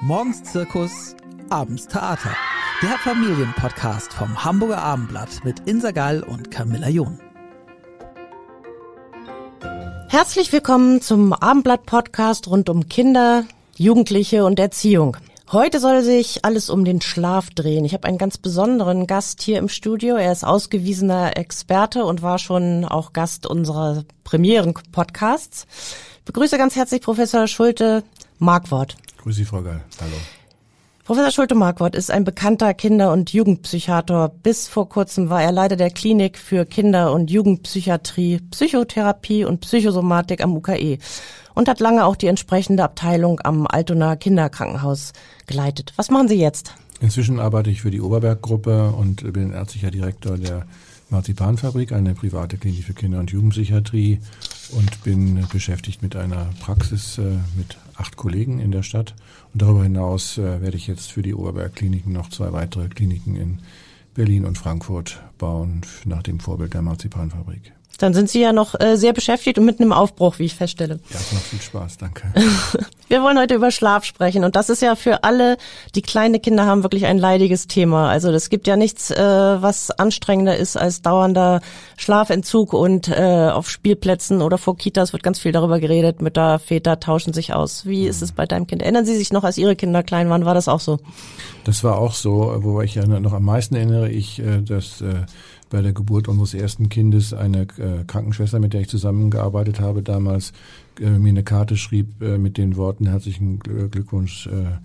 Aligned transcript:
Morgens 0.00 0.44
Zirkus, 0.44 1.16
abends 1.50 1.88
Theater. 1.88 2.30
Der 2.82 2.96
Familienpodcast 2.98 4.12
vom 4.12 4.44
Hamburger 4.44 4.78
Abendblatt 4.78 5.44
mit 5.44 5.58
Insa 5.66 5.90
Gall 5.90 6.22
und 6.22 6.52
Camilla 6.52 6.88
John. 6.88 7.18
Herzlich 10.08 10.52
willkommen 10.52 11.00
zum 11.00 11.32
Abendblatt-Podcast 11.32 12.46
rund 12.46 12.70
um 12.70 12.88
Kinder, 12.88 13.42
Jugendliche 13.76 14.44
und 14.44 14.60
Erziehung. 14.60 15.16
Heute 15.50 15.80
soll 15.80 16.02
sich 16.02 16.44
alles 16.44 16.70
um 16.70 16.84
den 16.84 17.00
Schlaf 17.00 17.50
drehen. 17.50 17.84
Ich 17.84 17.92
habe 17.92 18.06
einen 18.06 18.18
ganz 18.18 18.38
besonderen 18.38 19.08
Gast 19.08 19.42
hier 19.42 19.58
im 19.58 19.68
Studio. 19.68 20.14
Er 20.14 20.30
ist 20.30 20.44
ausgewiesener 20.44 21.36
Experte 21.36 22.04
und 22.04 22.22
war 22.22 22.38
schon 22.38 22.84
auch 22.84 23.12
Gast 23.12 23.48
unserer 23.48 24.04
Premieren-Podcasts. 24.22 25.66
Ich 26.18 26.24
begrüße 26.24 26.56
ganz 26.56 26.76
herzlich 26.76 27.02
Professor 27.02 27.48
Schulte 27.48 28.04
Markwort. 28.38 28.96
Grüß 29.28 29.36
Sie, 29.36 29.44
Frau 29.44 29.60
Gall. 29.60 29.82
Hallo. 30.00 30.16
Professor 31.04 31.30
Schulte-Markwort 31.30 31.94
ist 31.94 32.10
ein 32.10 32.24
bekannter 32.24 32.72
Kinder- 32.72 33.12
und 33.12 33.30
Jugendpsychiater. 33.30 34.30
Bis 34.42 34.68
vor 34.68 34.88
kurzem 34.88 35.28
war 35.28 35.42
er 35.42 35.52
Leiter 35.52 35.76
der 35.76 35.90
Klinik 35.90 36.38
für 36.38 36.64
Kinder- 36.64 37.12
und 37.12 37.30
Jugendpsychiatrie, 37.30 38.40
Psychotherapie 38.50 39.44
und 39.44 39.60
Psychosomatik 39.60 40.42
am 40.42 40.56
UKE 40.56 40.96
und 41.54 41.68
hat 41.68 41.78
lange 41.78 42.06
auch 42.06 42.16
die 42.16 42.28
entsprechende 42.28 42.82
Abteilung 42.82 43.38
am 43.44 43.66
Altonaer 43.66 44.16
Kinderkrankenhaus 44.16 45.12
geleitet. 45.46 45.92
Was 45.96 46.08
machen 46.08 46.28
Sie 46.28 46.40
jetzt? 46.40 46.72
Inzwischen 47.02 47.38
arbeite 47.38 47.68
ich 47.68 47.82
für 47.82 47.90
die 47.90 48.00
Oberberg-Gruppe 48.00 48.92
und 48.92 49.30
bin 49.34 49.52
ärztlicher 49.52 49.90
Direktor 49.90 50.38
der 50.38 50.64
Marzipanfabrik, 51.10 51.92
eine 51.92 52.14
private 52.14 52.56
Klinik 52.56 52.84
für 52.84 52.94
Kinder- 52.94 53.18
und 53.18 53.30
Jugendpsychiatrie 53.30 54.20
und 54.70 55.02
bin 55.02 55.46
beschäftigt 55.50 56.02
mit 56.02 56.16
einer 56.16 56.50
Praxis 56.60 57.18
äh, 57.18 57.38
mit 57.56 57.78
acht 57.94 58.16
Kollegen 58.16 58.60
in 58.60 58.70
der 58.70 58.82
Stadt. 58.82 59.14
Und 59.52 59.62
darüber 59.62 59.82
hinaus 59.82 60.38
äh, 60.38 60.60
werde 60.60 60.76
ich 60.76 60.86
jetzt 60.86 61.12
für 61.12 61.22
die 61.22 61.34
Oberberg-Kliniken 61.34 62.12
noch 62.12 62.30
zwei 62.30 62.52
weitere 62.52 62.88
Kliniken 62.88 63.36
in 63.36 63.58
Berlin 64.14 64.44
und 64.44 64.58
Frankfurt 64.58 65.22
bauen, 65.38 65.82
nach 66.04 66.22
dem 66.22 66.40
Vorbild 66.40 66.74
der 66.74 66.82
Marzipanfabrik. 66.82 67.72
Dann 67.98 68.14
sind 68.14 68.30
Sie 68.30 68.40
ja 68.40 68.52
noch 68.52 68.78
äh, 68.78 68.96
sehr 68.96 69.12
beschäftigt 69.12 69.58
und 69.58 69.64
mitten 69.64 69.82
im 69.82 69.92
Aufbruch, 69.92 70.38
wie 70.38 70.44
ich 70.44 70.54
feststelle. 70.54 71.00
Ja, 71.10 71.16
es 71.16 71.32
macht 71.32 71.42
viel 71.44 71.60
Spaß, 71.60 71.98
danke. 71.98 72.32
Wir 73.08 73.22
wollen 73.22 73.38
heute 73.38 73.54
über 73.54 73.70
Schlaf 73.72 74.04
sprechen 74.04 74.44
und 74.44 74.54
das 74.54 74.68
ist 74.68 74.82
ja 74.82 74.94
für 74.94 75.24
alle, 75.24 75.56
die 75.96 76.02
kleine 76.02 76.38
Kinder 76.38 76.66
haben, 76.66 76.84
wirklich 76.84 77.06
ein 77.06 77.18
leidiges 77.18 77.66
Thema. 77.66 78.08
Also 78.08 78.30
es 78.30 78.50
gibt 78.50 78.68
ja 78.68 78.76
nichts, 78.76 79.10
äh, 79.10 79.16
was 79.18 79.90
anstrengender 79.90 80.56
ist 80.56 80.76
als 80.76 81.02
dauernder 81.02 81.60
Schlafentzug 81.96 82.72
und 82.72 83.08
äh, 83.08 83.50
auf 83.52 83.68
Spielplätzen 83.68 84.42
oder 84.42 84.58
vor 84.58 84.76
Kitas 84.76 85.12
wird 85.12 85.24
ganz 85.24 85.40
viel 85.40 85.52
darüber 85.52 85.80
geredet. 85.80 86.22
Mütter, 86.22 86.60
Väter 86.60 87.00
tauschen 87.00 87.32
sich 87.32 87.52
aus. 87.52 87.84
Wie 87.84 88.06
ist 88.06 88.22
es 88.22 88.30
bei 88.30 88.46
deinem 88.46 88.68
Kind? 88.68 88.82
Erinnern 88.82 89.06
Sie 89.06 89.16
sich 89.16 89.32
noch, 89.32 89.42
als 89.42 89.58
Ihre 89.58 89.74
Kinder 89.74 90.04
klein 90.04 90.28
waren, 90.28 90.44
war 90.44 90.54
das 90.54 90.68
auch 90.68 90.80
so? 90.80 91.00
Das 91.64 91.82
war 91.82 91.98
auch 91.98 92.14
so, 92.14 92.54
wobei 92.58 92.84
ich 92.84 92.94
ja 92.94 93.06
noch 93.06 93.32
am 93.32 93.44
meisten 93.44 93.74
erinnere, 93.74 94.08
ich, 94.08 94.38
äh, 94.38 94.62
dass 94.62 95.00
äh, 95.00 95.24
bei 95.70 95.82
der 95.82 95.92
Geburt 95.92 96.28
unseres 96.28 96.54
ersten 96.54 96.88
Kindes 96.88 97.32
eine 97.32 97.62
äh, 97.62 98.04
Krankenschwester, 98.06 98.58
mit 98.58 98.72
der 98.72 98.82
ich 98.82 98.88
zusammengearbeitet 98.88 99.80
habe, 99.80 100.02
damals 100.02 100.52
äh, 101.00 101.10
mir 101.10 101.30
eine 101.30 101.44
Karte 101.44 101.76
schrieb 101.76 102.22
äh, 102.22 102.38
mit 102.38 102.58
den 102.58 102.76
Worten 102.76 103.06
herzlichen 103.06 103.58
Glückwunsch 103.58 104.46
äh, 104.46 104.78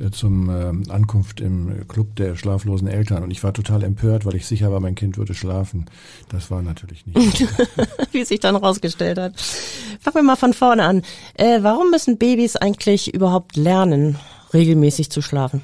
äh, 0.00 0.10
zum 0.10 0.48
äh, 0.48 0.90
Ankunft 0.90 1.40
im 1.40 1.86
Club 1.88 2.16
der 2.16 2.36
schlaflosen 2.36 2.88
Eltern. 2.88 3.22
Und 3.22 3.30
ich 3.30 3.42
war 3.42 3.52
total 3.52 3.82
empört, 3.82 4.24
weil 4.24 4.36
ich 4.36 4.46
sicher 4.46 4.72
war, 4.72 4.80
mein 4.80 4.94
Kind 4.94 5.18
würde 5.18 5.34
schlafen. 5.34 5.86
Das 6.28 6.50
war 6.50 6.62
natürlich 6.62 7.06
nicht. 7.06 7.46
Wie 8.12 8.20
es 8.20 8.28
sich 8.28 8.40
dann 8.40 8.56
rausgestellt 8.56 9.18
hat. 9.18 9.38
Fangen 10.00 10.16
wir 10.16 10.22
mal 10.22 10.36
von 10.36 10.54
vorne 10.54 10.84
an. 10.84 11.02
Äh, 11.34 11.62
warum 11.62 11.90
müssen 11.90 12.18
Babys 12.18 12.56
eigentlich 12.56 13.12
überhaupt 13.12 13.56
lernen, 13.56 14.16
regelmäßig 14.54 15.10
zu 15.10 15.22
schlafen? 15.22 15.60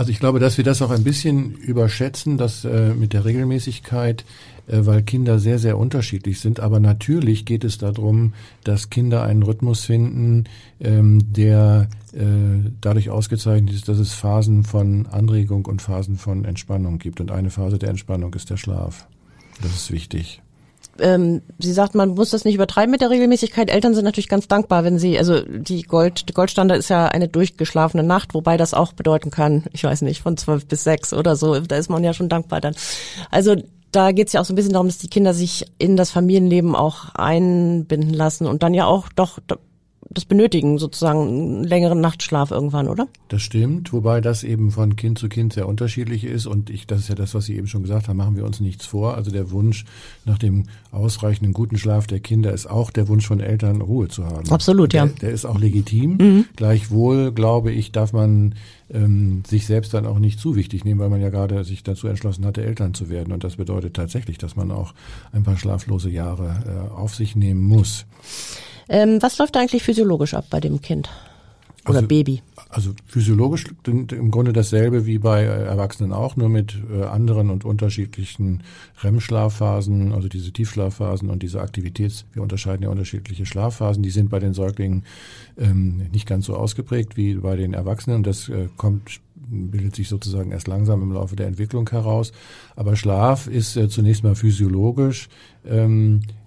Also 0.00 0.12
ich 0.12 0.18
glaube, 0.18 0.38
dass 0.38 0.56
wir 0.56 0.64
das 0.64 0.80
auch 0.80 0.88
ein 0.88 1.04
bisschen 1.04 1.52
überschätzen, 1.56 2.38
dass 2.38 2.64
äh, 2.64 2.94
mit 2.94 3.12
der 3.12 3.26
Regelmäßigkeit, 3.26 4.24
äh, 4.66 4.78
weil 4.86 5.02
Kinder 5.02 5.38
sehr, 5.38 5.58
sehr 5.58 5.76
unterschiedlich 5.76 6.40
sind. 6.40 6.58
Aber 6.58 6.80
natürlich 6.80 7.44
geht 7.44 7.64
es 7.64 7.76
darum, 7.76 8.32
dass 8.64 8.88
Kinder 8.88 9.24
einen 9.24 9.42
Rhythmus 9.42 9.84
finden, 9.84 10.44
ähm, 10.80 11.30
der 11.34 11.90
äh, 12.14 12.70
dadurch 12.80 13.10
ausgezeichnet 13.10 13.74
ist, 13.74 13.88
dass 13.88 13.98
es 13.98 14.14
Phasen 14.14 14.64
von 14.64 15.06
Anregung 15.06 15.66
und 15.66 15.82
Phasen 15.82 16.16
von 16.16 16.46
Entspannung 16.46 16.98
gibt. 16.98 17.20
Und 17.20 17.30
eine 17.30 17.50
Phase 17.50 17.78
der 17.78 17.90
Entspannung 17.90 18.32
ist 18.32 18.48
der 18.48 18.56
Schlaf. 18.56 19.06
Das 19.60 19.70
ist 19.74 19.92
wichtig 19.92 20.40
ähm, 21.00 21.42
sie 21.58 21.72
sagt, 21.72 21.94
man 21.94 22.10
muss 22.10 22.30
das 22.30 22.44
nicht 22.44 22.54
übertreiben 22.54 22.90
mit 22.90 23.00
der 23.00 23.10
Regelmäßigkeit. 23.10 23.70
Eltern 23.70 23.94
sind 23.94 24.04
natürlich 24.04 24.28
ganz 24.28 24.48
dankbar, 24.48 24.84
wenn 24.84 24.98
sie, 24.98 25.18
also 25.18 25.40
die 25.42 25.82
Gold, 25.82 26.34
Goldstandard 26.34 26.78
ist 26.78 26.90
ja 26.90 27.06
eine 27.06 27.28
durchgeschlafene 27.28 28.02
Nacht, 28.02 28.34
wobei 28.34 28.56
das 28.56 28.74
auch 28.74 28.92
bedeuten 28.92 29.30
kann, 29.30 29.64
ich 29.72 29.84
weiß 29.84 30.02
nicht, 30.02 30.22
von 30.22 30.36
zwölf 30.36 30.66
bis 30.66 30.84
sechs 30.84 31.12
oder 31.12 31.36
so. 31.36 31.58
Da 31.60 31.76
ist 31.76 31.90
man 31.90 32.04
ja 32.04 32.14
schon 32.14 32.28
dankbar 32.28 32.60
dann. 32.60 32.74
Also 33.30 33.56
da 33.92 34.12
geht 34.12 34.28
es 34.28 34.32
ja 34.32 34.40
auch 34.40 34.44
so 34.44 34.52
ein 34.52 34.56
bisschen 34.56 34.72
darum, 34.72 34.88
dass 34.88 34.98
die 34.98 35.08
Kinder 35.08 35.34
sich 35.34 35.66
in 35.78 35.96
das 35.96 36.10
Familienleben 36.10 36.76
auch 36.76 37.14
einbinden 37.14 38.14
lassen 38.14 38.46
und 38.46 38.62
dann 38.62 38.74
ja 38.74 38.86
auch 38.86 39.08
doch 39.14 39.38
das 40.08 40.24
benötigen, 40.24 40.78
sozusagen 40.78 41.20
einen 41.20 41.64
längeren 41.64 42.00
Nachtschlaf 42.00 42.50
irgendwann, 42.50 42.88
oder? 42.88 43.06
Das 43.28 43.42
stimmt, 43.42 43.92
wobei 43.92 44.20
das 44.20 44.42
eben 44.42 44.70
von 44.70 44.96
Kind 44.96 45.18
zu 45.18 45.28
Kind 45.28 45.52
sehr 45.52 45.68
unterschiedlich 45.68 46.24
ist 46.24 46.46
und 46.46 46.70
ich, 46.70 46.86
das 46.86 47.00
ist 47.00 47.08
ja 47.08 47.14
das, 47.14 47.34
was 47.34 47.44
Sie 47.44 47.56
eben 47.56 47.66
schon 47.66 47.82
gesagt 47.82 48.08
haben, 48.08 48.16
machen 48.16 48.36
wir 48.36 48.44
uns 48.44 48.60
nichts 48.60 48.86
vor. 48.86 49.14
Also 49.14 49.30
der 49.30 49.50
Wunsch 49.50 49.84
nach 50.24 50.38
dem 50.38 50.64
ausreichenden 50.90 51.52
guten 51.52 51.76
Schlaf 51.76 52.06
der 52.06 52.20
Kinder 52.20 52.52
ist 52.52 52.68
auch 52.68 52.90
der 52.90 53.08
Wunsch 53.08 53.26
von 53.26 53.40
Eltern, 53.40 53.82
Ruhe 53.82 54.08
zu 54.08 54.24
haben. 54.24 54.50
Absolut, 54.50 54.94
ja. 54.94 55.06
Der, 55.06 55.14
der 55.16 55.30
ist 55.30 55.44
auch 55.44 55.58
legitim. 55.58 56.16
Mhm. 56.16 56.44
Gleichwohl, 56.56 57.30
glaube 57.30 57.70
ich, 57.70 57.92
darf 57.92 58.12
man 58.12 58.54
ähm, 58.92 59.42
sich 59.46 59.66
selbst 59.66 59.94
dann 59.94 60.06
auch 60.06 60.18
nicht 60.18 60.40
zu 60.40 60.56
wichtig 60.56 60.84
nehmen, 60.84 60.98
weil 60.98 61.10
man 61.10 61.20
ja 61.20 61.30
gerade 61.30 61.62
sich 61.62 61.82
dazu 61.82 62.08
entschlossen 62.08 62.44
hatte, 62.46 62.64
Eltern 62.64 62.94
zu 62.94 63.10
werden. 63.10 63.32
Und 63.32 63.44
das 63.44 63.56
bedeutet 63.56 63.94
tatsächlich, 63.94 64.38
dass 64.38 64.56
man 64.56 64.70
auch 64.70 64.94
ein 65.32 65.44
paar 65.44 65.56
schlaflose 65.56 66.10
Jahre 66.10 66.88
äh, 66.90 66.94
auf 66.94 67.14
sich 67.14 67.36
nehmen 67.36 67.62
muss. 67.62 68.06
Ähm, 68.90 69.22
was 69.22 69.38
läuft 69.38 69.56
eigentlich 69.56 69.84
physiologisch 69.84 70.34
ab 70.34 70.46
bei 70.50 70.58
dem 70.60 70.82
Kind 70.82 71.08
oder 71.86 71.98
also, 71.98 72.08
Baby? 72.08 72.42
Also 72.68 72.92
physiologisch 73.06 73.64
im 73.86 74.30
Grunde 74.30 74.52
dasselbe 74.52 75.06
wie 75.06 75.18
bei 75.18 75.44
Erwachsenen 75.44 76.12
auch, 76.12 76.36
nur 76.36 76.48
mit 76.48 76.76
äh, 76.92 77.04
anderen 77.04 77.50
und 77.50 77.64
unterschiedlichen 77.64 78.62
REM-Schlafphasen, 79.02 80.12
also 80.12 80.28
diese 80.28 80.52
Tiefschlafphasen 80.52 81.30
und 81.30 81.42
diese 81.42 81.60
Aktivitäts, 81.60 82.26
wir 82.32 82.42
unterscheiden 82.42 82.82
ja 82.82 82.90
unterschiedliche 82.90 83.46
Schlafphasen, 83.46 84.02
die 84.02 84.10
sind 84.10 84.28
bei 84.28 84.40
den 84.40 84.54
Säuglingen 84.54 85.04
ähm, 85.56 86.08
nicht 86.12 86.26
ganz 86.26 86.46
so 86.46 86.56
ausgeprägt 86.56 87.16
wie 87.16 87.34
bei 87.34 87.56
den 87.56 87.74
Erwachsenen 87.74 88.16
und 88.16 88.26
das 88.26 88.48
äh, 88.48 88.68
kommt 88.76 89.20
bildet 89.52 89.96
sich 89.96 90.08
sozusagen 90.08 90.52
erst 90.52 90.68
langsam 90.68 91.02
im 91.02 91.12
Laufe 91.12 91.34
der 91.34 91.48
Entwicklung 91.48 91.88
heraus. 91.90 92.30
Aber 92.76 92.94
Schlaf 92.94 93.48
ist 93.48 93.76
äh, 93.76 93.88
zunächst 93.88 94.22
mal 94.22 94.36
physiologisch 94.36 95.28
ähm, 95.66 96.20
äh, 96.22 96.39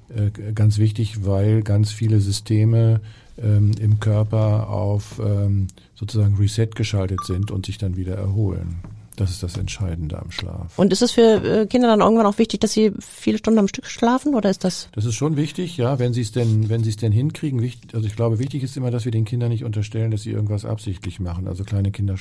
ganz 0.53 0.77
wichtig, 0.77 1.25
weil 1.25 1.63
ganz 1.63 1.91
viele 1.91 2.19
Systeme 2.19 3.01
ähm, 3.41 3.71
im 3.79 3.99
Körper 3.99 4.69
auf 4.69 5.19
ähm, 5.23 5.67
sozusagen 5.95 6.35
Reset 6.37 6.69
geschaltet 6.75 7.23
sind 7.25 7.51
und 7.51 7.65
sich 7.65 7.77
dann 7.77 7.95
wieder 7.95 8.15
erholen. 8.15 8.81
Das 9.15 9.29
ist 9.29 9.43
das 9.43 9.57
Entscheidende 9.57 10.19
am 10.19 10.31
Schlaf. 10.31 10.77
Und 10.77 10.91
ist 10.91 11.01
es 11.01 11.11
für 11.11 11.43
äh, 11.43 11.65
Kinder 11.67 11.87
dann 11.87 12.01
irgendwann 12.01 12.25
auch 12.25 12.37
wichtig, 12.37 12.61
dass 12.61 12.73
sie 12.73 12.91
viele 12.99 13.37
Stunden 13.37 13.59
am 13.59 13.67
Stück 13.67 13.85
schlafen 13.85 14.33
oder 14.33 14.49
ist 14.49 14.63
das? 14.63 14.89
Das 14.93 15.05
ist 15.05 15.15
schon 15.15 15.37
wichtig, 15.37 15.77
ja, 15.77 15.99
wenn 15.99 16.13
sie 16.13 16.21
es 16.21 16.31
denn, 16.31 16.69
wenn 16.69 16.83
sie 16.83 16.89
es 16.89 16.97
denn 16.97 17.11
hinkriegen. 17.11 17.61
Wichtig, 17.61 17.93
also 17.93 18.07
ich 18.07 18.15
glaube, 18.15 18.39
wichtig 18.39 18.63
ist 18.63 18.75
immer, 18.75 18.91
dass 18.91 19.05
wir 19.05 19.11
den 19.11 19.25
Kindern 19.25 19.49
nicht 19.49 19.63
unterstellen, 19.63 20.11
dass 20.11 20.23
sie 20.23 20.31
irgendwas 20.31 20.65
absichtlich 20.65 21.19
machen. 21.19 21.47
Also 21.47 21.63
kleine 21.63 21.91
Kinder. 21.91 22.15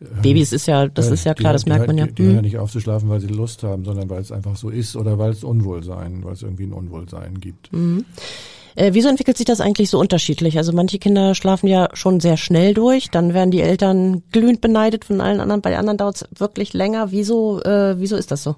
Äh, 0.00 0.04
Babys 0.22 0.52
ist 0.52 0.66
ja, 0.66 0.88
das 0.88 1.08
äh, 1.10 1.14
ist 1.14 1.24
ja 1.24 1.34
klar, 1.34 1.52
das 1.52 1.66
merkt 1.66 1.86
man 1.86 1.96
ja. 1.96 2.06
Die, 2.06 2.12
die, 2.12 2.16
die 2.16 2.22
mhm. 2.22 2.26
hören 2.26 2.36
ja 2.36 2.42
nicht 2.42 2.58
aufzuschlafen, 2.58 3.08
weil 3.08 3.20
sie 3.20 3.28
Lust 3.28 3.62
haben, 3.62 3.84
sondern 3.84 4.10
weil 4.10 4.20
es 4.20 4.32
einfach 4.32 4.56
so 4.56 4.68
ist 4.68 4.96
oder 4.96 5.18
weil 5.18 5.30
es 5.30 5.44
Unwohlsein, 5.44 6.24
weil 6.24 6.32
es 6.32 6.42
irgendwie 6.42 6.64
ein 6.64 6.72
Unwohlsein 6.72 7.40
gibt. 7.40 7.72
Mhm. 7.72 8.04
Äh, 8.76 8.90
wieso 8.92 9.08
entwickelt 9.08 9.36
sich 9.36 9.46
das 9.46 9.60
eigentlich 9.60 9.90
so 9.90 9.98
unterschiedlich? 9.98 10.58
Also 10.58 10.72
manche 10.72 10.98
Kinder 10.98 11.34
schlafen 11.34 11.66
ja 11.66 11.88
schon 11.94 12.20
sehr 12.20 12.36
schnell 12.36 12.74
durch, 12.74 13.10
dann 13.10 13.34
werden 13.34 13.50
die 13.50 13.62
Eltern 13.62 14.22
glühend 14.30 14.60
beneidet 14.60 15.04
von 15.04 15.20
allen 15.20 15.40
anderen, 15.40 15.62
bei 15.62 15.76
anderen 15.76 15.96
dauert 15.98 16.16
es 16.16 16.40
wirklich 16.40 16.74
länger. 16.74 17.10
Wieso, 17.10 17.62
äh, 17.62 17.98
wieso 17.98 18.16
ist 18.16 18.30
das 18.30 18.42
so? 18.42 18.56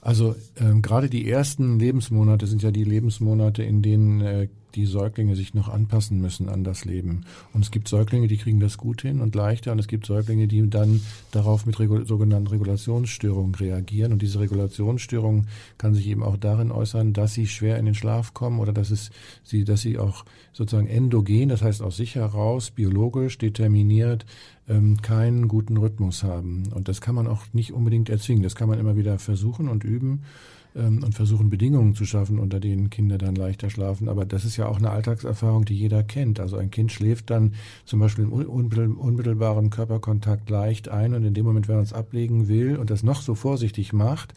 Also 0.00 0.36
ähm, 0.60 0.82
gerade 0.82 1.08
die 1.08 1.28
ersten 1.28 1.78
Lebensmonate 1.78 2.46
sind 2.46 2.62
ja 2.62 2.70
die 2.70 2.84
Lebensmonate, 2.84 3.62
in 3.62 3.80
denen 3.80 4.20
äh, 4.20 4.48
die 4.74 4.86
Säuglinge 4.86 5.36
sich 5.36 5.54
noch 5.54 5.68
anpassen 5.68 6.20
müssen 6.20 6.48
an 6.48 6.64
das 6.64 6.84
Leben. 6.84 7.24
Und 7.52 7.64
es 7.64 7.70
gibt 7.70 7.88
Säuglinge, 7.88 8.28
die 8.28 8.36
kriegen 8.36 8.60
das 8.60 8.76
gut 8.76 9.02
hin 9.02 9.20
und 9.20 9.34
leichter 9.34 9.72
und 9.72 9.78
es 9.78 9.88
gibt 9.88 10.06
Säuglinge, 10.06 10.48
die 10.48 10.68
dann 10.68 11.00
darauf 11.30 11.66
mit 11.66 11.78
Regul 11.78 12.06
sogenannten 12.06 12.48
Regulationsstörungen 12.48 13.54
reagieren. 13.54 14.12
Und 14.12 14.22
diese 14.22 14.40
Regulationsstörung 14.40 15.46
kann 15.78 15.94
sich 15.94 16.06
eben 16.08 16.22
auch 16.22 16.36
darin 16.36 16.72
äußern, 16.72 17.12
dass 17.12 17.34
sie 17.34 17.46
schwer 17.46 17.78
in 17.78 17.86
den 17.86 17.94
Schlaf 17.94 18.34
kommen 18.34 18.58
oder 18.58 18.72
dass 18.72 18.90
es 18.90 19.10
sie, 19.42 19.64
dass 19.64 19.80
sie 19.80 19.98
auch 19.98 20.24
sozusagen 20.52 20.86
endogen, 20.86 21.48
das 21.48 21.62
heißt 21.62 21.82
aus 21.82 21.96
sich 21.96 22.14
heraus, 22.14 22.70
biologisch 22.70 23.38
determiniert, 23.38 24.26
ähm, 24.68 25.00
keinen 25.02 25.48
guten 25.48 25.76
Rhythmus 25.76 26.22
haben. 26.22 26.72
Und 26.72 26.88
das 26.88 27.00
kann 27.00 27.14
man 27.14 27.26
auch 27.26 27.42
nicht 27.52 27.72
unbedingt 27.72 28.08
erzwingen. 28.08 28.42
Das 28.42 28.54
kann 28.54 28.68
man 28.68 28.78
immer 28.78 28.96
wieder 28.96 29.18
versuchen 29.18 29.68
und 29.68 29.84
üben. 29.84 30.22
Ähm, 30.74 31.02
und 31.02 31.14
versuchen 31.14 31.50
Bedingungen 31.50 31.94
zu 31.94 32.04
schaffen, 32.04 32.38
unter 32.38 32.60
denen 32.60 32.90
Kinder 32.90 33.18
dann 33.18 33.34
leichter 33.34 33.70
schlafen. 33.70 34.08
Aber 34.08 34.24
das 34.24 34.44
ist 34.44 34.56
ja 34.56 34.66
auch 34.66 34.78
eine 34.78 34.90
Alltagserfahrung, 34.90 35.64
die 35.64 35.76
jeder 35.76 36.02
kennt. 36.02 36.40
Also 36.40 36.56
ein 36.56 36.70
Kind 36.70 36.92
schläft 36.92 37.30
dann 37.30 37.54
zum 37.84 38.00
Beispiel 38.00 38.24
im 38.24 38.32
unmittelbaren 38.32 39.70
Körperkontakt 39.70 40.50
leicht 40.50 40.88
ein 40.88 41.14
und 41.14 41.24
in 41.24 41.34
dem 41.34 41.46
Moment, 41.46 41.68
wenn 41.68 41.76
man 41.76 41.84
es 41.84 41.92
ablegen 41.92 42.48
will 42.48 42.76
und 42.76 42.90
das 42.90 43.02
noch 43.02 43.22
so 43.22 43.34
vorsichtig 43.34 43.92
macht, 43.92 44.34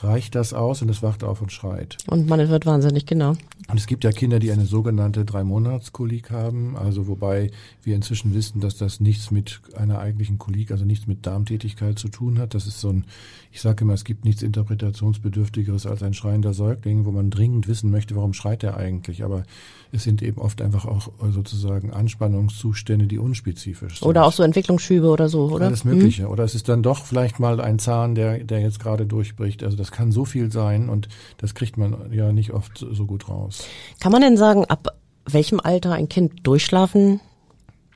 reicht 0.00 0.34
das 0.34 0.52
aus 0.52 0.82
und 0.82 0.90
es 0.90 1.02
wacht 1.02 1.24
auf 1.24 1.40
und 1.40 1.52
schreit. 1.52 1.96
Und 2.08 2.28
man 2.28 2.48
wird 2.48 2.66
wahnsinnig, 2.66 3.06
genau. 3.06 3.34
Und 3.68 3.78
es 3.78 3.86
gibt 3.86 4.04
ja 4.04 4.12
Kinder, 4.12 4.38
die 4.38 4.52
eine 4.52 4.66
sogenannte 4.66 5.24
Drei-Monats-Kolik 5.24 6.30
haben, 6.30 6.76
also 6.76 7.08
wobei 7.08 7.50
wir 7.82 7.96
inzwischen 7.96 8.34
wissen, 8.34 8.60
dass 8.60 8.76
das 8.76 9.00
nichts 9.00 9.30
mit 9.30 9.60
einer 9.76 9.98
eigentlichen 9.98 10.38
Kolik, 10.38 10.70
also 10.70 10.84
nichts 10.84 11.06
mit 11.06 11.26
Darmtätigkeit 11.26 11.98
zu 11.98 12.08
tun 12.08 12.38
hat. 12.38 12.54
Das 12.54 12.66
ist 12.66 12.80
so 12.80 12.90
ein, 12.90 13.04
ich 13.50 13.60
sage 13.60 13.84
immer, 13.84 13.94
es 13.94 14.04
gibt 14.04 14.24
nichts 14.24 14.42
Interpretationsbedürftigeres 14.42 15.86
als 15.86 16.02
ein 16.02 16.14
schreiender 16.14 16.54
Säugling, 16.54 17.06
wo 17.06 17.10
man 17.10 17.30
dringend 17.30 17.66
wissen 17.66 17.90
möchte, 17.90 18.14
warum 18.14 18.34
schreit 18.34 18.62
er 18.62 18.76
eigentlich. 18.76 19.24
Aber 19.24 19.44
es 19.92 20.04
sind 20.04 20.22
eben 20.22 20.38
oft 20.40 20.62
einfach 20.62 20.84
auch 20.84 21.10
sozusagen 21.30 21.92
Anspannungszustände, 21.92 23.06
die 23.06 23.18
unspezifisch 23.18 24.00
sind. 24.00 24.08
Oder 24.08 24.26
auch 24.26 24.32
so 24.32 24.42
Entwicklungsschübe 24.42 25.08
oder 25.08 25.28
so, 25.28 25.50
oder? 25.50 25.66
Alles 25.66 25.84
Mögliche. 25.84 26.24
Mhm. 26.24 26.30
Oder 26.30 26.44
es 26.44 26.54
ist 26.54 26.68
dann 26.68 26.82
doch 26.82 27.04
vielleicht 27.04 27.40
mal 27.40 27.60
ein 27.60 27.78
Zahn, 27.78 28.14
der, 28.14 28.44
der 28.44 28.60
jetzt 28.60 28.78
gerade 28.78 29.06
durchbricht. 29.06 29.64
Also 29.64 29.76
das 29.86 29.92
kann 29.92 30.10
so 30.10 30.24
viel 30.24 30.50
sein 30.50 30.88
und 30.88 31.08
das 31.38 31.54
kriegt 31.54 31.76
man 31.76 32.12
ja 32.12 32.32
nicht 32.32 32.52
oft 32.52 32.78
so 32.78 33.06
gut 33.06 33.28
raus. 33.28 33.64
Kann 34.00 34.10
man 34.10 34.20
denn 34.20 34.36
sagen, 34.36 34.64
ab 34.64 34.96
welchem 35.24 35.60
Alter 35.60 35.92
ein 35.92 36.08
Kind 36.08 36.44
durchschlafen 36.44 37.20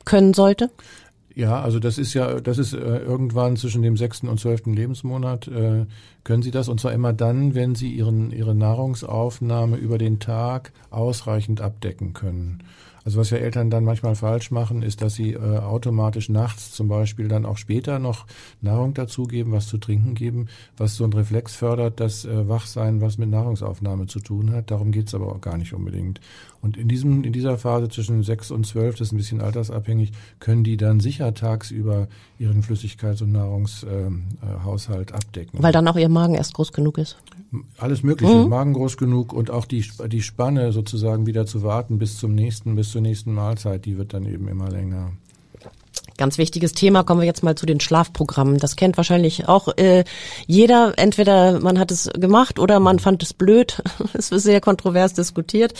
können 0.05 0.33
sollte? 0.33 0.71
Ja, 1.35 1.61
also 1.61 1.79
das 1.79 1.99
ist 1.99 2.15
ja, 2.15 2.41
das 2.41 2.59
ist 2.59 2.75
äh, 2.75 2.99
irgendwann 2.99 3.57
zwischen 3.57 3.83
dem 3.83 3.97
sechsten 3.97 4.29
und 4.29 4.39
zwölften 4.39 4.73
Lebensmonat 4.73 5.49
äh, 5.49 5.87
können 6.23 6.43
Sie 6.43 6.51
das 6.51 6.69
und 6.69 6.81
zwar 6.81 6.93
immer 6.93 7.13
dann, 7.13 7.55
wenn 7.55 7.75
Sie 7.75 7.93
Ihren 7.93 8.31
Ihre 8.31 8.55
Nahrungsaufnahme 8.55 9.77
über 9.77 9.97
den 9.97 10.21
Tag 10.21 10.73
ausreichend 10.91 11.61
abdecken 11.61 12.13
können. 12.13 12.63
Also 13.05 13.19
was 13.19 13.31
ja 13.31 13.39
Eltern 13.39 13.71
dann 13.71 13.85
manchmal 13.85 14.15
falsch 14.15 14.51
machen, 14.51 14.83
ist, 14.83 15.03
dass 15.03 15.15
sie 15.15 15.33
äh, 15.33 15.39
automatisch 15.39 16.29
nachts 16.29 16.73
zum 16.73 16.89
Beispiel 16.89 17.29
dann 17.29 17.47
auch 17.47 17.57
später 17.57 17.99
noch 17.99 18.27
Nahrung 18.61 18.95
dazugeben, 18.95 19.53
was 19.53 19.69
zu 19.69 19.79
trinken 19.79 20.15
geben, 20.15 20.47
was 20.77 20.97
so 20.97 21.05
ein 21.05 21.13
Reflex 21.13 21.55
fördert, 21.55 22.01
das 22.01 22.25
äh, 22.25 22.49
Wachsein, 22.49 23.01
was 23.01 23.19
mit 23.19 23.31
Nahrungsaufnahme 23.31 24.07
zu 24.07 24.21
tun 24.21 24.53
hat. 24.53 24.71
Darum 24.71 24.93
geht's 24.93 25.15
aber 25.15 25.33
auch 25.33 25.41
gar 25.41 25.57
nicht 25.57 25.73
unbedingt. 25.73 26.21
Und 26.63 26.77
in 26.77 26.89
diesem, 26.89 27.25
in 27.25 27.33
dieser 27.33 27.57
Phase 27.57 27.89
zwischen 27.89 28.23
sechs 28.23 28.51
und 28.51 28.67
zwölf, 28.67 28.97
das 28.97 29.09
ist 29.09 29.13
ein 29.13 29.17
bisschen 29.17 29.41
altersabhängig, 29.41 30.13
können 30.41 30.63
die 30.63 30.77
dann 30.77 31.01
sicher 31.01 31.33
tagsüber 31.33 32.09
ihren 32.39 32.63
Flüssigkeits- 32.63 33.23
und 33.23 33.33
Nahrungshaushalt 33.33 35.11
äh, 35.11 35.15
abdecken. 35.15 35.63
Weil 35.63 35.73
dann 35.73 35.89
auch 35.89 35.97
ihr 35.97 36.11
Magen 36.11 36.35
erst 36.35 36.55
groß 36.55 36.73
genug 36.73 36.99
ist. 36.99 37.17
Alles 37.79 38.03
Mögliche, 38.03 38.35
mhm. 38.35 38.49
Magen 38.49 38.75
groß 38.75 38.97
genug 38.97 39.33
und 39.33 39.51
auch 39.51 39.65
die, 39.65 39.85
die 40.09 40.23
Spanne 40.23 40.73
sozusagen 40.73 41.27
wieder 41.27 41.47
zu 41.47 41.63
warten 41.63 41.99
bis 41.99 42.19
zum 42.19 42.35
nächsten, 42.35 42.77
bis 42.77 42.90
zur 42.91 43.01
nächsten 43.01 43.33
Mahlzeit, 43.33 43.85
die 43.85 43.99
wird 43.99 44.15
dann 44.15 44.27
eben 44.27 44.49
immer 44.49 44.71
länger. 44.71 45.13
Ganz 46.21 46.37
wichtiges 46.37 46.73
Thema. 46.73 47.03
Kommen 47.03 47.23
wir 47.23 47.27
jetzt 47.27 47.43
mal 47.43 47.55
zu 47.55 47.65
den 47.65 47.81
Schlafprogrammen. 47.81 48.59
Das 48.59 48.77
kennt 48.77 48.99
wahrscheinlich 48.99 49.49
auch 49.49 49.69
äh, 49.79 50.05
jeder. 50.47 50.93
Entweder 50.99 51.61
man 51.61 51.79
hat 51.79 51.91
es 51.91 52.11
gemacht 52.13 52.59
oder 52.59 52.79
man 52.79 52.99
fand 52.99 53.23
es 53.23 53.33
blöd. 53.33 53.83
Es 54.13 54.31
wird 54.31 54.43
sehr 54.43 54.61
kontrovers 54.61 55.15
diskutiert. 55.15 55.73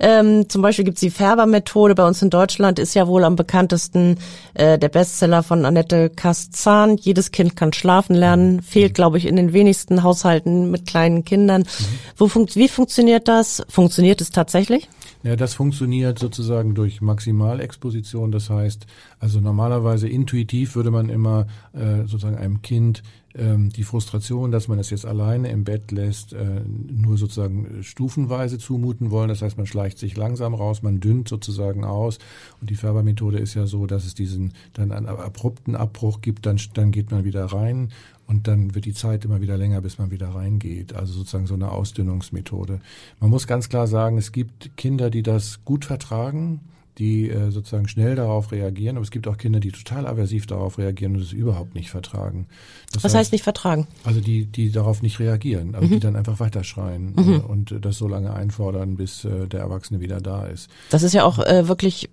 Ja. 0.00 0.20
Ähm, 0.20 0.48
zum 0.48 0.60
Beispiel 0.60 0.84
gibt 0.84 0.96
es 0.96 1.02
die 1.02 1.10
Färbermethode. 1.10 1.94
Bei 1.94 2.04
uns 2.04 2.20
in 2.20 2.30
Deutschland 2.30 2.80
ist 2.80 2.94
ja 2.94 3.06
wohl 3.06 3.22
am 3.22 3.36
bekanntesten 3.36 4.18
äh, 4.54 4.76
der 4.76 4.88
Bestseller 4.88 5.44
von 5.44 5.64
Annette 5.64 6.10
Kastzahn. 6.10 6.96
Jedes 6.96 7.30
Kind 7.30 7.54
kann 7.54 7.72
schlafen 7.72 8.16
lernen. 8.16 8.56
Mhm. 8.56 8.62
Fehlt, 8.62 8.94
glaube 8.94 9.18
ich, 9.18 9.26
in 9.26 9.36
den 9.36 9.52
wenigsten 9.52 10.02
Haushalten 10.02 10.68
mit 10.68 10.86
kleinen 10.86 11.24
Kindern. 11.24 11.62
Mhm. 11.62 11.84
Wo 12.16 12.26
funkt, 12.26 12.56
wie 12.56 12.68
funktioniert 12.68 13.28
das? 13.28 13.62
Funktioniert 13.68 14.20
es 14.20 14.30
tatsächlich? 14.30 14.88
Ja, 15.26 15.34
das 15.34 15.54
funktioniert 15.54 16.20
sozusagen 16.20 16.76
durch 16.76 17.00
Maximalexposition. 17.00 18.30
Das 18.30 18.48
heißt, 18.48 18.86
also 19.18 19.40
normalerweise 19.40 20.08
intuitiv 20.08 20.76
würde 20.76 20.92
man 20.92 21.08
immer 21.08 21.48
äh, 21.72 22.02
sozusagen 22.02 22.36
einem 22.36 22.62
Kind 22.62 23.02
die 23.36 23.82
Frustration, 23.82 24.50
dass 24.50 24.66
man 24.66 24.78
es 24.78 24.90
jetzt 24.90 25.04
alleine 25.04 25.50
im 25.50 25.64
Bett 25.64 25.90
lässt, 25.90 26.32
äh, 26.32 26.62
nur 26.66 27.18
sozusagen 27.18 27.82
stufenweise 27.82 28.58
zumuten 28.58 29.10
wollen. 29.10 29.28
Das 29.28 29.42
heißt, 29.42 29.58
man 29.58 29.66
schleicht 29.66 29.98
sich 29.98 30.16
langsam 30.16 30.54
raus, 30.54 30.82
man 30.82 31.00
dünnt 31.00 31.28
sozusagen 31.28 31.84
aus. 31.84 32.18
Und 32.60 32.70
die 32.70 32.76
Färbermethode 32.76 33.38
ist 33.38 33.54
ja 33.54 33.66
so, 33.66 33.86
dass 33.86 34.06
es 34.06 34.14
diesen 34.14 34.52
dann 34.72 34.90
einen 34.90 35.06
abrupten 35.06 35.76
Abbruch 35.76 36.22
gibt, 36.22 36.46
dann, 36.46 36.58
dann 36.74 36.92
geht 36.92 37.10
man 37.10 37.24
wieder 37.24 37.44
rein 37.44 37.90
und 38.26 38.48
dann 38.48 38.74
wird 38.74 38.86
die 38.86 38.94
Zeit 38.94 39.24
immer 39.24 39.40
wieder 39.40 39.56
länger, 39.56 39.80
bis 39.80 39.98
man 39.98 40.10
wieder 40.10 40.28
reingeht. 40.28 40.94
Also 40.94 41.12
sozusagen 41.12 41.46
so 41.46 41.54
eine 41.54 41.70
Ausdünnungsmethode. 41.70 42.80
Man 43.20 43.30
muss 43.30 43.46
ganz 43.46 43.68
klar 43.68 43.86
sagen, 43.86 44.18
es 44.18 44.32
gibt 44.32 44.76
Kinder, 44.76 45.10
die 45.10 45.22
das 45.22 45.64
gut 45.64 45.84
vertragen, 45.84 46.60
die 46.98 47.28
äh, 47.28 47.50
sozusagen 47.50 47.88
schnell 47.88 48.14
darauf 48.14 48.52
reagieren, 48.52 48.96
aber 48.96 49.04
es 49.04 49.10
gibt 49.10 49.28
auch 49.28 49.36
Kinder, 49.36 49.60
die 49.60 49.72
total 49.72 50.06
aversiv 50.06 50.46
darauf 50.46 50.78
reagieren 50.78 51.16
und 51.16 51.22
es 51.22 51.32
überhaupt 51.32 51.74
nicht 51.74 51.90
vertragen. 51.90 52.46
Das 52.92 53.04
Was 53.04 53.12
heißt, 53.12 53.16
heißt, 53.16 53.32
nicht 53.32 53.44
vertragen? 53.44 53.86
Also 54.04 54.20
die, 54.20 54.46
die 54.46 54.70
darauf 54.70 55.02
nicht 55.02 55.18
reagieren, 55.18 55.74
also 55.74 55.88
mhm. 55.88 55.92
die 55.92 56.00
dann 56.00 56.16
einfach 56.16 56.40
weiterschreien 56.40 57.14
mhm. 57.16 57.34
äh, 57.34 57.38
und 57.38 57.74
das 57.80 57.98
so 57.98 58.08
lange 58.08 58.32
einfordern, 58.32 58.96
bis 58.96 59.24
äh, 59.24 59.46
der 59.46 59.60
Erwachsene 59.60 60.00
wieder 60.00 60.20
da 60.20 60.46
ist. 60.46 60.70
Das 60.90 61.02
ist 61.02 61.12
ja 61.12 61.24
auch 61.24 61.38
äh, 61.38 61.68
wirklich 61.68 62.08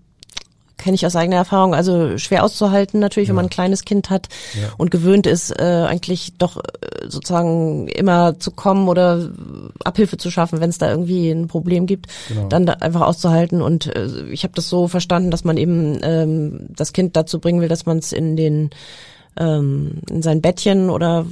kenne 0.77 0.95
ich 0.95 1.05
aus 1.05 1.15
eigener 1.15 1.37
Erfahrung, 1.37 1.73
also 1.73 2.17
schwer 2.17 2.43
auszuhalten 2.43 2.99
natürlich, 2.99 3.27
ja. 3.27 3.31
wenn 3.31 3.37
man 3.37 3.45
ein 3.45 3.51
kleines 3.51 3.85
Kind 3.85 4.09
hat 4.09 4.27
ja. 4.59 4.69
und 4.77 4.91
gewöhnt 4.91 5.27
ist, 5.27 5.51
äh, 5.51 5.85
eigentlich 5.87 6.33
doch 6.37 6.57
äh, 6.57 7.07
sozusagen 7.07 7.87
immer 7.87 8.39
zu 8.39 8.51
kommen 8.51 8.89
oder 8.89 9.29
Abhilfe 9.83 10.17
zu 10.17 10.31
schaffen, 10.31 10.59
wenn 10.59 10.69
es 10.69 10.79
da 10.79 10.89
irgendwie 10.89 11.29
ein 11.29 11.47
Problem 11.47 11.85
gibt, 11.85 12.07
genau. 12.27 12.47
dann 12.47 12.65
da 12.65 12.73
einfach 12.73 13.01
auszuhalten. 13.01 13.61
Und 13.61 13.95
äh, 13.95 14.07
ich 14.31 14.43
habe 14.43 14.53
das 14.55 14.69
so 14.69 14.87
verstanden, 14.87 15.31
dass 15.31 15.43
man 15.43 15.57
eben 15.57 15.99
ähm, 16.01 16.67
das 16.69 16.93
Kind 16.93 17.15
dazu 17.15 17.39
bringen 17.39 17.61
will, 17.61 17.69
dass 17.69 17.85
man 17.85 17.99
es 17.99 18.11
in 18.11 18.35
den 18.35 18.71
ähm, 19.37 20.01
in 20.09 20.21
sein 20.21 20.41
Bettchen 20.41 20.89
oder 20.89 21.25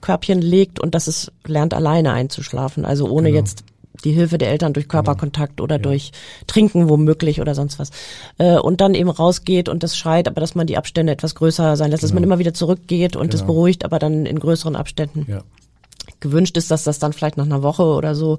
Körbchen 0.00 0.40
legt 0.40 0.80
und 0.80 0.94
dass 0.94 1.06
es 1.06 1.30
lernt 1.46 1.74
alleine 1.74 2.12
einzuschlafen, 2.12 2.84
also 2.84 3.08
ohne 3.08 3.28
genau. 3.28 3.40
jetzt 3.40 3.64
die 4.04 4.12
Hilfe 4.12 4.38
der 4.38 4.50
Eltern 4.50 4.72
durch 4.72 4.88
Körperkontakt 4.88 5.60
oder 5.60 5.76
ja. 5.76 5.82
durch 5.82 6.12
Trinken 6.46 6.88
womöglich 6.88 7.40
oder 7.40 7.54
sonst 7.54 7.78
was. 7.78 7.90
Äh, 8.38 8.58
und 8.58 8.80
dann 8.80 8.94
eben 8.94 9.10
rausgeht 9.10 9.68
und 9.68 9.82
das 9.82 9.96
schreit, 9.96 10.28
aber 10.28 10.40
dass 10.40 10.54
man 10.54 10.66
die 10.66 10.76
Abstände 10.76 11.12
etwas 11.12 11.34
größer 11.34 11.76
sein 11.76 11.90
lässt, 11.90 12.02
genau. 12.02 12.10
dass 12.10 12.14
man 12.14 12.24
immer 12.24 12.38
wieder 12.38 12.54
zurückgeht 12.54 13.16
und 13.16 13.22
genau. 13.22 13.32
das 13.32 13.46
beruhigt, 13.46 13.84
aber 13.84 13.98
dann 13.98 14.26
in 14.26 14.38
größeren 14.38 14.76
Abständen. 14.76 15.26
Ja. 15.28 15.42
Gewünscht 16.20 16.56
ist, 16.56 16.70
dass 16.70 16.84
das 16.84 16.98
dann 16.98 17.12
vielleicht 17.12 17.36
nach 17.36 17.46
einer 17.46 17.62
Woche 17.62 17.82
oder 17.82 18.14
so 18.14 18.38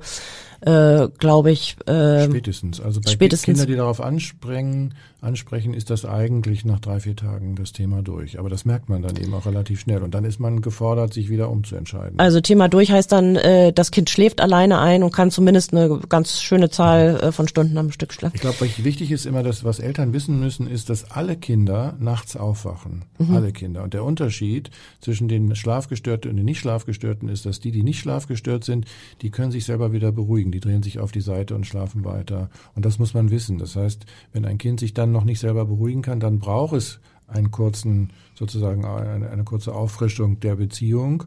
äh, 0.62 1.08
glaube 1.20 1.52
ich. 1.52 1.78
Äh, 1.86 2.26
spätestens. 2.26 2.82
Also 2.82 3.02
bei 3.02 3.12
spätestens. 3.12 3.46
Kindern, 3.46 3.68
die 3.68 3.76
darauf 3.76 4.02
anspringen, 4.02 4.96
ansprechen, 5.22 5.74
ist 5.74 5.90
das 5.90 6.06
eigentlich 6.06 6.66
nach 6.66 6.80
drei, 6.80 7.00
vier 7.00 7.16
Tagen 7.16 7.56
das 7.56 7.72
Thema 7.72 8.02
durch. 8.02 8.40
Aber 8.40 8.50
das 8.50 8.66
merkt 8.66 8.90
man 8.90 9.04
dann 9.04 9.16
eben 9.18 9.34
auch 9.34 9.46
relativ 9.46 9.80
schnell. 9.80 10.02
Und 10.04 10.16
dann 10.16 10.26
ist 10.26 10.40
man 10.40 10.62
gefordert, 10.62 11.14
sich 11.14 11.30
wieder 11.30 11.50
umzuentscheiden. 11.50 12.20
Also 12.20 12.42
Thema 12.42 12.68
durch 12.68 12.92
heißt 12.92 13.12
dann, 13.12 13.36
äh, 13.36 13.72
das 13.72 13.92
Kind 13.92 14.10
schläft 14.10 14.42
alleine 14.42 14.80
ein 14.80 15.04
und 15.04 15.14
kann 15.14 15.30
zumindest 15.30 15.74
eine 15.74 16.00
ganz 16.10 16.42
schöne 16.42 16.70
Zahl 16.70 17.20
äh, 17.22 17.32
von 17.32 17.48
Stunden 17.48 17.78
am 17.78 17.92
Stück 17.92 18.14
schlafen. 18.14 18.36
Ich 18.36 18.42
glaube, 18.42 18.60
wichtig 18.60 19.12
ist 19.12 19.26
immer, 19.26 19.44
dass 19.44 19.64
was 19.64 19.80
Eltern 19.80 20.14
wissen 20.14 20.40
müssen, 20.40 20.68
ist, 20.68 20.90
dass 20.90 21.12
alle 21.12 21.36
Kinder 21.36 21.96
nachts 22.00 22.36
aufwachen. 22.36 23.06
Mhm. 23.20 23.36
Alle 23.36 23.52
Kinder. 23.52 23.84
Und 23.84 23.94
der 23.94 24.04
Unterschied 24.04 24.72
zwischen 25.00 25.28
den 25.28 25.56
Schlafgestörten 25.56 26.32
und 26.32 26.38
den 26.38 26.46
nicht 26.46 26.60
Schlafgestörten 26.60 27.30
ist, 27.30 27.46
dass 27.46 27.60
die, 27.60 27.72
die 27.72 27.84
nicht 27.84 28.00
schlafgestört 28.00 28.64
sind, 28.64 28.86
die 29.22 29.30
können 29.30 29.52
sich 29.52 29.66
selber 29.66 29.92
wieder 29.92 30.12
beruhigen 30.12 30.56
die 30.56 30.62
drehen 30.62 30.84
sich 30.84 31.00
auf 31.00 31.12
die 31.12 31.22
Seite 31.22 31.54
und 31.54 31.68
schlafen 31.68 32.06
weiter. 32.06 32.50
Und 32.76 32.86
das 32.86 32.98
muss 32.98 33.14
man 33.14 33.30
wissen. 33.30 33.58
Das 33.58 33.76
heißt, 33.76 34.06
wenn 34.32 34.46
ein 34.46 34.58
Kind 34.58 34.80
sich 34.80 34.94
dann 34.94 35.05
noch 35.12 35.24
nicht 35.24 35.40
selber 35.40 35.66
beruhigen 35.66 36.02
kann, 36.02 36.20
dann 36.20 36.40
braucht 36.40 36.76
es 36.76 37.00
einen 37.28 37.52
kurzen, 37.52 38.12
sozusagen 38.36 38.86
eine, 38.86 39.30
eine 39.30 39.44
kurze 39.44 39.74
Auffrischung 39.74 40.40
der 40.40 40.56
Beziehung. 40.56 41.24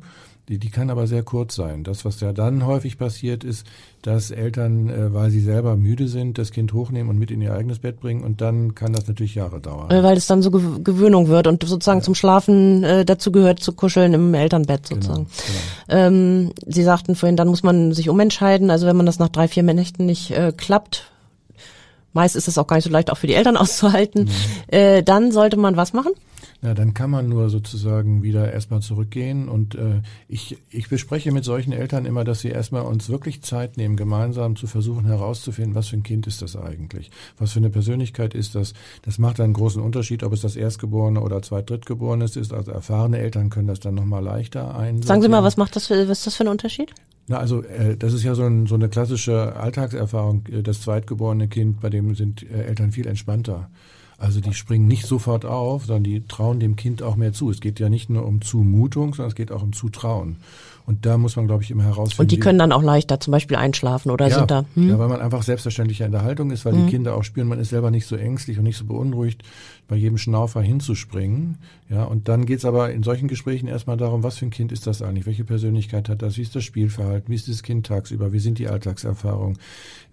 Die, 0.49 0.59
die 0.59 0.71
kann 0.71 0.89
aber 0.89 1.07
sehr 1.07 1.23
kurz 1.23 1.57
sein. 1.57 1.85
Das, 1.85 2.07
was 2.07 2.21
ja 2.21 2.33
dann 2.33 2.65
häufig 2.65 2.97
passiert, 2.97 3.45
ist, 3.45 3.67
dass 4.01 4.31
Eltern, 4.31 4.89
äh, 4.89 5.13
weil 5.13 5.31
sie 5.31 5.43
selber 5.43 5.77
müde 5.77 6.09
sind, 6.09 6.39
das 6.39 6.53
Kind 6.53 6.73
hochnehmen 6.73 7.11
und 7.11 7.19
mit 7.19 7.31
in 7.31 7.43
ihr 7.43 7.53
eigenes 7.53 7.81
Bett 7.81 8.01
bringen 8.01 8.25
und 8.25 8.41
dann 8.41 8.75
kann 8.75 8.95
das 8.95 9.07
natürlich 9.07 9.35
Jahre 9.35 9.61
dauern. 9.61 9.91
Weil 9.91 10.17
es 10.17 10.27
dann 10.27 10.41
so 10.41 10.51
Gewöhnung 10.51 11.29
wird 11.29 11.47
und 11.49 11.63
sozusagen 11.63 11.99
ja. 11.99 12.05
zum 12.05 12.15
Schlafen 12.15 12.83
äh, 12.83 13.05
dazu 13.05 13.31
gehört, 13.31 13.61
zu 13.61 13.75
kuscheln 13.75 14.15
im 14.15 14.33
Elternbett 14.33 14.89
genau, 14.89 15.03
sozusagen. 15.03 15.27
Genau, 15.27 15.99
genau. 15.99 16.07
Ähm, 16.07 16.53
sie 16.67 16.83
sagten 16.83 17.15
vorhin, 17.15 17.37
dann 17.37 17.49
muss 17.49 17.63
man 17.63 17.93
sich 17.93 18.09
umentscheiden. 18.09 18.71
Also 18.71 18.87
wenn 18.87 18.97
man 18.97 19.07
das 19.07 19.19
nach 19.19 19.29
drei, 19.29 19.49
vier 19.49 19.65
Nächten 19.65 20.07
nicht 20.07 20.31
äh, 20.31 20.53
klappt, 20.57 21.11
meist 22.19 22.35
ist 22.35 22.49
es 22.49 22.59
auch 22.59 22.67
gar 22.67 22.77
nicht 22.77 22.85
so 22.85 22.91
leicht 22.91 23.11
auch 23.11 23.17
für 23.17 23.29
die 23.29 23.35
Eltern 23.35 23.57
auszuhalten, 23.63 24.25
mhm. 24.25 24.75
äh, 24.75 25.03
dann 25.03 25.31
sollte 25.31 25.57
man 25.57 25.77
was 25.77 25.93
machen? 25.93 26.13
Ja, 26.61 26.75
dann 26.75 26.93
kann 26.93 27.11
man 27.11 27.29
nur 27.29 27.51
sozusagen 27.51 28.25
wieder 28.25 28.53
erstmal 28.53 28.81
zurückgehen. 28.81 29.49
Und 29.49 29.77
äh, 29.77 30.03
ich, 30.27 30.59
ich 30.71 30.89
bespreche 30.89 31.31
mit 31.31 31.45
solchen 31.45 31.73
Eltern 31.73 32.05
immer, 32.05 32.25
dass 32.25 32.41
sie 32.41 32.49
erstmal 32.49 32.83
uns 32.83 33.09
wirklich 33.09 33.43
Zeit 33.43 33.77
nehmen, 33.77 33.97
gemeinsam 33.97 34.57
zu 34.57 34.67
versuchen 34.67 35.05
herauszufinden, 35.05 35.77
was 35.77 35.87
für 35.87 35.97
ein 35.97 36.03
Kind 36.03 36.27
ist 36.27 36.43
das 36.43 36.57
eigentlich? 36.57 37.13
Was 37.39 37.53
für 37.53 37.61
eine 37.61 37.71
Persönlichkeit 37.71 38.35
ist 38.35 38.57
das? 38.57 38.73
Das 39.03 39.19
macht 39.19 39.39
einen 39.39 39.53
großen 39.53 39.81
Unterschied, 39.81 40.25
ob 40.25 40.33
es 40.33 40.41
das 40.41 40.57
Erstgeborene 40.57 41.21
oder 41.21 41.43
Zweit-Drittgeborenes 41.43 42.35
ist. 42.35 42.53
Also 42.53 42.73
erfahrene 42.73 43.19
Eltern 43.19 43.51
können 43.51 43.69
das 43.69 43.79
dann 43.79 43.95
nochmal 43.95 44.25
leichter 44.25 44.77
ein. 44.77 45.03
Sagen 45.03 45.23
Sie 45.23 45.29
mal, 45.29 45.45
was 45.45 45.59
macht 45.59 45.77
das 45.77 45.87
für, 45.87 46.09
was 46.09 46.19
ist 46.19 46.27
das 46.27 46.35
für 46.35 46.45
ein 46.45 46.49
Unterschied? 46.49 46.93
Na, 47.29 47.39
also 47.39 47.63
äh, 47.63 47.97
das 47.97 48.15
ist 48.15 48.25
ja 48.25 48.35
so, 48.35 48.45
ein, 48.45 48.67
so 48.67 48.75
eine 48.75 48.89
klassische 48.89 49.55
Alltagserfahrung. 49.57 50.47
Äh, 50.51 50.63
das 50.63 50.81
zweitgeborene 50.81 51.49
Kind, 51.49 51.81
bei 51.81 51.91
dem 51.91 52.15
sind 52.15 52.43
äh, 52.43 52.65
Eltern 52.65 52.91
viel 52.91 53.07
entspannter. 53.07 53.69
Also 54.21 54.41
die 54.41 54.53
springen 54.53 54.89
nicht 54.89 55.07
sofort 55.07 55.45
auf, 55.45 55.85
sondern 55.85 56.03
die 56.03 56.27
trauen 56.27 56.59
dem 56.59 56.75
Kind 56.75 57.05
auch 57.05 57.15
mehr 57.15 57.33
zu. 57.33 57.51
Es 57.51 57.61
geht 57.61 57.79
ja 57.79 57.89
nicht 57.89 58.11
nur 58.11 58.27
um 58.27 58.43
Zumutung, 58.43 59.15
sondern 59.15 59.29
es 59.29 59.37
geht 59.37 59.53
auch 59.53 59.63
um 59.63 59.73
Zutrauen. 59.73 60.39
Und 60.87 61.05
da 61.05 61.19
muss 61.19 61.37
man, 61.37 61.47
glaube 61.47 61.63
ich, 61.63 61.71
immer 61.71 61.85
herausfinden. 61.85 62.23
Und 62.23 62.33
die 62.33 62.41
können 62.41 62.59
dann 62.59 62.73
auch 62.73 62.83
leichter 62.83 63.21
zum 63.21 63.31
Beispiel 63.31 63.59
einschlafen 63.59 64.11
oder 64.11 64.27
ja, 64.27 64.39
sind 64.39 64.51
da? 64.51 64.65
Hm? 64.75 64.89
Ja, 64.89 64.99
weil 64.99 65.09
man 65.09 65.21
einfach 65.21 65.43
selbstverständlicher 65.43 66.07
in 66.07 66.13
der 66.13 66.23
Haltung 66.23 66.51
ist, 66.51 66.65
weil 66.65 66.73
hm. 66.73 66.87
die 66.87 66.91
Kinder 66.91 67.15
auch 67.15 67.25
spüren, 67.25 67.47
man 67.47 67.61
ist 67.61 67.69
selber 67.69 67.91
nicht 67.91 68.07
so 68.07 68.17
ängstlich 68.17 68.57
und 68.57 68.65
nicht 68.65 68.79
so 68.79 68.87
beunruhigt, 68.87 69.43
bei 69.87 69.97
jedem 69.97 70.17
Schnaufer 70.17 70.63
hinzuspringen. 70.63 71.59
Ja, 71.91 72.05
und 72.05 72.29
dann 72.29 72.47
geht's 72.47 72.65
aber 72.65 72.91
in 72.91 73.03
solchen 73.03 73.29
Gesprächen 73.29 73.69
erstmal 73.69 73.99
darum, 73.99 74.23
was 74.23 74.39
für 74.39 74.47
ein 74.47 74.51
Kind 74.51 74.73
ist 74.73 74.87
das 74.87 75.03
eigentlich? 75.03 75.27
Welche 75.27 75.45
Persönlichkeit 75.45 76.09
hat 76.09 76.23
das? 76.23 76.39
Wie 76.39 76.43
ist 76.43 76.57
das 76.57 76.65
Spielverhalten? 76.65 77.18
Wie 77.27 77.35
ist 77.35 77.49
das 77.49 77.63
Kind 77.63 77.87
tagsüber? 77.87 78.33
Wie 78.33 78.39
sind 78.39 78.59
die 78.59 78.69
Alltagserfahrungen? 78.69 79.59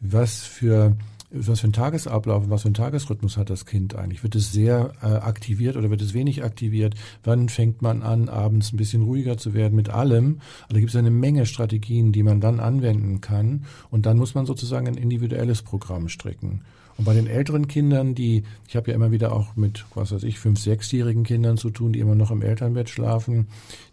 Was 0.01 0.41
für 0.41 0.95
was 1.31 1.59
für 1.59 1.67
ein 1.67 1.73
Tagesablauf, 1.73 2.49
was 2.49 2.61
für 2.61 2.69
ein 2.69 2.75
Tagesrhythmus 2.75 3.35
hat 3.37 3.49
das 3.49 3.65
Kind 3.65 3.95
eigentlich? 3.95 4.23
Wird 4.23 4.35
es 4.35 4.51
sehr 4.51 4.93
äh, 5.01 5.07
aktiviert 5.07 5.75
oder 5.75 5.89
wird 5.89 6.01
es 6.01 6.13
wenig 6.13 6.43
aktiviert? 6.43 6.95
Wann 7.23 7.49
fängt 7.49 7.81
man 7.81 8.03
an, 8.03 8.29
abends 8.29 8.71
ein 8.71 8.77
bisschen 8.77 9.03
ruhiger 9.03 9.37
zu 9.37 9.53
werden 9.53 9.75
mit 9.75 9.89
allem? 9.89 10.39
Also 10.69 10.79
gibt 10.79 10.89
es 10.91 10.95
eine 10.95 11.11
Menge 11.11 11.45
Strategien, 11.45 12.11
die 12.11 12.23
man 12.23 12.41
dann 12.41 12.59
anwenden 12.59 13.21
kann. 13.21 13.65
Und 13.89 14.05
dann 14.05 14.17
muss 14.17 14.35
man 14.35 14.45
sozusagen 14.45 14.87
ein 14.87 14.95
individuelles 14.95 15.61
Programm 15.61 16.09
stricken. 16.09 16.61
Und 16.97 17.05
bei 17.05 17.13
den 17.13 17.27
älteren 17.27 17.67
Kindern, 17.67 18.15
die, 18.15 18.43
ich 18.67 18.75
habe 18.75 18.89
ja 18.89 18.95
immer 18.95 19.11
wieder 19.11 19.33
auch 19.33 19.55
mit, 19.55 19.85
was 19.95 20.13
weiß 20.13 20.23
ich, 20.23 20.39
fünf, 20.39 20.59
sechsjährigen 20.59 21.23
Kindern 21.23 21.57
zu 21.57 21.69
tun, 21.69 21.91
die 21.91 21.99
immer 21.99 22.15
noch 22.15 22.31
im 22.31 22.41
Elternbett 22.41 22.89
schlafen, 22.89 23.47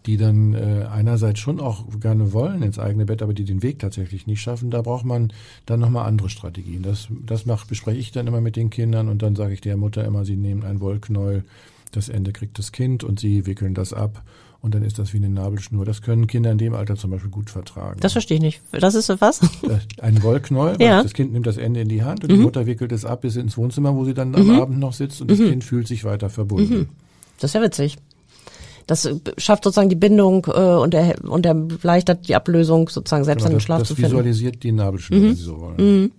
die 0.07 0.17
dann 0.17 0.55
äh, 0.55 0.87
einerseits 0.91 1.41
schon 1.41 1.61
auch 1.61 1.85
gerne 1.99 2.33
wollen 2.33 2.63
ins 2.63 2.79
eigene 2.79 3.07
Bett, 3.07 3.23
aber 3.23 3.35
die 3.35 3.45
den 3.45 3.63
Weg 3.63 3.81
tatsächlich 3.81 4.27
nicht 4.27 4.41
schaffen, 4.41 4.71
da 4.71 4.83
braucht 4.83 5.05
man 5.05 5.33
dann 5.67 5.81
nochmal 5.81 6.07
andere 6.07 6.29
Strategien. 6.29 6.83
Das, 6.83 7.09
das 7.27 7.45
macht, 7.45 7.69
bespreche 7.69 7.99
ich 7.99 8.13
dann 8.13 8.29
immer 8.29 8.41
mit 8.41 8.55
den 8.55 8.71
Kindern 8.71 9.09
und 9.09 9.23
dann 9.23 9.35
sage 9.35 9.55
ich 9.55 9.61
der 9.61 9.77
Mutter 9.77 10.05
immer, 10.05 10.25
sie 10.25 10.37
nehmen 10.37 10.63
ein 10.63 10.81
Wollknäuel, 10.81 11.45
das 11.91 12.09
Ende 12.09 12.33
kriegt 12.33 12.59
das 12.59 12.73
Kind 12.73 13.05
und 13.05 13.19
sie 13.19 13.47
wickeln 13.47 13.75
das 13.75 13.93
ab 13.93 14.23
und 14.63 14.77
dann 14.77 14.85
ist 14.85 14.99
das 15.01 15.13
wie 15.13 15.17
eine 15.17 15.29
Nabelschnur. 15.29 15.85
Das 15.85 16.03
können 16.03 16.29
Kinder 16.29 16.53
in 16.53 16.59
dem 16.59 16.75
Alter 16.75 16.95
zum 16.97 17.11
Beispiel 17.11 17.31
gut 17.31 17.51
vertragen. 17.51 17.99
Das 18.01 18.13
verstehe 18.13 18.37
ich 18.37 18.43
nicht. 18.43 18.63
Das 18.71 18.95
ist 18.95 19.09
was? 19.21 19.41
Ein 20.01 20.23
Wollknäuel. 20.23 20.81
Ja. 20.81 21.03
Das 21.03 21.13
Kind 21.13 21.33
nimmt 21.33 21.49
das 21.49 21.57
Ende 21.57 21.81
in 21.81 21.89
die 21.89 22.05
Hand 22.05 22.23
und 22.23 22.31
mhm. 22.31 22.37
die 22.37 22.41
Mutter 22.41 22.65
wickelt 22.65 22.93
es 22.93 23.05
ab 23.05 23.23
bis 23.23 23.35
ins 23.35 23.57
Wohnzimmer, 23.57 23.95
wo 23.95 24.05
sie 24.05 24.15
dann 24.15 24.35
am 24.37 24.47
mhm. 24.47 24.61
Abend 24.61 24.79
noch 24.79 24.93
sitzt 24.93 25.21
und 25.21 25.31
das 25.31 25.41
mhm. 25.41 25.51
Kind 25.51 25.65
fühlt 25.65 25.89
sich 25.89 26.05
weiter 26.05 26.31
verbunden. 26.31 26.75
Mhm. 26.75 26.89
Das 27.41 27.51
ist 27.51 27.55
ja 27.55 27.63
witzig. 27.63 27.99
Das 28.87 29.09
schafft 29.37 29.65
sozusagen 29.65 29.89
die 29.89 29.97
Bindung 29.97 30.47
äh, 30.47 30.61
und, 30.61 30.95
er, 30.95 31.25
und 31.25 31.45
erleichtert 31.45 32.29
die 32.29 32.37
Ablösung 32.37 32.89
sozusagen 32.89 33.25
selbst 33.25 33.43
genau, 33.43 33.53
in 33.53 33.57
den 33.57 33.61
Schlaf 33.61 33.81
das 33.81 33.89
zu 33.89 33.95
finden. 33.97 34.11
Das 34.11 34.19
visualisiert 34.19 34.63
die 34.63 34.73
Nabelschnur, 34.73 35.19
mhm. 35.19 35.25
wenn 35.25 35.37
Sie 35.37 35.43
so 35.43 35.61
wollen. 35.61 35.77
Mhm. 35.77 36.13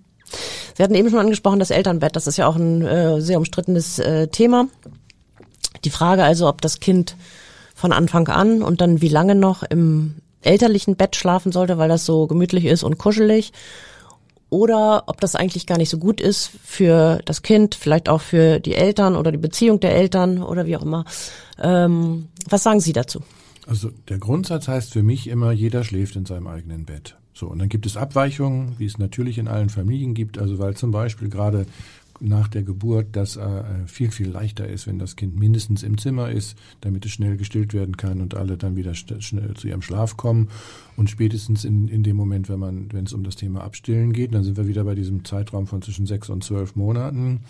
Sie 0.76 0.82
hatten 0.82 0.94
eben 0.94 1.08
schon 1.08 1.18
angesprochen, 1.18 1.58
das 1.58 1.70
Elternbett. 1.70 2.14
Das 2.14 2.26
ist 2.26 2.36
ja 2.36 2.46
auch 2.46 2.56
ein 2.56 2.82
äh, 2.82 3.20
sehr 3.22 3.38
umstrittenes 3.38 3.98
äh, 4.00 4.28
Thema. 4.28 4.66
Die 5.84 5.90
Frage 5.90 6.24
also, 6.24 6.48
ob 6.48 6.60
das 6.60 6.80
Kind 6.80 7.16
von 7.84 7.92
Anfang 7.92 8.28
an 8.28 8.62
und 8.62 8.80
dann 8.80 9.02
wie 9.02 9.10
lange 9.10 9.34
noch 9.34 9.62
im 9.62 10.14
elterlichen 10.40 10.96
Bett 10.96 11.16
schlafen 11.16 11.52
sollte, 11.52 11.76
weil 11.76 11.90
das 11.90 12.06
so 12.06 12.26
gemütlich 12.26 12.64
ist 12.64 12.82
und 12.82 12.96
kuschelig. 12.96 13.52
Oder 14.48 15.02
ob 15.06 15.20
das 15.20 15.36
eigentlich 15.36 15.66
gar 15.66 15.76
nicht 15.76 15.90
so 15.90 15.98
gut 15.98 16.18
ist 16.18 16.50
für 16.64 17.20
das 17.26 17.42
Kind, 17.42 17.74
vielleicht 17.74 18.08
auch 18.08 18.22
für 18.22 18.58
die 18.58 18.74
Eltern 18.74 19.16
oder 19.16 19.30
die 19.30 19.36
Beziehung 19.36 19.80
der 19.80 19.94
Eltern 19.94 20.42
oder 20.42 20.64
wie 20.64 20.78
auch 20.78 20.82
immer. 20.82 21.04
Ähm, 21.62 22.28
was 22.48 22.62
sagen 22.62 22.80
Sie 22.80 22.94
dazu? 22.94 23.20
Also 23.66 23.90
der 24.08 24.16
Grundsatz 24.16 24.66
heißt 24.66 24.94
für 24.94 25.02
mich 25.02 25.28
immer, 25.28 25.52
jeder 25.52 25.84
schläft 25.84 26.16
in 26.16 26.24
seinem 26.24 26.46
eigenen 26.46 26.86
Bett. 26.86 27.16
So, 27.34 27.48
und 27.48 27.58
dann 27.58 27.68
gibt 27.68 27.84
es 27.84 27.98
Abweichungen, 27.98 28.76
wie 28.78 28.86
es 28.86 28.96
natürlich 28.96 29.36
in 29.36 29.46
allen 29.46 29.68
Familien 29.68 30.14
gibt, 30.14 30.38
also 30.38 30.58
weil 30.58 30.74
zum 30.74 30.90
Beispiel 30.90 31.28
gerade 31.28 31.66
nach 32.24 32.48
der 32.48 32.62
Geburt, 32.62 33.08
das 33.12 33.36
äh, 33.36 33.62
viel, 33.86 34.10
viel 34.10 34.28
leichter 34.28 34.66
ist, 34.66 34.86
wenn 34.86 34.98
das 34.98 35.16
Kind 35.16 35.38
mindestens 35.38 35.82
im 35.82 35.98
Zimmer 35.98 36.30
ist, 36.30 36.56
damit 36.80 37.04
es 37.04 37.12
schnell 37.12 37.36
gestillt 37.36 37.74
werden 37.74 37.96
kann 37.96 38.20
und 38.20 38.34
alle 38.34 38.56
dann 38.56 38.76
wieder 38.76 38.94
schnell 38.94 39.54
zu 39.54 39.68
ihrem 39.68 39.82
Schlaf 39.82 40.16
kommen. 40.16 40.48
Und 40.96 41.10
spätestens 41.10 41.64
in, 41.64 41.88
in 41.88 42.02
dem 42.02 42.16
Moment, 42.16 42.48
wenn 42.48 42.58
man, 42.58 42.92
wenn 42.92 43.04
es 43.04 43.12
um 43.12 43.24
das 43.24 43.36
Thema 43.36 43.62
Abstillen 43.62 44.12
geht, 44.12 44.34
dann 44.34 44.44
sind 44.44 44.56
wir 44.56 44.66
wieder 44.66 44.84
bei 44.84 44.94
diesem 44.94 45.24
Zeitraum 45.24 45.66
von 45.66 45.82
zwischen 45.82 46.06
sechs 46.06 46.28
und 46.28 46.42
zwölf 46.44 46.76
Monaten. 46.76 47.40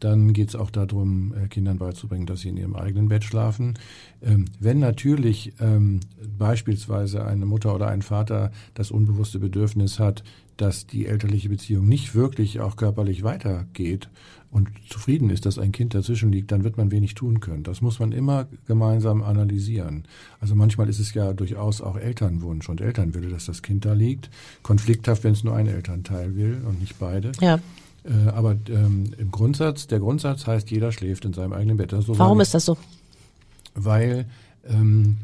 Dann 0.00 0.32
geht 0.32 0.48
es 0.48 0.56
auch 0.56 0.70
darum, 0.70 1.32
äh, 1.34 1.48
Kindern 1.48 1.78
beizubringen, 1.78 2.26
dass 2.26 2.40
sie 2.40 2.48
in 2.48 2.56
ihrem 2.56 2.76
eigenen 2.76 3.08
Bett 3.08 3.24
schlafen. 3.24 3.74
Ähm, 4.22 4.46
wenn 4.60 4.78
natürlich 4.78 5.52
ähm, 5.60 6.00
beispielsweise 6.36 7.24
eine 7.24 7.46
Mutter 7.46 7.74
oder 7.74 7.88
ein 7.88 8.02
Vater 8.02 8.50
das 8.74 8.90
unbewusste 8.90 9.38
Bedürfnis 9.38 9.98
hat, 9.98 10.24
dass 10.56 10.86
die 10.86 11.06
elterliche 11.06 11.48
Beziehung 11.48 11.88
nicht 11.88 12.14
wirklich 12.14 12.60
auch 12.60 12.76
körperlich 12.76 13.22
weitergeht 13.22 14.08
und 14.54 14.68
zufrieden 14.88 15.30
ist, 15.30 15.46
dass 15.46 15.58
ein 15.58 15.72
Kind 15.72 15.94
dazwischen 15.94 16.30
liegt, 16.30 16.52
dann 16.52 16.62
wird 16.62 16.76
man 16.76 16.92
wenig 16.92 17.14
tun 17.14 17.40
können. 17.40 17.64
Das 17.64 17.80
muss 17.80 17.98
man 17.98 18.12
immer 18.12 18.46
gemeinsam 18.68 19.24
analysieren. 19.24 20.04
Also 20.40 20.54
manchmal 20.54 20.88
ist 20.88 21.00
es 21.00 21.12
ja 21.12 21.32
durchaus 21.32 21.80
auch 21.80 21.96
Elternwunsch 21.96 22.68
und 22.68 22.80
Elternwille, 22.80 23.30
dass 23.30 23.46
das 23.46 23.62
Kind 23.62 23.84
da 23.84 23.94
liegt. 23.94 24.30
Konflikthaft, 24.62 25.24
wenn 25.24 25.32
es 25.32 25.42
nur 25.42 25.56
ein 25.56 25.66
Elternteil 25.66 26.36
will 26.36 26.62
und 26.64 26.80
nicht 26.80 27.00
beide. 27.00 27.32
Ja. 27.40 27.58
Äh, 28.04 28.28
aber 28.28 28.56
ähm, 28.68 29.12
im 29.18 29.32
Grundsatz, 29.32 29.88
der 29.88 29.98
Grundsatz 29.98 30.46
heißt, 30.46 30.70
jeder 30.70 30.92
schläft 30.92 31.24
in 31.24 31.32
seinem 31.32 31.52
eigenen 31.52 31.76
Bett. 31.76 31.90
So 31.90 32.16
Warum 32.16 32.40
ist 32.40 32.54
das 32.54 32.64
so? 32.64 32.76
Weil 33.74 34.26
ähm, 34.68 35.16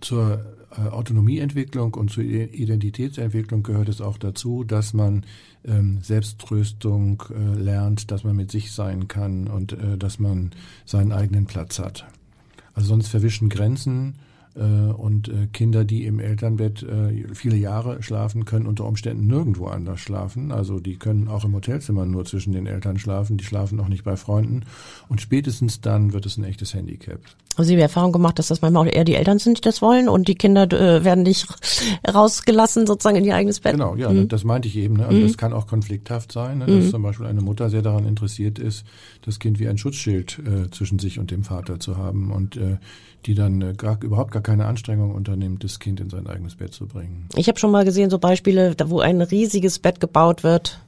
zur 0.00 0.42
Autonomieentwicklung 0.70 1.94
und 1.94 2.10
zur 2.10 2.24
Identitätsentwicklung 2.24 3.62
gehört 3.62 3.88
es 3.88 4.00
auch 4.00 4.18
dazu, 4.18 4.64
dass 4.64 4.92
man 4.92 5.24
ähm, 5.64 5.98
Selbsttröstung 6.02 7.22
äh, 7.30 7.58
lernt, 7.58 8.10
dass 8.10 8.24
man 8.24 8.36
mit 8.36 8.50
sich 8.50 8.72
sein 8.72 9.08
kann 9.08 9.48
und 9.48 9.72
äh, 9.72 9.96
dass 9.96 10.18
man 10.18 10.50
seinen 10.84 11.12
eigenen 11.12 11.46
Platz 11.46 11.78
hat. 11.78 12.06
Also 12.74 12.88
sonst 12.88 13.08
verwischen 13.08 13.48
Grenzen 13.48 14.14
äh, 14.14 14.27
und 14.62 15.28
äh, 15.28 15.46
Kinder, 15.52 15.84
die 15.84 16.04
im 16.04 16.18
Elternbett 16.18 16.82
äh, 16.82 17.34
viele 17.34 17.56
Jahre 17.56 18.02
schlafen, 18.02 18.44
können 18.44 18.66
unter 18.66 18.84
Umständen 18.84 19.26
nirgendwo 19.26 19.66
anders 19.66 20.00
schlafen. 20.00 20.52
Also 20.52 20.80
die 20.80 20.96
können 20.96 21.28
auch 21.28 21.44
im 21.44 21.54
Hotelzimmer 21.54 22.06
nur 22.06 22.24
zwischen 22.24 22.52
den 22.52 22.66
Eltern 22.66 22.98
schlafen, 22.98 23.36
die 23.36 23.44
schlafen 23.44 23.78
auch 23.80 23.88
nicht 23.88 24.04
bei 24.04 24.16
Freunden. 24.16 24.64
Und 25.08 25.20
spätestens 25.20 25.80
dann 25.80 26.12
wird 26.12 26.26
es 26.26 26.36
ein 26.36 26.44
echtes 26.44 26.74
Handicap. 26.74 27.20
Haben 27.56 27.64
Sie 27.64 27.74
die 27.74 27.82
Erfahrung 27.82 28.12
gemacht, 28.12 28.38
dass 28.38 28.46
das 28.46 28.62
manchmal 28.62 28.86
auch 28.86 28.92
eher 28.92 29.02
die 29.02 29.16
Eltern 29.16 29.40
sind, 29.40 29.58
die 29.58 29.62
das 29.62 29.82
wollen 29.82 30.08
und 30.08 30.28
die 30.28 30.36
Kinder 30.36 30.70
äh, 30.72 31.04
werden 31.04 31.24
nicht 31.24 31.48
rausgelassen 32.08 32.86
sozusagen 32.86 33.16
in 33.16 33.24
ihr 33.24 33.34
eigenes 33.34 33.58
Bett? 33.58 33.72
Genau, 33.72 33.96
ja, 33.96 34.10
mhm. 34.10 34.28
das 34.28 34.44
meinte 34.44 34.68
ich 34.68 34.76
eben. 34.76 34.94
Ne? 34.94 35.06
Also 35.06 35.18
mhm. 35.18 35.26
Das 35.26 35.36
kann 35.36 35.52
auch 35.52 35.66
konflikthaft 35.66 36.30
sein, 36.30 36.58
ne? 36.58 36.66
dass 36.66 36.84
mhm. 36.84 36.90
zum 36.90 37.02
Beispiel 37.02 37.26
eine 37.26 37.40
Mutter 37.40 37.68
sehr 37.68 37.82
daran 37.82 38.06
interessiert 38.06 38.60
ist, 38.60 38.86
das 39.22 39.40
Kind 39.40 39.58
wie 39.58 39.66
ein 39.66 39.76
Schutzschild 39.76 40.38
äh, 40.38 40.70
zwischen 40.70 41.00
sich 41.00 41.18
und 41.18 41.32
dem 41.32 41.42
Vater 41.42 41.80
zu 41.80 41.96
haben 41.96 42.30
und 42.30 42.56
äh, 42.56 42.76
die 43.26 43.34
dann 43.34 43.60
äh, 43.60 43.74
gar, 43.76 44.02
überhaupt 44.02 44.30
gar 44.30 44.42
keine 44.48 44.64
Anstrengung 44.64 45.14
unternimmt, 45.14 45.62
das 45.62 45.78
Kind 45.78 46.00
in 46.00 46.08
sein 46.08 46.26
eigenes 46.26 46.56
Bett 46.56 46.72
zu 46.72 46.86
bringen. 46.86 47.28
Ich 47.36 47.48
habe 47.48 47.58
schon 47.58 47.70
mal 47.70 47.84
gesehen, 47.84 48.08
so 48.08 48.18
Beispiele, 48.18 48.74
wo 48.86 49.00
ein 49.00 49.20
riesiges 49.20 49.78
Bett 49.78 50.00
gebaut 50.00 50.42
wird, 50.42 50.80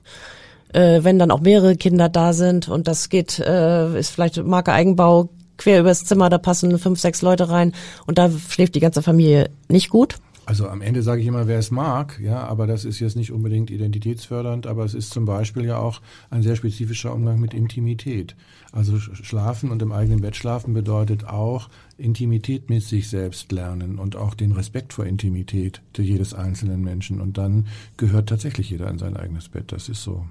äh, 0.72 1.00
wenn 1.02 1.18
dann 1.18 1.30
auch 1.30 1.40
mehrere 1.40 1.76
Kinder 1.76 2.08
da 2.08 2.32
sind 2.32 2.68
und 2.68 2.88
das 2.88 3.10
geht, 3.10 3.38
äh, 3.38 3.98
ist 3.98 4.10
vielleicht 4.10 4.42
Marke 4.42 4.72
Eigenbau 4.72 5.28
quer 5.58 5.80
übers 5.80 6.06
Zimmer, 6.06 6.30
da 6.30 6.38
passen 6.38 6.78
fünf, 6.78 7.00
sechs 7.00 7.20
Leute 7.20 7.50
rein 7.50 7.74
und 8.06 8.16
da 8.16 8.30
schläft 8.30 8.74
die 8.76 8.80
ganze 8.80 9.02
Familie 9.02 9.50
nicht 9.68 9.90
gut. 9.90 10.16
Also 10.46 10.68
am 10.68 10.82
Ende 10.82 11.02
sage 11.02 11.20
ich 11.20 11.26
immer, 11.28 11.46
wer 11.46 11.58
es 11.58 11.70
mag, 11.70 12.18
ja, 12.20 12.42
aber 12.42 12.66
das 12.66 12.84
ist 12.84 12.98
jetzt 12.98 13.16
nicht 13.16 13.30
unbedingt 13.30 13.70
identitätsfördernd, 13.70 14.66
aber 14.66 14.84
es 14.84 14.94
ist 14.94 15.12
zum 15.12 15.24
Beispiel 15.24 15.64
ja 15.64 15.78
auch 15.78 16.00
ein 16.30 16.42
sehr 16.42 16.56
spezifischer 16.56 17.14
Umgang 17.14 17.38
mit 17.38 17.54
Intimität. 17.54 18.34
Also 18.72 18.98
schlafen 18.98 19.70
und 19.70 19.82
im 19.82 19.92
eigenen 19.92 20.20
Bett 20.20 20.36
schlafen 20.36 20.74
bedeutet 20.74 21.24
auch 21.24 21.68
Intimität 21.98 22.70
mit 22.70 22.82
sich 22.82 23.08
selbst 23.08 23.52
lernen 23.52 23.98
und 23.98 24.16
auch 24.16 24.34
den 24.34 24.52
Respekt 24.52 24.92
vor 24.92 25.06
Intimität 25.06 25.82
jedes 25.96 26.34
einzelnen 26.34 26.82
Menschen. 26.82 27.20
Und 27.20 27.36
dann 27.38 27.66
gehört 27.96 28.28
tatsächlich 28.28 28.70
jeder 28.70 28.88
in 28.88 28.98
sein 28.98 29.16
eigenes 29.16 29.48
Bett. 29.48 29.72
Das 29.72 29.88
ist 29.88 30.02
so. 30.02 30.24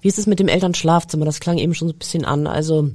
Wie 0.00 0.08
ist 0.08 0.18
es 0.18 0.26
mit 0.26 0.40
dem 0.40 0.48
Elternschlafzimmer? 0.48 1.24
Das 1.24 1.40
klang 1.40 1.58
eben 1.58 1.74
schon 1.74 1.88
so 1.88 1.94
ein 1.94 1.98
bisschen 1.98 2.24
an. 2.24 2.46
Also 2.46 2.90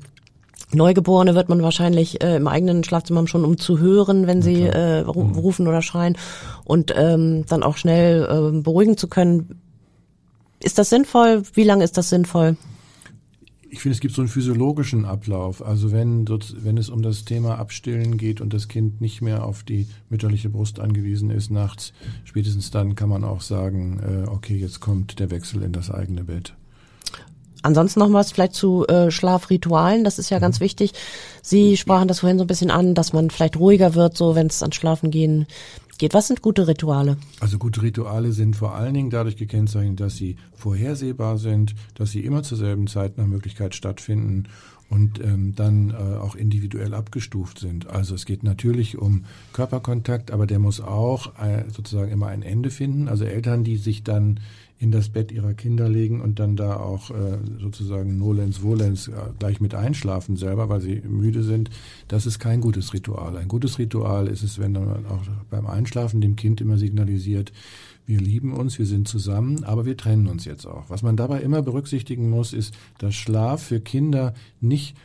Neugeborene 0.74 1.36
wird 1.36 1.50
man 1.50 1.62
wahrscheinlich 1.62 2.24
äh, 2.24 2.38
im 2.38 2.48
eigenen 2.48 2.84
Schlafzimmer 2.84 3.20
haben, 3.20 3.28
schon 3.28 3.46
um 3.46 3.58
zu 3.58 3.80
hören, 3.80 4.28
wenn 4.28 4.42
sie 4.42 4.64
äh, 4.64 5.04
mhm. 5.04 5.10
rufen 5.10 5.68
oder 5.68 5.82
schreien 5.82 6.18
und 6.64 6.94
ähm, 6.96 7.46
dann 7.48 7.64
auch 7.64 7.78
schnell 7.78 8.24
äh, 8.24 8.62
beruhigen 8.62 8.98
zu 8.98 9.08
können. 9.08 9.62
Ist 10.60 10.78
das 10.78 10.90
sinnvoll? 10.90 11.44
Wie 11.54 11.64
lange 11.64 11.84
ist 11.84 11.98
das 11.98 12.10
sinnvoll? 12.10 12.58
Ich 13.70 13.82
finde, 13.82 13.96
es 13.96 14.00
gibt 14.00 14.16
so 14.16 14.22
einen 14.22 14.30
physiologischen 14.30 15.04
Ablauf. 15.04 15.62
Also 15.62 15.92
wenn, 15.92 16.26
wenn 16.28 16.78
es 16.78 16.90
um 16.90 17.02
das 17.02 17.26
Thema 17.26 17.60
Abstillen 17.60 18.18
geht 18.18 18.40
und 18.40 18.54
das 18.54 18.70
Kind 18.70 19.02
nicht 19.02 19.22
mehr 19.22 19.44
auf 19.44 19.64
die 19.64 19.88
mütterliche 20.10 20.50
Brust 20.50 20.80
angewiesen 20.80 21.30
ist 21.30 21.52
nachts, 21.52 21.92
spätestens 22.24 22.72
dann 22.72 22.96
kann 22.96 23.10
man 23.10 23.26
auch 23.26 23.42
sagen, 23.42 24.00
äh, 24.00 24.30
okay, 24.30 24.56
jetzt 24.56 24.80
kommt 24.80 25.20
der 25.20 25.30
Wechsel 25.30 25.62
in 25.62 25.74
das 25.74 25.92
eigene 25.92 26.24
Bett. 26.24 26.56
Ansonsten 27.66 28.00
noch 28.00 28.14
was 28.14 28.32
vielleicht 28.32 28.54
zu 28.54 28.86
äh, 28.88 29.10
Schlafritualen, 29.12 30.04
das 30.04 30.20
ist 30.20 30.30
ja 30.30 30.40
ganz 30.40 30.60
wichtig. 30.60 30.94
Sie 31.42 31.78
sprachen 31.78 32.08
das 32.08 32.20
vorhin 32.20 32.38
so 32.38 32.44
ein 32.44 32.48
bisschen 32.48 32.72
an, 32.72 32.94
dass 32.94 33.12
man 33.12 33.30
vielleicht 33.30 33.58
ruhiger 33.58 33.96
wird, 33.96 34.16
so 34.16 34.36
wenn 34.36 34.48
es 34.48 34.62
ans 34.62 34.76
Schlafen 34.76 35.12
gehen 35.12 35.48
geht. 35.98 36.14
Was 36.14 36.28
sind 36.28 36.42
gute 36.42 36.68
Rituale? 36.68 37.18
Also 37.40 37.58
gute 37.58 37.82
Rituale 37.82 38.32
sind 38.32 38.56
vor 38.56 38.76
allen 38.76 38.94
Dingen 38.94 39.10
dadurch 39.10 39.38
gekennzeichnet, 39.38 40.00
dass 40.00 40.16
sie 40.16 40.38
vorhersehbar 40.54 41.38
sind, 41.38 41.76
dass 41.96 42.12
sie 42.12 42.22
immer 42.22 42.44
zur 42.44 42.58
selben 42.58 42.88
Zeit 42.88 43.18
nach 43.18 43.26
Möglichkeit 43.26 43.76
stattfinden 43.76 44.44
und 44.90 45.20
ähm, 45.20 45.54
dann 45.56 45.90
äh, 45.90 45.94
auch 45.94 46.36
individuell 46.36 46.94
abgestuft 46.94 47.60
sind. 47.60 47.88
Also 47.88 48.16
es 48.16 48.26
geht 48.26 48.44
natürlich 48.44 48.98
um 48.98 49.26
Körperkontakt, 49.54 50.32
aber 50.32 50.46
der 50.46 50.60
muss 50.60 50.80
auch 50.80 51.40
äh, 51.40 51.64
sozusagen 51.70 52.12
immer 52.12 52.28
ein 52.28 52.44
Ende 52.44 52.70
finden. 52.70 53.08
Also 53.08 53.26
Eltern, 53.26 53.64
die 53.64 53.78
sich 53.78 54.04
dann 54.04 54.40
in 54.78 54.92
das 54.92 55.10
Bett 55.10 55.32
ihrer 55.32 55.54
Kinder 55.54 55.88
legen 55.88 56.22
und 56.22 56.40
dann 56.40 56.56
da 56.56 56.78
auch 56.78 57.10
äh, 57.10 57.38
sozusagen 57.60 58.18
nolens 58.18 58.58
volens 58.58 59.08
äh, 59.08 59.14
gleich 59.40 59.62
mit 59.62 59.74
einschlafen 59.74 60.36
selber, 60.36 60.68
weil 60.68 60.82
sie 60.82 61.02
müde 61.02 61.44
sind, 61.44 61.70
das 62.10 62.26
ist 62.26 62.40
kein 62.40 62.60
gutes 62.60 62.94
Ritual. 62.94 63.38
Ein 63.38 63.48
gutes 63.48 63.80
Ritual 63.80 64.28
ist 64.28 64.44
es, 64.44 64.60
wenn 64.60 64.74
man 64.74 65.06
auch 65.08 65.24
beim 65.50 65.66
Einschlafen 65.66 66.20
dem 66.20 66.36
Kind 66.36 66.60
immer 66.60 66.78
signalisiert, 66.78 67.54
wir 68.06 68.20
lieben 68.20 68.54
uns, 68.54 68.78
wir 68.78 68.86
sind 68.86 69.08
zusammen, 69.08 69.64
aber 69.64 69.86
wir 69.86 69.98
trennen 69.98 70.28
uns 70.28 70.46
jetzt 70.46 70.66
auch. 70.66 70.90
Was 70.90 71.02
man 71.02 71.18
dabei 71.18 71.42
immer 71.42 71.62
berücksichtigen 71.62 72.30
muss, 72.30 72.54
ist, 72.54 72.74
dass 73.00 73.16
Schlaf 73.16 73.64
für 73.64 73.80
Kinder 73.80 74.34
nicht 74.62 74.96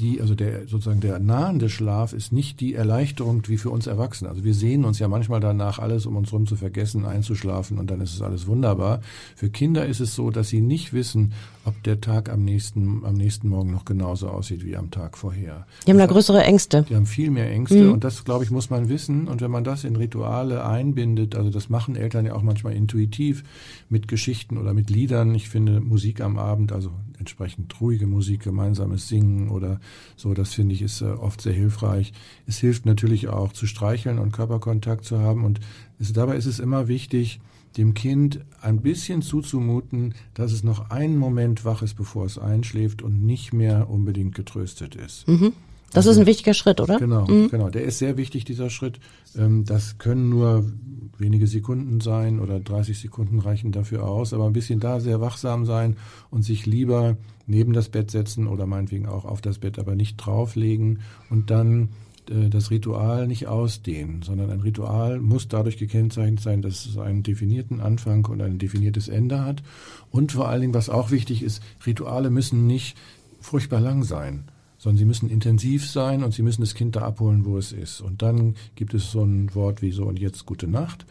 die, 0.00 0.20
also 0.20 0.34
der 0.34 0.68
sozusagen 0.68 1.00
der 1.00 1.18
nahende 1.18 1.68
Schlaf 1.68 2.12
ist 2.12 2.32
nicht 2.32 2.60
die 2.60 2.74
Erleichterung 2.74 3.42
wie 3.48 3.56
für 3.56 3.70
uns 3.70 3.86
Erwachsene. 3.86 4.30
Also 4.30 4.44
wir 4.44 4.54
sehen 4.54 4.84
uns 4.84 4.98
ja 4.98 5.08
manchmal 5.08 5.40
danach, 5.40 5.78
alles 5.78 6.06
um 6.06 6.16
uns 6.16 6.30
herum 6.30 6.46
zu 6.46 6.56
vergessen, 6.56 7.04
einzuschlafen 7.04 7.78
und 7.78 7.90
dann 7.90 8.00
ist 8.00 8.14
es 8.14 8.22
alles 8.22 8.46
wunderbar. 8.46 9.00
Für 9.34 9.50
Kinder 9.50 9.86
ist 9.86 10.00
es 10.00 10.14
so, 10.14 10.30
dass 10.30 10.48
sie 10.48 10.60
nicht 10.60 10.92
wissen, 10.92 11.32
ob 11.64 11.82
der 11.82 12.00
Tag 12.00 12.30
am 12.30 12.44
nächsten, 12.44 13.04
am 13.04 13.14
nächsten 13.14 13.48
Morgen 13.48 13.72
noch 13.72 13.84
genauso 13.84 14.28
aussieht 14.28 14.64
wie 14.64 14.76
am 14.76 14.90
Tag 14.90 15.18
vorher. 15.18 15.66
Die 15.86 15.90
haben 15.90 15.98
da 15.98 16.06
größere 16.06 16.42
Ängste. 16.42 16.84
Die 16.88 16.94
haben 16.94 17.06
viel 17.06 17.30
mehr 17.30 17.50
Ängste 17.50 17.84
mhm. 17.84 17.92
und 17.92 18.04
das, 18.04 18.24
glaube 18.24 18.44
ich, 18.44 18.50
muss 18.50 18.70
man 18.70 18.88
wissen. 18.88 19.28
Und 19.28 19.40
wenn 19.40 19.50
man 19.50 19.64
das 19.64 19.84
in 19.84 19.96
Rituale 19.96 20.64
einbindet, 20.64 21.34
also 21.34 21.50
das 21.50 21.68
machen 21.68 21.96
Eltern 21.96 22.24
ja 22.24 22.34
auch 22.34 22.42
manchmal 22.42 22.74
intuitiv 22.74 23.42
mit 23.88 24.08
Geschichten 24.08 24.58
oder 24.58 24.72
mit 24.74 24.90
Liedern. 24.90 25.34
Ich 25.34 25.48
finde 25.48 25.80
Musik 25.80 26.20
am 26.20 26.38
Abend, 26.38 26.72
also 26.72 26.90
entsprechend 27.18 27.80
ruhige 27.80 28.06
Musik, 28.06 28.42
gemeinsames 28.42 29.08
Singen 29.08 29.48
oder 29.48 29.80
so, 30.16 30.34
das 30.34 30.54
finde 30.54 30.74
ich 30.74 30.82
ist 30.82 31.00
äh, 31.00 31.06
oft 31.06 31.40
sehr 31.40 31.52
hilfreich. 31.52 32.12
Es 32.46 32.58
hilft 32.58 32.86
natürlich 32.86 33.28
auch 33.28 33.52
zu 33.52 33.66
streicheln 33.66 34.18
und 34.18 34.32
Körperkontakt 34.32 35.04
zu 35.04 35.18
haben 35.18 35.44
und 35.44 35.60
es, 35.98 36.12
dabei 36.12 36.36
ist 36.36 36.46
es 36.46 36.58
immer 36.58 36.88
wichtig, 36.88 37.40
dem 37.76 37.94
Kind 37.94 38.40
ein 38.60 38.80
bisschen 38.80 39.22
zuzumuten, 39.22 40.14
dass 40.34 40.52
es 40.52 40.64
noch 40.64 40.90
einen 40.90 41.16
Moment 41.16 41.64
wach 41.64 41.82
ist, 41.82 41.94
bevor 41.94 42.24
es 42.24 42.38
einschläft 42.38 43.02
und 43.02 43.24
nicht 43.24 43.52
mehr 43.52 43.88
unbedingt 43.90 44.34
getröstet 44.34 44.94
ist. 44.94 45.28
Mhm. 45.28 45.52
Das 45.92 46.06
also, 46.06 46.10
ist 46.10 46.18
ein 46.18 46.26
wichtiger 46.26 46.54
Schritt, 46.54 46.80
oder? 46.80 46.98
Genau, 46.98 47.26
mhm. 47.26 47.48
genau. 47.48 47.70
Der 47.70 47.84
ist 47.84 47.98
sehr 47.98 48.16
wichtig, 48.16 48.44
dieser 48.44 48.68
Schritt. 48.68 49.00
Ähm, 49.36 49.64
das 49.64 49.98
können 49.98 50.28
nur 50.28 50.70
wenige 51.16 51.46
Sekunden 51.46 52.00
sein 52.00 52.40
oder 52.40 52.60
30 52.60 52.98
Sekunden 52.98 53.38
reichen 53.38 53.72
dafür 53.72 54.04
aus, 54.06 54.34
aber 54.34 54.46
ein 54.46 54.52
bisschen 54.52 54.80
da 54.80 55.00
sehr 55.00 55.20
wachsam 55.20 55.64
sein 55.64 55.96
und 56.30 56.42
sich 56.42 56.66
lieber 56.66 57.16
neben 57.46 57.72
das 57.72 57.88
Bett 57.88 58.10
setzen 58.10 58.46
oder 58.46 58.66
meinetwegen 58.66 59.06
auch 59.06 59.24
auf 59.24 59.40
das 59.40 59.58
Bett, 59.58 59.78
aber 59.78 59.94
nicht 59.94 60.16
drauflegen 60.18 61.00
und 61.30 61.50
dann 61.50 61.88
äh, 62.28 62.50
das 62.50 62.70
Ritual 62.70 63.26
nicht 63.26 63.46
ausdehnen, 63.46 64.22
sondern 64.22 64.50
ein 64.50 64.60
Ritual 64.60 65.20
muss 65.20 65.48
dadurch 65.48 65.78
gekennzeichnet 65.78 66.40
sein, 66.40 66.60
dass 66.60 66.84
es 66.84 66.98
einen 66.98 67.22
definierten 67.22 67.80
Anfang 67.80 68.26
und 68.26 68.42
ein 68.42 68.58
definiertes 68.58 69.08
Ende 69.08 69.42
hat. 69.42 69.62
Und 70.10 70.32
vor 70.32 70.48
allen 70.48 70.60
Dingen, 70.60 70.74
was 70.74 70.90
auch 70.90 71.10
wichtig 71.10 71.42
ist, 71.42 71.62
Rituale 71.86 72.28
müssen 72.28 72.66
nicht 72.66 72.96
furchtbar 73.40 73.80
lang 73.80 74.02
sein 74.02 74.44
sondern 74.78 74.98
sie 74.98 75.04
müssen 75.04 75.28
intensiv 75.28 75.88
sein 75.88 76.22
und 76.22 76.32
sie 76.32 76.42
müssen 76.42 76.62
das 76.62 76.74
Kind 76.74 76.96
da 76.96 77.02
abholen, 77.02 77.44
wo 77.44 77.58
es 77.58 77.72
ist. 77.72 78.00
Und 78.00 78.22
dann 78.22 78.54
gibt 78.76 78.94
es 78.94 79.10
so 79.10 79.22
ein 79.22 79.54
Wort 79.54 79.82
wie 79.82 79.90
so 79.90 80.04
und 80.04 80.18
jetzt 80.18 80.46
gute 80.46 80.68
Nacht 80.68 81.04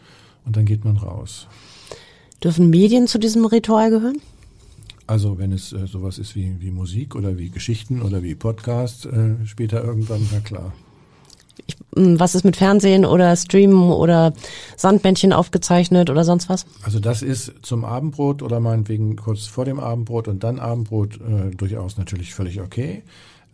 und 0.44 0.56
dann 0.56 0.64
geht 0.64 0.84
man 0.84 0.96
raus. 0.96 1.46
Dürfen 2.42 2.70
Medien 2.70 3.06
zu 3.06 3.18
diesem 3.18 3.44
Ritual 3.44 3.90
gehören? 3.90 4.20
Also 5.06 5.38
wenn 5.38 5.52
es 5.52 5.72
äh, 5.72 5.86
sowas 5.86 6.18
ist 6.18 6.34
wie, 6.34 6.56
wie 6.60 6.70
Musik 6.70 7.14
oder 7.14 7.38
wie 7.38 7.48
Geschichten 7.50 8.02
oder 8.02 8.22
wie 8.22 8.34
Podcast 8.34 9.06
äh, 9.06 9.46
später 9.46 9.82
irgendwann, 9.82 10.26
na 10.32 10.40
klar. 10.40 10.72
Ich, 11.66 11.76
hm, 11.96 12.20
was 12.20 12.34
ist 12.34 12.44
mit 12.44 12.56
Fernsehen 12.56 13.04
oder 13.04 13.34
Streamen 13.34 13.90
oder 13.90 14.34
Sandmännchen 14.76 15.32
aufgezeichnet 15.32 16.10
oder 16.10 16.24
sonst 16.24 16.48
was? 16.48 16.66
Also 16.82 17.00
das 17.00 17.22
ist 17.22 17.54
zum 17.62 17.84
Abendbrot 17.84 18.42
oder 18.42 18.60
meinetwegen 18.60 19.16
kurz 19.16 19.46
vor 19.46 19.64
dem 19.64 19.80
Abendbrot 19.80 20.28
und 20.28 20.44
dann 20.44 20.58
Abendbrot 20.58 21.20
äh, 21.20 21.56
durchaus 21.56 21.96
natürlich 21.96 22.34
völlig 22.34 22.60
okay. 22.60 23.02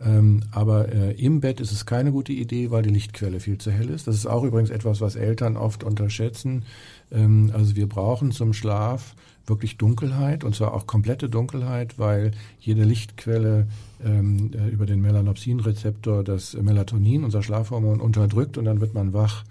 Ähm, 0.03 0.43
aber 0.51 0.89
äh, 0.89 1.11
im 1.13 1.39
Bett 1.39 1.59
ist 1.59 1.71
es 1.71 1.85
keine 1.85 2.11
gute 2.11 2.33
Idee, 2.33 2.69
weil 2.71 2.83
die 2.83 2.89
Lichtquelle 2.89 3.39
viel 3.39 3.57
zu 3.57 3.71
hell 3.71 3.89
ist. 3.89 4.07
Das 4.07 4.15
ist 4.15 4.25
auch 4.25 4.43
übrigens 4.43 4.69
etwas, 4.69 5.01
was 5.01 5.15
Eltern 5.15 5.55
oft 5.55 5.83
unterschätzen. 5.83 6.63
Ähm, 7.11 7.51
also 7.53 7.75
wir 7.75 7.87
brauchen 7.87 8.31
zum 8.31 8.53
Schlaf 8.53 9.15
wirklich 9.47 9.77
Dunkelheit 9.77 10.43
und 10.43 10.55
zwar 10.55 10.73
auch 10.73 10.87
komplette 10.87 11.29
Dunkelheit, 11.29 11.99
weil 11.99 12.31
jede 12.59 12.83
Lichtquelle 12.83 13.67
ähm, 14.03 14.51
äh, 14.53 14.69
über 14.69 14.85
den 14.85 15.01
Melanopsin-Rezeptor 15.01 16.23
das 16.23 16.53
Melatonin, 16.53 17.23
unser 17.23 17.43
Schlafhormon, 17.43 18.01
unterdrückt 18.01 18.57
und 18.57 18.65
dann 18.65 18.81
wird 18.81 18.93
man 18.93 19.13
wach. 19.13 19.43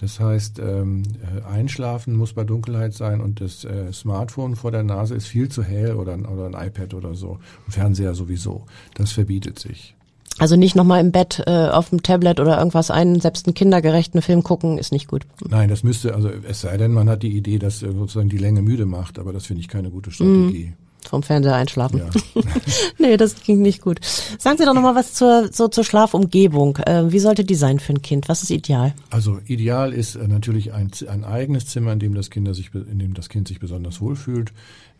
Das 0.00 0.18
heißt, 0.18 0.58
ähm, 0.60 1.02
äh, 1.20 1.46
Einschlafen 1.46 2.16
muss 2.16 2.32
bei 2.32 2.44
Dunkelheit 2.44 2.94
sein 2.94 3.20
und 3.20 3.42
das 3.42 3.64
äh, 3.64 3.92
Smartphone 3.92 4.56
vor 4.56 4.70
der 4.70 4.82
Nase 4.82 5.14
ist 5.14 5.26
viel 5.26 5.50
zu 5.50 5.62
hell 5.62 5.92
oder, 5.92 6.18
oder 6.32 6.46
ein 6.46 6.54
iPad 6.54 6.94
oder 6.94 7.14
so. 7.14 7.38
Ein 7.68 7.72
Fernseher 7.72 8.14
sowieso. 8.14 8.64
Das 8.94 9.12
verbietet 9.12 9.58
sich. 9.58 9.94
Also 10.38 10.56
nicht 10.56 10.74
nochmal 10.74 11.02
im 11.02 11.12
Bett 11.12 11.42
äh, 11.46 11.68
auf 11.68 11.90
dem 11.90 12.02
Tablet 12.02 12.40
oder 12.40 12.56
irgendwas 12.56 12.90
einen, 12.90 13.20
selbst 13.20 13.46
einen 13.46 13.52
kindergerechten 13.52 14.22
Film 14.22 14.42
gucken, 14.42 14.78
ist 14.78 14.90
nicht 14.90 15.06
gut. 15.06 15.26
Nein, 15.46 15.68
das 15.68 15.82
müsste, 15.82 16.14
also 16.14 16.30
es 16.48 16.62
sei 16.62 16.78
denn, 16.78 16.92
man 16.92 17.10
hat 17.10 17.22
die 17.22 17.36
Idee, 17.36 17.58
dass 17.58 17.82
äh, 17.82 17.92
sozusagen 17.92 18.30
die 18.30 18.38
Länge 18.38 18.62
müde 18.62 18.86
macht, 18.86 19.18
aber 19.18 19.34
das 19.34 19.44
finde 19.44 19.60
ich 19.60 19.68
keine 19.68 19.90
gute 19.90 20.10
Strategie. 20.10 20.72
Mm 20.78 20.89
vom 21.08 21.22
Fernseher 21.22 21.54
einschlafen. 21.54 21.98
Ja. 21.98 22.42
nee, 22.98 23.16
das 23.16 23.42
ging 23.42 23.62
nicht 23.62 23.82
gut. 23.82 24.00
Sagen 24.38 24.58
Sie 24.58 24.64
doch 24.64 24.74
nochmal 24.74 24.94
was 24.94 25.14
zur, 25.14 25.50
so 25.52 25.68
zur 25.68 25.84
Schlafumgebung. 25.84 26.76
Äh, 26.78 27.12
wie 27.12 27.18
sollte 27.18 27.44
die 27.44 27.54
sein 27.54 27.78
für 27.78 27.92
ein 27.92 28.02
Kind? 28.02 28.28
Was 28.28 28.42
ist 28.42 28.50
ideal? 28.50 28.94
Also 29.10 29.38
ideal 29.46 29.92
ist 29.92 30.16
äh, 30.16 30.28
natürlich 30.28 30.72
ein, 30.72 30.90
ein 31.08 31.24
eigenes 31.24 31.66
Zimmer, 31.66 31.92
in 31.92 31.98
dem 31.98 32.14
das 32.14 32.30
Kind 32.30 32.54
sich, 32.54 32.74
in 32.74 32.98
dem 32.98 33.14
das 33.14 33.28
Kind 33.28 33.48
sich 33.48 33.60
besonders 33.60 34.00
wohlfühlt. 34.00 34.52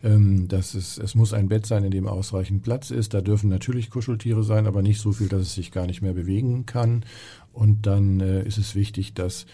Ähm, 0.03 0.47
das 0.47 0.75
ist, 0.75 0.97
es 0.97 1.15
muss 1.15 1.33
ein 1.33 1.49
Bett 1.49 1.65
sein, 1.65 1.83
in 1.83 1.91
dem 1.91 2.07
ausreichend 2.07 2.63
Platz 2.63 2.91
ist. 2.91 3.13
Da 3.13 3.21
dürfen 3.21 3.49
natürlich 3.49 3.89
Kuscheltiere 3.89 4.43
sein, 4.43 4.67
aber 4.67 4.81
nicht 4.81 4.99
so 4.99 5.11
viel, 5.11 5.27
dass 5.27 5.41
es 5.41 5.53
sich 5.53 5.71
gar 5.71 5.85
nicht 5.85 6.01
mehr 6.01 6.13
bewegen 6.13 6.65
kann. 6.65 7.05
Und 7.53 7.85
dann 7.85 8.19
äh, 8.19 8.43
ist 8.43 8.57
es 8.57 8.75
wichtig, 8.75 9.13
dass 9.13 9.45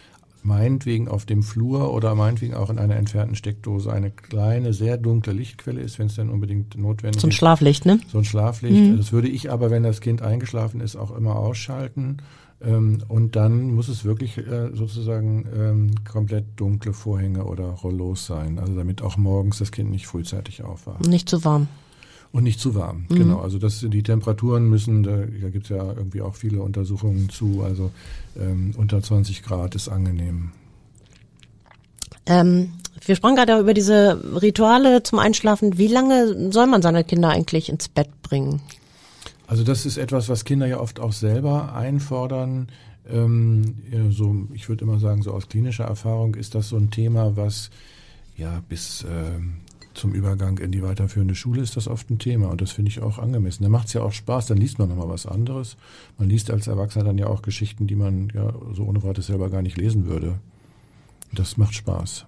meinetwegen 0.47 1.07
auf 1.09 1.25
dem 1.25 1.43
Flur 1.43 1.93
oder 1.93 2.15
meinetwegen 2.15 2.55
auch 2.55 2.69
in 2.69 2.79
einer 2.79 2.95
entfernten 2.95 3.35
Steckdose 3.35 3.91
eine 3.91 4.11
kleine, 4.11 4.73
sehr 4.73 4.97
dunkle 4.97 5.33
Lichtquelle 5.33 5.81
ist, 5.81 5.99
wenn 5.99 6.07
es 6.07 6.15
denn 6.15 6.29
unbedingt 6.29 6.77
notwendig 6.77 7.17
ist. 7.17 7.21
So 7.21 7.27
ein 7.27 7.33
Schlaflicht, 7.33 7.85
ne? 7.85 7.99
So 8.07 8.17
ein 8.19 8.23
Schlaflicht. 8.23 8.91
Mhm. 8.91 8.97
Das 8.97 9.11
würde 9.11 9.27
ich 9.27 9.51
aber, 9.51 9.69
wenn 9.69 9.83
das 9.83 10.01
Kind 10.01 10.21
eingeschlafen 10.21 10.79
ist, 10.79 10.95
auch 10.95 11.15
immer 11.15 11.35
ausschalten. 11.35 12.17
Ähm, 12.61 13.03
und 13.09 13.35
dann 13.35 13.75
muss 13.75 13.89
es 13.89 14.05
wirklich 14.05 14.37
äh, 14.37 14.69
sozusagen 14.73 15.45
ähm, 15.53 15.91
komplett 16.09 16.45
dunkle 16.55 16.93
Vorhänge 16.93 17.43
oder 17.43 17.65
Rollos 17.65 18.25
sein. 18.25 18.57
Also 18.57 18.73
damit 18.73 19.01
auch 19.01 19.17
morgens 19.17 19.59
das 19.59 19.71
Kind 19.71 19.91
nicht 19.91 20.07
frühzeitig 20.07 20.63
aufwacht. 20.63 21.05
Nicht 21.05 21.29
zu 21.29 21.43
warm. 21.43 21.67
Und 22.31 22.43
nicht 22.43 22.59
zu 22.59 22.75
warm, 22.75 23.05
mhm. 23.09 23.15
genau. 23.15 23.39
Also 23.39 23.57
das, 23.57 23.79
die 23.79 24.03
Temperaturen 24.03 24.69
müssen, 24.69 25.03
da, 25.03 25.17
da 25.17 25.49
gibt 25.49 25.65
es 25.65 25.69
ja 25.69 25.83
irgendwie 25.93 26.21
auch 26.21 26.35
viele 26.35 26.61
Untersuchungen 26.61 27.29
zu, 27.29 27.63
also 27.63 27.91
ähm, 28.37 28.73
unter 28.77 29.01
20 29.01 29.43
Grad 29.43 29.75
ist 29.75 29.87
angenehm. 29.89 30.51
Ähm, 32.25 32.73
wir 33.05 33.15
sprachen 33.15 33.35
gerade 33.35 33.57
über 33.59 33.73
diese 33.73 34.21
Rituale 34.41 35.01
zum 35.03 35.19
Einschlafen. 35.19 35.77
Wie 35.77 35.87
lange 35.87 36.51
soll 36.51 36.67
man 36.67 36.81
seine 36.81 37.03
Kinder 37.03 37.29
eigentlich 37.29 37.69
ins 37.69 37.87
Bett 37.87 38.09
bringen? 38.21 38.61
Also 39.47 39.63
das 39.63 39.85
ist 39.85 39.97
etwas, 39.97 40.27
was 40.27 40.43
Kinder 40.43 40.67
ja 40.67 40.79
oft 40.79 40.99
auch 40.99 41.13
selber 41.13 41.73
einfordern. 41.73 42.67
Ähm, 43.09 43.75
so, 44.09 44.35
ich 44.53 44.67
würde 44.67 44.83
immer 44.83 44.99
sagen, 44.99 45.21
so 45.21 45.31
aus 45.31 45.47
klinischer 45.47 45.85
Erfahrung 45.85 46.35
ist 46.35 46.53
das 46.53 46.69
so 46.69 46.75
ein 46.75 46.91
Thema, 46.91 47.37
was 47.37 47.69
ja 48.35 48.61
bis 48.67 49.05
ähm, 49.09 49.57
zum 49.97 50.13
Übergang 50.13 50.57
in 50.59 50.71
die 50.71 50.83
weiterführende 50.83 51.35
Schule 51.35 51.61
ist 51.61 51.75
das 51.75 51.87
oft 51.87 52.09
ein 52.09 52.19
Thema 52.19 52.49
und 52.49 52.61
das 52.61 52.71
finde 52.71 52.89
ich 52.89 53.01
auch 53.01 53.17
angemessen. 53.17 53.63
Da 53.63 53.69
macht 53.69 53.87
es 53.87 53.93
ja 53.93 54.01
auch 54.01 54.13
Spaß, 54.13 54.45
dann 54.45 54.57
liest 54.57 54.79
man 54.79 54.89
nochmal 54.89 55.09
was 55.09 55.25
anderes. 55.25 55.75
Man 56.17 56.29
liest 56.29 56.51
als 56.51 56.67
Erwachsener 56.67 57.05
dann 57.05 57.17
ja 57.17 57.27
auch 57.27 57.41
Geschichten, 57.41 57.87
die 57.87 57.95
man 57.95 58.31
ja 58.33 58.53
so 58.73 58.83
ohne 58.83 59.03
Worte 59.03 59.21
selber 59.21 59.49
gar 59.49 59.61
nicht 59.61 59.77
lesen 59.77 60.05
würde. 60.05 60.35
Das 61.33 61.57
macht 61.57 61.73
Spaß. 61.73 62.25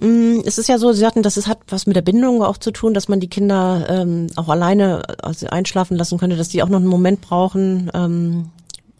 Mm, 0.00 0.40
es 0.44 0.58
ist 0.58 0.68
ja 0.68 0.78
so, 0.78 0.92
Sie 0.92 1.00
sagten, 1.00 1.22
das 1.22 1.46
hat 1.46 1.58
was 1.68 1.86
mit 1.86 1.96
der 1.96 2.02
Bindung 2.02 2.42
auch 2.42 2.56
zu 2.56 2.70
tun, 2.70 2.94
dass 2.94 3.08
man 3.08 3.20
die 3.20 3.28
Kinder 3.28 3.86
ähm, 3.88 4.28
auch 4.36 4.48
alleine 4.48 5.02
also 5.22 5.46
einschlafen 5.48 5.96
lassen 5.96 6.18
könnte, 6.18 6.36
dass 6.36 6.48
die 6.48 6.62
auch 6.62 6.68
noch 6.68 6.78
einen 6.78 6.86
Moment 6.86 7.20
brauchen, 7.20 7.90
ähm, 7.94 8.50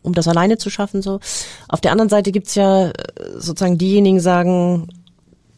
um 0.03 0.13
das 0.13 0.29
alleine 0.29 0.59
zu 0.59 0.71
schaffen. 0.71 1.03
So. 1.03 1.21
Auf 1.69 1.81
der 1.81 1.93
anderen 1.93 2.09
Seite 2.09 2.33
gibt's 2.33 2.55
ja 2.55 2.89
äh, 2.89 2.93
sozusagen 3.37 3.79
diejenigen, 3.79 4.21
sagen, 4.21 4.89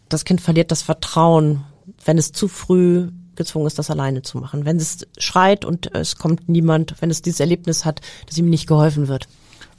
das 0.08 0.24
Kind 0.24 0.40
verliert 0.40 0.70
das 0.70 0.82
Vertrauen 0.82 1.64
wenn 2.04 2.18
es 2.18 2.32
zu 2.32 2.48
früh 2.48 3.10
gezwungen 3.36 3.66
ist, 3.66 3.78
das 3.78 3.90
alleine 3.90 4.22
zu 4.22 4.38
machen. 4.38 4.64
Wenn 4.64 4.76
es 4.76 5.06
schreit 5.18 5.64
und 5.64 5.94
es 5.94 6.16
kommt 6.16 6.48
niemand, 6.48 6.94
wenn 7.00 7.10
es 7.10 7.22
dieses 7.22 7.40
Erlebnis 7.40 7.84
hat, 7.84 8.00
dass 8.26 8.36
ihm 8.36 8.50
nicht 8.50 8.66
geholfen 8.66 9.08
wird. 9.08 9.28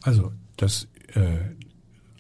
Also 0.02 0.32
das 0.58 0.88
äh, 1.14 1.38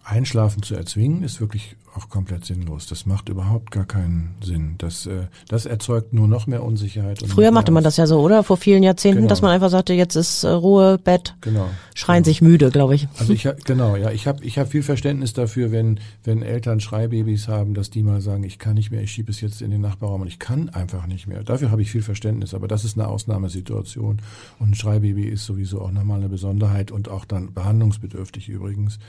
Einschlafen 0.04 0.62
zu 0.62 0.76
erzwingen, 0.76 1.24
ist 1.24 1.42
wirklich 1.42 1.76
auch 1.96 2.10
komplett 2.10 2.46
sinnlos. 2.46 2.88
Das 2.88 3.06
macht 3.06 3.30
überhaupt 3.30 3.72
gar 3.72 3.86
keinen 3.86 4.36
Sinn. 4.42 4.76
Das, 4.78 5.06
äh, 5.06 5.28
das 5.48 5.66
erzeugt 5.66 6.14
nur 6.14 6.28
noch 6.28 6.48
mehr 6.48 6.64
Unsicherheit. 6.64 7.22
Früher 7.28 7.52
machte 7.52 7.72
man 7.72 7.84
das 7.84 7.98
ja 7.98 8.08
so, 8.08 8.22
oder? 8.22 8.44
Vor 8.44 8.58
vielen 8.58 8.84
Jahrzehnten, 8.84 9.20
genau. 9.20 9.30
dass 9.30 9.42
man 9.42 9.52
einfach 9.52 9.70
sagte, 9.70 9.94
jetzt 9.94 10.16
ist 10.16 10.44
äh, 10.44 10.50
Ruhe, 10.50 10.98
Bett, 10.98 11.36
genau. 11.42 11.70
schreien 11.94 12.24
genau. 12.24 12.32
sich 12.32 12.42
müde, 12.42 12.72
glaube 12.72 12.96
ich. 12.96 13.08
Also 13.20 13.34
ich 13.34 13.48
genau, 13.66 13.96
ja, 13.96 14.12
ich 14.12 14.28
habe 14.28 14.44
ich 14.44 14.58
hab 14.58 14.70
viel 14.70 14.84
Verständnis 14.84 15.34
dafür, 15.34 15.72
wenn 15.72 16.00
wenn 16.24 16.44
Eltern 16.44 16.80
Schreibabys 16.80 17.48
haben, 17.48 17.74
dass 17.74 17.90
die 17.90 18.04
mal 18.04 18.22
sagen, 18.22 18.44
ich 18.44 18.60
kann 18.60 18.76
nicht 18.76 18.92
mehr, 18.92 19.02
ich 19.02 19.12
schiebe 19.12 19.32
es 19.32 19.42
jetzt 19.42 19.62
in 19.62 19.72
den 19.72 19.82
Nachbarraum 19.82 20.22
und 20.22 20.28
ich 20.28 20.40
kann 20.40 20.70
einfach 20.70 21.08
nicht 21.08 21.28
mehr. 21.28 21.44
Dafür 21.44 21.72
habe 21.72 21.82
ich 21.82 21.92
viel 21.92 22.04
Verständnis, 22.04 22.54
aber 22.54 22.68
das 22.68 22.86
ist 22.86 22.98
eine 22.98 23.08
Ausnahmesituation 23.08 24.22
und 24.60 24.70
ein 24.70 24.76
Schreibaby 24.76 25.26
ist 25.26 25.46
sowieso 25.46 25.82
auch 25.82 25.92
nochmal 25.92 26.20
eine 26.20 26.30
Besonderheit 26.30 26.92
und 26.92 27.10
auch 27.10 27.26
dann 27.26 27.54
behandlungsbedürftig 27.54 28.50
übrigens. 28.50 29.00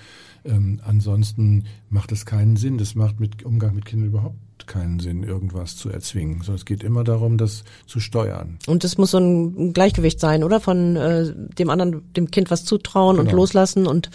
Ähm, 0.44 0.81
ansonsten 0.85 1.64
macht 1.88 2.12
es 2.12 2.26
keinen 2.26 2.57
Sinn. 2.57 2.78
Das 2.78 2.94
macht 2.94 3.20
mit 3.20 3.44
Umgang 3.44 3.74
mit 3.74 3.85
Kindern 3.85 4.09
überhaupt 4.09 4.66
keinen 4.66 5.00
Sinn, 5.00 5.22
irgendwas 5.22 5.76
zu 5.76 5.90
erzwingen. 5.90 6.42
So, 6.42 6.52
es 6.55 6.64
geht 6.64 6.83
immer 6.83 7.05
darum, 7.05 7.38
das 7.38 7.64
zu 7.87 8.00
steuern. 8.00 8.59
Und 8.66 8.85
es 8.85 8.98
muss 8.98 9.11
so 9.11 9.18
ein 9.18 9.72
Gleichgewicht 9.72 10.20
sein, 10.20 10.44
oder? 10.44 10.61
Von 10.61 10.96
äh, 10.96 11.33
dem 11.59 11.70
anderen, 11.70 12.12
dem 12.14 12.31
Kind 12.31 12.50
was 12.50 12.64
zutrauen 12.64 13.16
genau. 13.16 13.31
und 13.31 13.37
loslassen 13.37 13.87
und 13.87 14.11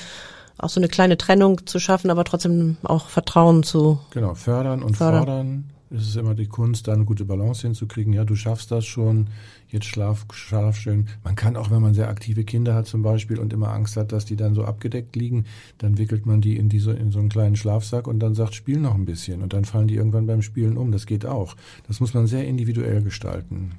auch 0.58 0.70
so 0.70 0.80
eine 0.80 0.88
kleine 0.88 1.18
Trennung 1.18 1.68
zu 1.68 1.80
schaffen, 1.80 2.10
aber 2.10 2.24
trotzdem 2.24 2.78
auch 2.84 3.10
Vertrauen 3.10 3.64
zu. 3.64 4.00
Genau, 4.12 4.34
fördern 4.34 4.84
und 4.84 4.98
fördern. 4.98 5.26
fordern 5.26 5.64
es 5.90 6.10
ist 6.10 6.18
immer 6.18 6.36
die 6.36 6.48
Kunst, 6.48 6.88
da 6.88 6.94
eine 6.94 7.06
gute 7.06 7.24
Balance 7.24 7.62
hinzukriegen. 7.62 8.12
Ja, 8.12 8.26
du 8.26 8.36
schaffst 8.36 8.72
das 8.72 8.86
schon, 8.86 9.28
jetzt 9.70 9.86
schlaf, 9.86 10.26
schlaf 10.34 10.78
schön. 10.78 11.08
Man 11.24 11.36
kann 11.36 11.56
auch, 11.56 11.72
wenn 11.72 11.82
man 11.82 11.94
sehr 11.94 12.10
aktive 12.10 12.44
Kinder 12.44 12.74
hat 12.74 12.88
zum 12.88 13.02
Beispiel 13.02 13.40
und 13.40 13.54
immer 13.54 13.72
Angst 13.72 13.96
hat, 13.96 14.12
dass 14.12 14.26
die 14.26 14.36
dann 14.36 14.54
so 14.54 14.66
abgedeckt 14.66 15.16
liegen, 15.16 15.46
dann 15.78 15.98
wickelt 15.98 16.26
man 16.26 16.42
die 16.42 16.58
in, 16.58 16.68
diese, 16.68 16.92
in 16.92 17.12
so 17.12 17.20
einen 17.20 17.30
kleinen 17.30 17.56
Schlafsack 17.56 18.08
und 18.08 18.20
dann 18.20 18.36
sagt, 18.36 18.54
spiel 18.54 18.80
noch 18.80 18.96
ein 18.96 19.06
bisschen. 19.06 19.42
Und 19.42 19.54
dann 19.54 19.66
fallen 19.66 19.88
die 19.88 19.96
irgendwann 19.96 20.28
beim 20.28 20.42
Spielen 20.42 20.78
um. 20.78 20.92
Das 20.92 21.06
geht 21.06 21.26
auch. 21.26 21.56
Das 21.88 22.00
muss 22.00 22.14
man 22.14 22.28
sehr 22.28 22.46
individuell 22.46 23.02
gestalten. 23.02 23.72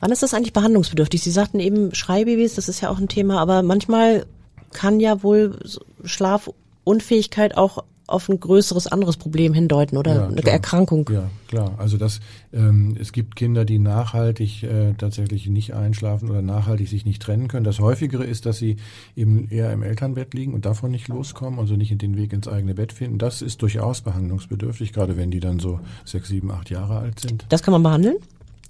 Wann 0.00 0.12
ist 0.12 0.22
das 0.22 0.34
eigentlich 0.34 0.52
behandlungsbedürftig? 0.52 1.22
Sie 1.22 1.30
sagten 1.30 1.60
eben 1.60 1.94
Schreibabys, 1.94 2.54
das 2.54 2.68
ist 2.68 2.80
ja 2.80 2.90
auch 2.90 2.98
ein 2.98 3.08
Thema, 3.08 3.40
aber 3.40 3.62
manchmal 3.62 4.26
kann 4.72 5.00
ja 5.00 5.22
wohl 5.22 5.58
Schlafunfähigkeit 6.04 7.56
auch 7.56 7.84
auf 8.08 8.28
ein 8.28 8.40
größeres 8.40 8.86
anderes 8.86 9.16
Problem 9.16 9.52
hindeuten 9.54 9.96
oder 9.96 10.14
ja, 10.14 10.26
eine. 10.26 10.42
Erkrankung. 10.44 11.08
Ja, 11.12 11.30
klar. 11.46 11.74
Also 11.78 11.98
das, 11.98 12.20
ähm, 12.52 12.96
es 12.98 13.12
gibt 13.12 13.36
Kinder, 13.36 13.64
die 13.64 13.78
nachhaltig 13.78 14.62
äh, 14.62 14.94
tatsächlich 14.94 15.46
nicht 15.46 15.74
einschlafen 15.74 16.30
oder 16.30 16.42
nachhaltig 16.42 16.88
sich 16.88 17.04
nicht 17.04 17.22
trennen 17.22 17.48
können. 17.48 17.64
Das 17.64 17.78
häufigere 17.80 18.24
ist, 18.24 18.46
dass 18.46 18.56
sie 18.58 18.76
eben 19.14 19.48
eher 19.50 19.72
im 19.72 19.82
Elternbett 19.82 20.34
liegen 20.34 20.54
und 20.54 20.64
davon 20.64 20.90
nicht 20.90 21.08
loskommen, 21.08 21.60
also 21.60 21.76
nicht 21.76 22.00
den 22.00 22.16
Weg 22.16 22.32
ins 22.32 22.48
eigene 22.48 22.74
Bett 22.74 22.92
finden. 22.92 23.18
Das 23.18 23.42
ist 23.42 23.62
durchaus 23.62 24.00
behandlungsbedürftig, 24.00 24.92
gerade 24.92 25.16
wenn 25.16 25.30
die 25.30 25.40
dann 25.40 25.58
so 25.58 25.80
sechs, 26.04 26.28
sieben, 26.28 26.50
acht 26.50 26.70
Jahre 26.70 26.98
alt 26.98 27.20
sind. 27.20 27.44
Das 27.50 27.62
kann 27.62 27.72
man 27.72 27.82
behandeln? 27.82 28.16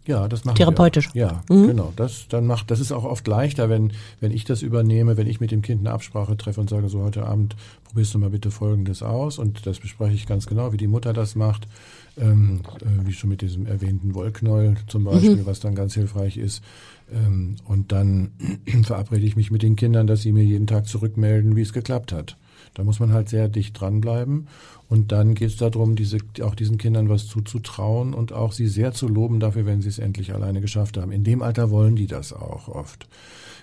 Ja, 0.09 0.27
das 0.27 0.47
machen 0.47 0.57
Therapeutisch. 0.57 1.13
Wir 1.13 1.27
ja, 1.27 1.43
mhm. 1.51 1.67
genau. 1.67 1.93
Das 1.95 2.29
dann 2.31 2.47
macht, 2.47 2.71
das 2.71 2.81
ist 2.81 2.93
auch 2.93 3.05
oft 3.05 3.29
leichter, 3.29 3.69
wenn 3.69 3.93
wenn 4.21 4.33
ich 4.33 4.45
das 4.45 4.63
übernehme, 4.63 5.19
wenn 5.19 5.27
ich 5.27 5.39
mit 5.39 5.51
dem 5.51 5.61
Kind 5.61 5.81
eine 5.81 5.93
Absprache 5.93 6.35
treffe 6.35 6.63
und 6.63 6.71
sage, 6.71 6.89
so 6.89 7.03
heute 7.03 7.27
Abend 7.27 7.57
probierst 7.85 8.15
du 8.15 8.19
mal 8.19 8.31
bitte 8.31 8.51
Folgendes 8.51 9.03
aus 9.03 9.39
und 9.39 9.67
das 9.67 9.81
bespreche 9.81 10.15
ich 10.15 10.27
ganz 10.27 10.47
genau, 10.47 10.73
wie 10.73 10.79
die 10.79 10.87
Mutter 10.87 11.13
das 11.13 11.37
macht, 11.37 11.69
ähm, 12.17 12.63
äh, 12.81 13.07
wie 13.07 13.13
schon 13.13 13.29
mit 13.29 13.43
diesem 13.43 13.67
erwähnten 13.67 14.15
Wollknäuel 14.15 14.77
zum 14.87 15.05
Beispiel, 15.05 15.37
mhm. 15.37 15.47
was 15.47 15.61
dann 15.61 15.75
ganz 15.75 15.93
hilfreich 15.93 16.39
ist. 16.39 16.65
Ähm, 17.13 17.57
und 17.67 17.93
dann 17.93 18.31
verabrede 18.85 19.27
ich 19.27 19.37
mich 19.37 19.51
mit 19.51 19.63
den 19.63 19.77
Kindern, 19.77 20.07
dass 20.07 20.23
sie 20.23 20.33
mir 20.33 20.45
jeden 20.45 20.67
Tag 20.67 20.87
zurückmelden, 20.87 21.55
wie 21.55 21.63
es 21.63 21.75
geklappt 21.75 22.13
hat. 22.13 22.39
Da 22.73 22.85
muss 22.85 23.01
man 23.01 23.13
halt 23.13 23.29
sehr 23.29 23.49
dicht 23.49 23.79
dranbleiben. 23.79 24.49
Und 24.89 25.13
dann 25.13 25.35
geht 25.35 25.51
es 25.51 25.57
darum, 25.57 25.97
diese, 25.97 26.19
auch 26.43 26.55
diesen 26.55 26.79
Kindern 26.79 27.09
was 27.09 27.27
zuzutrauen 27.27 28.15
und 28.15 28.33
auch 28.33 28.53
sie 28.53 28.69
sehr 28.69 28.93
zu 28.93 29.07
loben 29.07 29.39
dafür, 29.39 29.67
wenn 29.67 29.83
sie 29.83 29.89
es 29.91 29.99
endlich 29.99 30.33
alleine 30.33 30.61
geschafft 30.61 30.97
haben. 30.97 31.13
In 31.13 31.25
dem 31.25 31.43
Alter 31.43 31.71
wollen 31.71 31.95
die 31.95 32.07
das 32.07 32.33
auch 32.33 32.69
oft. 32.69 33.07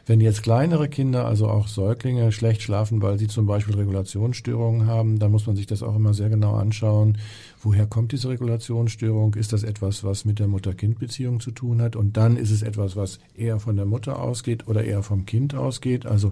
Wenn 0.08 0.22
jetzt 0.22 0.44
kleinere 0.44 0.88
Kinder, 0.88 1.26
also 1.26 1.48
auch 1.48 1.68
Säuglinge, 1.68 2.32
schlecht 2.32 2.62
schlafen, 2.62 3.02
weil 3.02 3.18
sie 3.18 3.28
zum 3.28 3.48
Beispiel 3.48 3.74
Regulationsstörungen 3.74 4.86
haben, 4.86 5.18
dann 5.18 5.32
muss 5.32 5.48
man 5.48 5.56
sich 5.56 5.66
das 5.66 5.82
auch 5.82 5.96
immer 5.96 6.14
sehr 6.14 6.30
genau 6.30 6.54
anschauen. 6.54 7.18
Woher 7.66 7.88
kommt 7.88 8.12
diese 8.12 8.30
Regulationsstörung? 8.30 9.34
Ist 9.34 9.52
das 9.52 9.64
etwas, 9.64 10.04
was 10.04 10.24
mit 10.24 10.38
der 10.38 10.48
Mutter-Kind-Beziehung 10.48 11.40
zu 11.40 11.50
tun 11.50 11.82
hat? 11.82 11.96
Und 11.96 12.16
dann 12.16 12.38
ist 12.38 12.52
es 12.52 12.62
etwas, 12.62 12.96
was 12.96 13.18
eher 13.36 13.60
von 13.60 13.76
der 13.76 13.88
Mutter 13.88 14.20
ausgeht 14.20 14.68
oder 14.68 14.84
eher 14.84 15.02
vom 15.02 15.26
Kind 15.26 15.56
ausgeht. 15.56 16.06
Also 16.06 16.32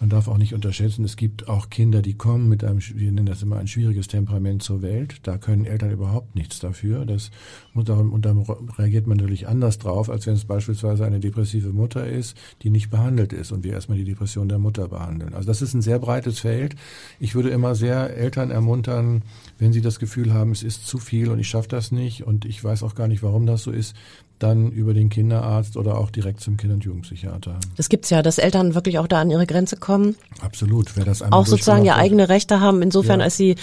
man 0.00 0.08
darf 0.08 0.28
auch 0.28 0.38
nicht 0.38 0.54
unterschätzen, 0.54 1.04
es 1.04 1.16
gibt 1.16 1.46
auch 1.46 1.68
Kinder, 1.68 2.00
die 2.00 2.14
kommen 2.14 2.48
mit 2.48 2.64
einem, 2.64 2.80
wir 2.80 3.12
nennen 3.12 3.26
das 3.26 3.42
immer 3.42 3.58
ein 3.58 3.68
schwieriges 3.68 4.08
Temperament 4.08 4.62
zur 4.62 4.80
Welt. 4.80 5.20
Da 5.24 5.36
können 5.36 5.66
Eltern 5.66 5.92
überhaupt 5.92 6.34
nichts 6.34 6.58
dafür. 6.58 7.04
Das, 7.04 7.30
und 7.74 7.88
dann 7.88 8.38
reagiert 8.78 9.06
man 9.06 9.18
natürlich 9.18 9.46
anders 9.46 9.78
drauf, 9.78 10.08
als 10.08 10.26
wenn 10.26 10.34
es 10.34 10.46
beispielsweise 10.46 11.04
eine 11.04 11.20
depressive 11.20 11.68
Mutter 11.68 12.04
ist, 12.06 12.36
die 12.62 12.70
nicht 12.70 12.90
behandelt 12.90 13.34
ist 13.34 13.52
und 13.52 13.62
wir 13.62 13.74
erstmal 13.74 13.98
die 13.98 14.04
Depression 14.04 14.48
der 14.48 14.58
Mutter 14.58 14.88
behandeln. 14.88 15.34
Also 15.34 15.46
das 15.46 15.60
ist 15.60 15.74
ein 15.74 15.82
sehr 15.82 15.98
breites 15.98 16.40
Feld. 16.40 16.76
Ich 17.20 17.34
würde 17.34 17.50
immer 17.50 17.74
sehr 17.74 18.16
Eltern 18.16 18.50
ermuntern, 18.50 19.22
wenn 19.58 19.74
sie 19.74 19.82
das 19.82 20.00
Gefühl 20.00 20.32
haben, 20.32 20.54
ist 20.64 20.86
zu 20.86 20.98
viel 20.98 21.30
und 21.30 21.38
ich 21.38 21.48
schaffe 21.48 21.68
das 21.68 21.92
nicht 21.92 22.24
und 22.24 22.44
ich 22.44 22.62
weiß 22.62 22.82
auch 22.82 22.94
gar 22.94 23.08
nicht, 23.08 23.22
warum 23.22 23.46
das 23.46 23.62
so 23.62 23.70
ist, 23.70 23.94
dann 24.38 24.72
über 24.72 24.92
den 24.92 25.08
Kinderarzt 25.08 25.76
oder 25.76 25.98
auch 25.98 26.10
direkt 26.10 26.40
zum 26.40 26.56
Kinder- 26.56 26.74
und 26.74 26.84
Jugendpsychiater. 26.84 27.58
Das 27.76 27.88
gibt's 27.88 28.10
ja, 28.10 28.22
dass 28.22 28.38
Eltern 28.38 28.74
wirklich 28.74 28.98
auch 28.98 29.06
da 29.06 29.20
an 29.20 29.30
ihre 29.30 29.46
Grenze 29.46 29.76
kommen. 29.76 30.16
Absolut, 30.40 30.96
wer 30.96 31.04
das 31.04 31.22
Auch 31.22 31.46
sozusagen 31.46 31.84
ja 31.84 31.96
eigene 31.96 32.28
Rechte 32.28 32.60
haben, 32.60 32.82
insofern 32.82 33.20
ja. 33.20 33.24
als 33.24 33.36
sie 33.36 33.56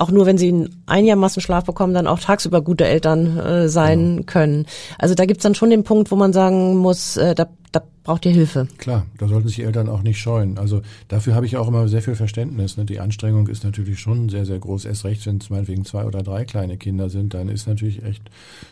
auch 0.00 0.10
nur 0.10 0.26
wenn 0.26 0.38
sie 0.38 0.68
einigermaßen 0.86 1.42
Schlaf 1.42 1.64
bekommen, 1.64 1.94
dann 1.94 2.06
auch 2.06 2.18
tagsüber 2.18 2.62
gute 2.62 2.86
Eltern 2.86 3.38
äh, 3.38 3.68
sein 3.68 4.18
ja. 4.18 4.22
können. 4.24 4.66
Also 4.98 5.14
da 5.14 5.26
gibt's 5.26 5.42
dann 5.42 5.54
schon 5.54 5.70
den 5.70 5.84
Punkt, 5.84 6.10
wo 6.10 6.16
man 6.16 6.32
sagen 6.32 6.76
muss, 6.76 7.16
äh, 7.16 7.34
da 7.34 7.48
da 7.72 7.82
braucht 8.02 8.26
ihr 8.26 8.32
Hilfe. 8.32 8.66
Klar, 8.78 9.06
da 9.18 9.28
sollten 9.28 9.48
sich 9.48 9.60
Eltern 9.60 9.88
auch 9.88 10.02
nicht 10.02 10.18
scheuen. 10.18 10.58
Also 10.58 10.82
dafür 11.06 11.34
habe 11.34 11.46
ich 11.46 11.56
auch 11.56 11.68
immer 11.68 11.86
sehr 11.86 12.02
viel 12.02 12.16
Verständnis. 12.16 12.76
Ne? 12.76 12.84
Die 12.84 12.98
Anstrengung 12.98 13.46
ist 13.46 13.62
natürlich 13.62 14.00
schon 14.00 14.28
sehr, 14.28 14.44
sehr 14.44 14.58
groß. 14.58 14.86
Erst 14.86 15.04
recht, 15.04 15.24
wenn 15.26 15.36
es 15.36 15.50
meinetwegen 15.50 15.84
zwei 15.84 16.04
oder 16.04 16.22
drei 16.22 16.44
kleine 16.44 16.76
Kinder 16.78 17.10
sind, 17.10 17.34
dann 17.34 17.48
ist 17.48 17.68
natürlich 17.68 18.02
echt 18.02 18.22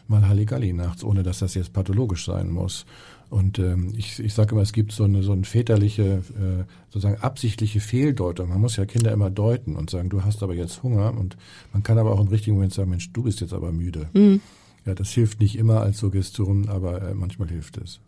mal 0.09 0.29
Halligalli 0.29 0.73
nachts, 0.73 1.05
ohne 1.05 1.23
dass 1.23 1.38
das 1.38 1.55
jetzt 1.55 1.73
pathologisch 1.73 2.25
sein 2.25 2.51
muss. 2.51 2.87
Und 3.31 3.59
ähm, 3.59 3.93
ich, 3.97 4.21
ich 4.21 4.33
sage 4.33 4.53
immer, 4.53 4.62
es 4.62 4.73
gibt 4.73 4.93
so 4.93 5.05
eine 5.05 5.23
so 5.23 5.33
eine 5.33 5.45
väterliche, 5.45 6.03
äh, 6.03 6.64
sozusagen 6.88 7.21
absichtliche 7.21 7.81
Fehldeutung. 7.81 8.49
Man 8.49 8.61
muss 8.61 8.77
ja 8.77 8.87
Kinder 8.87 9.12
immer 9.12 9.31
deuten 9.31 9.77
und 9.77 9.91
sagen, 9.91 10.09
du 10.09 10.25
hast 10.25 10.43
aber 10.43 10.55
jetzt 10.55 10.83
Hunger. 10.83 11.12
Und 11.19 11.37
man 11.73 11.83
kann 11.83 11.99
aber 11.99 12.12
auch 12.12 12.21
im 12.21 12.29
richtigen 12.29 12.57
Moment 12.57 12.73
sagen, 12.73 12.91
Mensch, 12.91 13.12
du 13.12 13.25
bist 13.25 13.41
jetzt 13.41 13.53
aber 13.53 13.71
müde. 13.71 14.09
Mhm. 14.14 14.41
Ja, 14.88 14.95
das 14.95 15.11
hilft 15.11 15.41
nicht 15.41 15.59
immer 15.59 15.83
als 15.83 15.99
Suggestion, 15.99 16.71
aber 16.71 17.03
äh, 17.03 17.14
manchmal 17.14 17.49
hilft 17.49 17.77
es. 17.77 18.01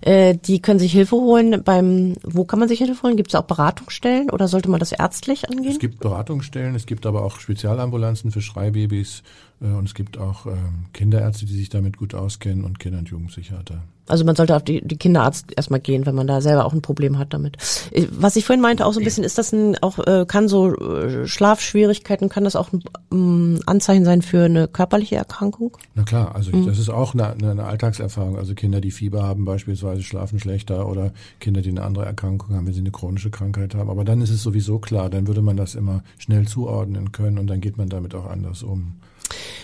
Äh, 0.00 0.36
die 0.36 0.60
können 0.60 0.80
sich 0.80 0.90
Hilfe 0.90 1.14
holen 1.14 1.62
beim, 1.62 2.16
wo 2.24 2.44
kann 2.44 2.58
man 2.58 2.68
sich 2.68 2.80
Hilfe 2.80 3.04
holen? 3.04 3.16
Gibt 3.16 3.28
es 3.28 3.36
auch 3.36 3.44
Beratungsstellen 3.44 4.30
oder 4.30 4.48
sollte 4.48 4.68
man 4.68 4.80
das 4.80 4.90
ärztlich 4.90 5.48
angehen? 5.48 5.70
Es 5.70 5.78
gibt 5.78 6.00
Beratungsstellen, 6.00 6.74
es 6.74 6.86
gibt 6.86 7.06
aber 7.06 7.22
auch 7.22 7.38
Spezialambulanzen 7.38 8.32
für 8.32 8.40
Schreibabys 8.42 9.22
äh, 9.60 9.66
und 9.66 9.86
es 9.86 9.94
gibt 9.94 10.18
auch 10.18 10.46
ähm, 10.46 10.86
Kinderärzte, 10.92 11.46
die 11.46 11.54
sich 11.54 11.68
damit 11.68 11.98
gut 11.98 12.14
auskennen 12.16 12.64
und 12.64 12.80
Kinder- 12.80 12.98
und 12.98 13.08
Jugendpsychiater. 13.08 13.84
Also 14.06 14.24
man 14.24 14.36
sollte 14.36 14.54
auf 14.54 14.62
die, 14.62 14.86
die 14.86 14.96
Kinderarzt 14.96 15.46
erstmal 15.56 15.80
gehen, 15.80 16.04
wenn 16.04 16.14
man 16.14 16.26
da 16.26 16.40
selber 16.40 16.66
auch 16.66 16.74
ein 16.74 16.82
Problem 16.82 17.18
hat 17.18 17.32
damit. 17.32 17.56
Äh, 17.90 18.06
was 18.10 18.36
ich 18.36 18.44
vorhin 18.44 18.60
meinte, 18.60 18.84
auch 18.84 18.92
so 18.92 19.00
ein 19.00 19.04
bisschen, 19.04 19.24
ist 19.24 19.38
das 19.38 19.52
ein, 19.52 19.78
auch, 19.78 19.98
äh, 19.98 20.26
kann 20.26 20.48
so 20.48 20.74
äh, 20.74 21.26
Schlafschwierigkeiten, 21.26 22.28
kann 22.28 22.44
das 22.44 22.54
auch 22.54 22.72
ein 22.72 22.82
um, 23.10 23.60
Anzeichen 23.66 24.04
sein 24.04 24.20
für 24.20 24.44
eine 24.44 24.68
körperliche 24.68 25.16
Erkrankung? 25.16 25.76
Na 25.94 26.02
klar, 26.02 26.34
also 26.34 26.54
mhm. 26.54 26.66
das 26.66 26.78
ist 26.78 26.90
auch 26.90 27.14
eine, 27.14 27.32
eine 27.32 27.64
Alltagserfahrung. 27.64 28.36
Also 28.36 28.54
Kinder, 28.54 28.80
die 28.80 28.90
Fieber 28.90 29.22
haben 29.22 29.44
beispielsweise, 29.44 30.02
schlafen 30.02 30.38
schlechter 30.38 30.86
oder 30.86 31.12
Kinder, 31.40 31.62
die 31.62 31.70
eine 31.70 31.82
andere 31.82 32.04
Erkrankung 32.04 32.54
haben, 32.54 32.66
wenn 32.66 32.74
sie 32.74 32.80
eine 32.80 32.90
chronische 32.90 33.30
Krankheit 33.30 33.74
haben. 33.74 33.88
Aber 33.88 34.04
dann 34.04 34.20
ist 34.20 34.30
es 34.30 34.42
sowieso 34.42 34.78
klar, 34.78 35.08
dann 35.08 35.26
würde 35.26 35.40
man 35.40 35.56
das 35.56 35.74
immer 35.74 36.02
schnell 36.18 36.46
zuordnen 36.46 37.12
können 37.12 37.38
und 37.38 37.46
dann 37.46 37.60
geht 37.62 37.78
man 37.78 37.88
damit 37.88 38.14
auch 38.14 38.26
anders 38.26 38.62
um. 38.62 38.96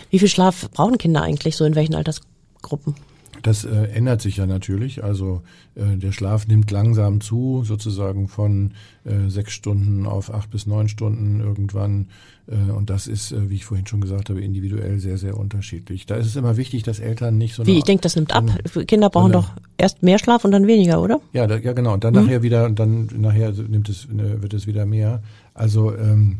Wie 0.08 0.18
viel 0.18 0.28
Schlaf 0.28 0.70
brauchen 0.70 0.96
Kinder 0.96 1.22
eigentlich 1.22 1.56
so 1.56 1.64
in 1.64 1.74
welchen 1.74 1.94
Altersgruppen? 1.94 2.94
Das 3.42 3.64
äh, 3.64 3.84
ändert 3.94 4.20
sich 4.20 4.36
ja 4.36 4.46
natürlich. 4.46 5.02
Also 5.02 5.42
äh, 5.74 5.96
der 5.96 6.12
Schlaf 6.12 6.46
nimmt 6.46 6.70
langsam 6.70 7.20
zu, 7.20 7.62
sozusagen 7.64 8.28
von 8.28 8.72
äh, 9.04 9.28
sechs 9.28 9.52
Stunden 9.52 10.06
auf 10.06 10.32
acht 10.32 10.50
bis 10.50 10.66
neun 10.66 10.88
Stunden 10.88 11.40
irgendwann. 11.40 12.08
Äh, 12.46 12.70
und 12.72 12.90
das 12.90 13.06
ist, 13.06 13.32
äh, 13.32 13.50
wie 13.50 13.56
ich 13.56 13.64
vorhin 13.64 13.86
schon 13.86 14.00
gesagt 14.00 14.30
habe, 14.30 14.40
individuell 14.40 14.98
sehr, 14.98 15.18
sehr 15.18 15.36
unterschiedlich. 15.36 16.06
Da 16.06 16.16
ist 16.16 16.26
es 16.26 16.36
immer 16.36 16.56
wichtig, 16.56 16.82
dass 16.82 16.98
Eltern 16.98 17.38
nicht 17.38 17.54
so. 17.54 17.66
Wie, 17.66 17.78
ich 17.78 17.84
denke, 17.84 18.02
das 18.02 18.16
nimmt 18.16 18.32
ab. 18.34 18.44
Kinder 18.86 19.10
brauchen 19.10 19.32
doch 19.32 19.52
erst 19.76 20.02
mehr 20.02 20.18
Schlaf 20.18 20.44
und 20.44 20.52
dann 20.52 20.66
weniger, 20.66 21.00
oder? 21.00 21.20
Ja, 21.32 21.46
da, 21.46 21.56
ja 21.56 21.72
genau. 21.72 21.94
Und 21.94 22.04
dann 22.04 22.14
mhm. 22.14 22.24
nachher 22.24 22.42
wieder, 22.42 22.66
und 22.66 22.78
dann 22.78 23.08
nachher 23.16 23.52
nimmt 23.52 23.88
es, 23.88 24.08
ne, 24.08 24.42
wird 24.42 24.54
es 24.54 24.66
wieder 24.66 24.86
mehr. 24.86 25.22
Also 25.54 25.94
ähm, 25.94 26.38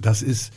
das 0.00 0.22
ist 0.22 0.52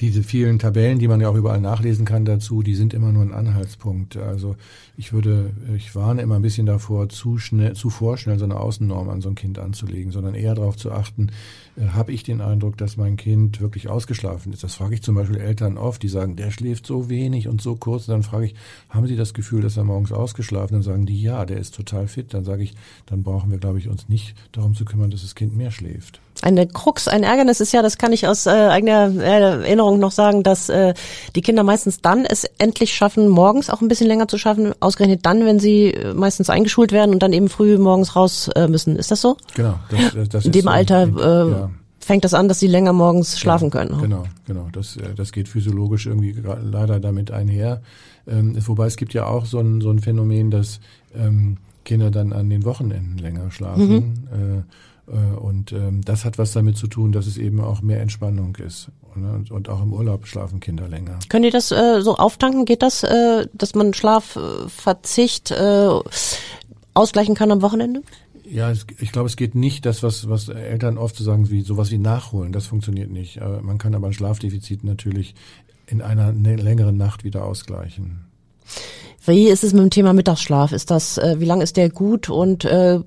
diese 0.00 0.22
vielen 0.22 0.58
Tabellen, 0.58 0.98
die 0.98 1.08
man 1.08 1.20
ja 1.20 1.28
auch 1.28 1.34
überall 1.34 1.60
nachlesen 1.60 2.06
kann 2.06 2.24
dazu, 2.24 2.62
die 2.62 2.74
sind 2.74 2.94
immer 2.94 3.12
nur 3.12 3.22
ein 3.22 3.34
Anhaltspunkt. 3.34 4.16
Also 4.16 4.56
ich 4.96 5.12
würde, 5.12 5.50
ich 5.76 5.94
warne 5.94 6.22
immer 6.22 6.36
ein 6.36 6.42
bisschen 6.42 6.64
davor, 6.64 7.10
zu 7.10 7.36
schnell, 7.36 7.74
zu 7.74 7.90
vorschnell 7.90 8.38
so 8.38 8.46
eine 8.46 8.58
Außennorm 8.58 9.10
an 9.10 9.20
so 9.20 9.28
ein 9.28 9.34
Kind 9.34 9.58
anzulegen, 9.58 10.10
sondern 10.10 10.34
eher 10.34 10.54
darauf 10.54 10.76
zu 10.76 10.90
achten, 10.90 11.28
äh, 11.76 11.88
habe 11.88 12.12
ich 12.12 12.22
den 12.22 12.40
Eindruck, 12.40 12.78
dass 12.78 12.96
mein 12.96 13.16
Kind 13.16 13.60
wirklich 13.60 13.88
ausgeschlafen 13.88 14.54
ist. 14.54 14.64
Das 14.64 14.74
frage 14.74 14.94
ich 14.94 15.02
zum 15.02 15.14
Beispiel 15.14 15.36
Eltern 15.36 15.76
oft, 15.76 16.02
die 16.02 16.08
sagen, 16.08 16.34
der 16.34 16.50
schläft 16.50 16.86
so 16.86 17.10
wenig 17.10 17.46
und 17.46 17.60
so 17.60 17.76
kurz. 17.76 18.08
Und 18.08 18.12
dann 18.12 18.22
frage 18.22 18.46
ich, 18.46 18.54
haben 18.88 19.06
Sie 19.06 19.16
das 19.16 19.34
Gefühl, 19.34 19.60
dass 19.60 19.76
er 19.76 19.84
morgens 19.84 20.12
ausgeschlafen? 20.12 20.74
Dann 20.74 20.82
sagen 20.82 21.04
die, 21.04 21.20
ja, 21.20 21.44
der 21.44 21.58
ist 21.58 21.74
total 21.74 22.08
fit. 22.08 22.32
Dann 22.32 22.44
sage 22.44 22.62
ich, 22.62 22.74
dann 23.04 23.22
brauchen 23.22 23.50
wir, 23.50 23.58
glaube 23.58 23.78
ich, 23.78 23.88
uns 23.88 24.08
nicht 24.08 24.34
darum 24.52 24.74
zu 24.74 24.86
kümmern, 24.86 25.10
dass 25.10 25.22
das 25.22 25.34
Kind 25.34 25.54
mehr 25.54 25.70
schläft. 25.70 26.20
Eine 26.42 26.66
Krux, 26.66 27.06
ein 27.06 27.22
Ärgernis 27.22 27.60
ist 27.60 27.72
ja, 27.72 27.82
das 27.82 27.98
kann 27.98 28.12
ich 28.12 28.26
aus 28.26 28.46
äh, 28.46 28.50
eigener 28.50 29.10
äh, 29.14 29.62
Erinnerung 29.62 29.98
noch 29.98 30.10
sagen, 30.10 30.42
dass 30.42 30.68
äh, 30.70 30.94
die 31.34 31.42
Kinder 31.42 31.64
meistens 31.64 32.00
dann 32.00 32.24
es 32.24 32.44
endlich 32.58 32.94
schaffen, 32.94 33.28
morgens 33.28 33.68
auch 33.68 33.82
ein 33.82 33.88
bisschen 33.88 34.06
länger 34.06 34.26
zu 34.26 34.38
schaffen, 34.38 34.72
ausgerechnet 34.80 35.26
dann, 35.26 35.44
wenn 35.44 35.58
sie 35.58 35.92
äh, 35.92 36.14
meistens 36.14 36.48
eingeschult 36.48 36.92
werden 36.92 37.12
und 37.12 37.22
dann 37.22 37.34
eben 37.34 37.48
früh 37.48 37.76
morgens 37.76 38.16
raus 38.16 38.48
äh, 38.56 38.68
müssen. 38.68 38.96
Ist 38.96 39.10
das 39.10 39.20
so? 39.20 39.36
Genau. 39.54 39.74
Das, 39.90 40.14
das, 40.14 40.28
das 40.30 40.44
in 40.46 40.52
dem 40.52 40.68
Alter 40.68 41.02
äh, 41.02 41.50
ja. 41.50 41.70
fängt 41.98 42.24
das 42.24 42.32
an, 42.32 42.48
dass 42.48 42.58
sie 42.58 42.68
länger 42.68 42.94
morgens 42.94 43.38
schlafen 43.38 43.66
ja, 43.66 43.70
können. 43.70 44.00
Genau, 44.00 44.24
genau. 44.46 44.68
Das, 44.72 44.96
äh, 44.96 45.14
das 45.14 45.32
geht 45.32 45.48
physiologisch 45.48 46.06
irgendwie 46.06 46.34
leider 46.62 47.00
damit 47.00 47.30
einher. 47.30 47.82
Ähm, 48.26 48.56
wobei 48.66 48.86
es 48.86 48.96
gibt 48.96 49.12
ja 49.12 49.26
auch 49.26 49.44
so 49.44 49.58
ein, 49.58 49.82
so 49.82 49.90
ein 49.90 49.98
Phänomen, 49.98 50.50
dass 50.50 50.80
ähm, 51.14 51.58
Kinder 51.84 52.10
dann 52.10 52.32
an 52.32 52.48
den 52.48 52.64
Wochenenden 52.64 53.18
länger 53.18 53.50
schlafen. 53.50 53.88
Mhm. 53.88 54.14
Äh, 54.32 54.58
äh, 54.58 54.62
und 55.14 55.72
ähm, 55.72 56.02
das 56.04 56.24
hat 56.24 56.38
was 56.38 56.52
damit 56.52 56.76
zu 56.76 56.86
tun, 56.86 57.12
dass 57.12 57.26
es 57.26 57.36
eben 57.36 57.60
auch 57.60 57.82
mehr 57.82 58.00
Entspannung 58.00 58.56
ist. 58.56 58.90
Und, 59.14 59.50
und 59.50 59.68
auch 59.68 59.82
im 59.82 59.92
Urlaub 59.92 60.26
schlafen 60.26 60.60
Kinder 60.60 60.86
länger. 60.86 61.18
Können 61.28 61.42
die 61.42 61.50
das 61.50 61.72
äh, 61.72 62.00
so 62.00 62.16
auftanken? 62.16 62.64
Geht 62.64 62.82
das, 62.82 63.02
äh, 63.02 63.46
dass 63.52 63.74
man 63.74 63.92
Schlafverzicht 63.92 65.50
äh, 65.50 65.88
ausgleichen 66.94 67.34
kann 67.34 67.50
am 67.50 67.60
Wochenende? 67.60 68.02
Ja, 68.44 68.72
ich 68.72 69.12
glaube, 69.12 69.28
es 69.28 69.36
geht 69.36 69.54
nicht, 69.54 69.86
das, 69.86 70.02
was, 70.02 70.28
was 70.28 70.48
Eltern 70.48 70.98
oft 70.98 71.16
so 71.16 71.24
sagen, 71.24 71.50
wie 71.50 71.62
sowas 71.62 71.90
wie 71.90 71.98
nachholen. 71.98 72.52
Das 72.52 72.66
funktioniert 72.66 73.10
nicht. 73.10 73.42
Aber 73.42 73.62
man 73.62 73.78
kann 73.78 73.94
aber 73.94 74.08
ein 74.08 74.12
Schlafdefizit 74.12 74.84
natürlich 74.84 75.34
in 75.86 76.02
einer 76.02 76.32
ne, 76.32 76.56
längeren 76.56 76.96
Nacht 76.96 77.24
wieder 77.24 77.44
ausgleichen. 77.44 78.24
Wie 79.26 79.48
ist 79.48 79.64
es 79.64 79.72
mit 79.72 79.82
dem 79.82 79.90
Thema 79.90 80.12
Mittagsschlaf? 80.12 80.72
Ist 80.72 80.90
das, 80.90 81.18
äh, 81.18 81.36
wie 81.38 81.44
lange 81.44 81.62
ist 81.62 81.76
der 81.76 81.90
gut 81.90 82.30
und 82.30 82.64
äh, 82.64 83.00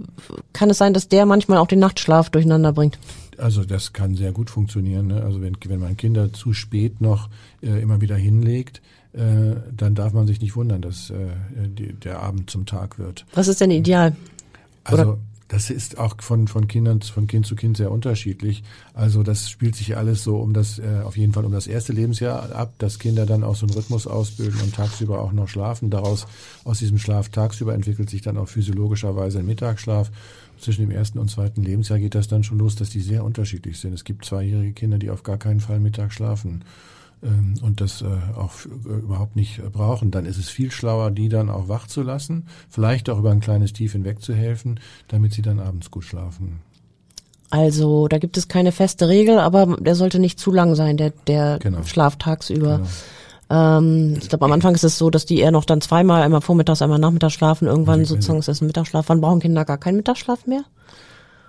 kann 0.53 0.69
es 0.69 0.77
sein, 0.77 0.93
dass 0.93 1.07
der 1.07 1.25
manchmal 1.25 1.57
auch 1.57 1.67
den 1.67 1.79
Nachtschlaf 1.79 2.29
durcheinander 2.29 2.71
bringt? 2.71 2.99
Also 3.37 3.63
das 3.63 3.93
kann 3.93 4.15
sehr 4.15 4.31
gut 4.31 4.49
funktionieren. 4.49 5.07
Ne? 5.07 5.23
Also 5.23 5.41
wenn, 5.41 5.57
wenn 5.65 5.79
man 5.79 5.97
Kinder 5.97 6.31
zu 6.31 6.53
spät 6.53 7.01
noch 7.01 7.29
äh, 7.61 7.81
immer 7.81 7.99
wieder 7.99 8.15
hinlegt, 8.15 8.81
äh, 9.13 9.55
dann 9.75 9.95
darf 9.95 10.13
man 10.13 10.27
sich 10.27 10.39
nicht 10.39 10.55
wundern, 10.55 10.81
dass 10.81 11.09
äh, 11.09 11.15
die, 11.67 11.93
der 11.93 12.21
Abend 12.21 12.49
zum 12.49 12.65
Tag 12.65 12.99
wird. 12.99 13.25
Was 13.33 13.47
ist 13.47 13.61
denn 13.61 13.71
ideal? 13.71 14.15
Also 14.83 15.03
Oder? 15.03 15.17
Das 15.53 15.69
ist 15.69 15.99
auch 15.99 16.15
von, 16.19 16.47
von 16.47 16.67
Kindern, 16.67 17.03
von 17.03 17.27
Kind 17.27 17.45
zu 17.45 17.55
Kind 17.55 17.77
sehr 17.77 17.91
unterschiedlich. 17.91 18.63
Also 18.95 19.21
das 19.21 19.51
spielt 19.51 19.75
sich 19.75 19.95
alles 19.95 20.23
so 20.23 20.37
um 20.37 20.51
das, 20.51 20.79
äh, 20.79 21.01
auf 21.03 21.15
jeden 21.15 21.31
Fall 21.31 21.45
um 21.45 21.51
das 21.51 21.67
erste 21.67 21.93
Lebensjahr 21.93 22.55
ab, 22.55 22.73
dass 22.79 22.97
Kinder 22.97 23.27
dann 23.27 23.43
auch 23.43 23.55
so 23.55 23.67
einen 23.67 23.75
Rhythmus 23.75 24.07
ausbilden 24.07 24.59
und 24.61 24.73
tagsüber 24.73 25.21
auch 25.21 25.31
noch 25.31 25.47
schlafen. 25.47 25.91
Daraus, 25.91 26.25
aus 26.63 26.79
diesem 26.79 26.97
Schlaf 26.97 27.29
tagsüber 27.29 27.75
entwickelt 27.75 28.09
sich 28.09 28.23
dann 28.23 28.39
auch 28.39 28.47
physiologischerweise 28.47 29.37
ein 29.37 29.45
Mittagsschlaf. 29.45 30.09
Zwischen 30.57 30.87
dem 30.87 30.91
ersten 30.91 31.19
und 31.19 31.29
zweiten 31.29 31.61
Lebensjahr 31.61 31.99
geht 31.99 32.15
das 32.15 32.27
dann 32.27 32.43
schon 32.43 32.57
los, 32.57 32.75
dass 32.75 32.89
die 32.89 33.01
sehr 33.01 33.23
unterschiedlich 33.23 33.77
sind. 33.77 33.93
Es 33.93 34.05
gibt 34.05 34.25
zweijährige 34.25 34.73
Kinder, 34.73 34.97
die 34.97 35.11
auf 35.11 35.21
gar 35.21 35.37
keinen 35.37 35.59
Fall 35.59 35.79
Mittag 35.79 36.13
schlafen. 36.13 36.63
Ähm, 37.23 37.55
und 37.61 37.79
das 37.81 38.01
äh, 38.01 38.05
auch 38.35 38.51
äh, 38.65 38.99
überhaupt 38.99 39.35
nicht 39.35 39.59
äh, 39.59 39.69
brauchen, 39.69 40.11
dann 40.11 40.25
ist 40.25 40.37
es 40.37 40.49
viel 40.49 40.71
schlauer, 40.71 41.11
die 41.11 41.29
dann 41.29 41.49
auch 41.49 41.69
wach 41.69 41.87
zu 41.87 42.01
lassen, 42.01 42.47
vielleicht 42.69 43.09
auch 43.09 43.19
über 43.19 43.31
ein 43.31 43.39
kleines 43.39 43.73
Tief 43.73 43.93
hinweg 43.93 44.21
zu 44.21 44.33
helfen, 44.33 44.79
damit 45.07 45.33
sie 45.33 45.41
dann 45.41 45.59
abends 45.59 45.89
gut 45.89 46.03
schlafen. 46.03 46.59
Also 47.49 48.07
da 48.07 48.17
gibt 48.17 48.35
es 48.35 48.47
keine 48.47 48.71
feste 48.71 49.07
Regel, 49.07 49.39
aber 49.39 49.77
der 49.79 49.95
sollte 49.95 50.19
nicht 50.19 50.39
zu 50.39 50.51
lang 50.51 50.75
sein, 50.75 50.97
der, 50.97 51.11
der 51.27 51.59
genau. 51.59 51.83
Schlaf 51.83 52.17
tagsüber. 52.17 52.79
Genau. 53.49 53.77
Ähm, 53.77 54.17
ich 54.19 54.27
glaube, 54.27 54.45
am 54.45 54.51
Anfang 54.51 54.73
ist 54.73 54.83
es 54.83 54.97
so, 54.97 55.09
dass 55.09 55.25
die 55.25 55.39
eher 55.39 55.51
noch 55.51 55.65
dann 55.65 55.79
zweimal, 55.79 56.23
einmal 56.23 56.41
vormittags, 56.41 56.81
einmal 56.81 56.99
nachmittags 56.99 57.33
schlafen. 57.33 57.67
Irgendwann 57.67 58.05
sozusagen 58.05 58.39
ist 58.39 58.47
das 58.47 58.61
ein 58.61 58.67
Mittagsschlaf. 58.67 59.07
Wann 59.07 59.21
brauchen 59.21 59.39
Kinder 59.39 59.65
gar 59.65 59.77
keinen 59.77 59.97
Mittagsschlaf 59.97 60.47
mehr? 60.47 60.63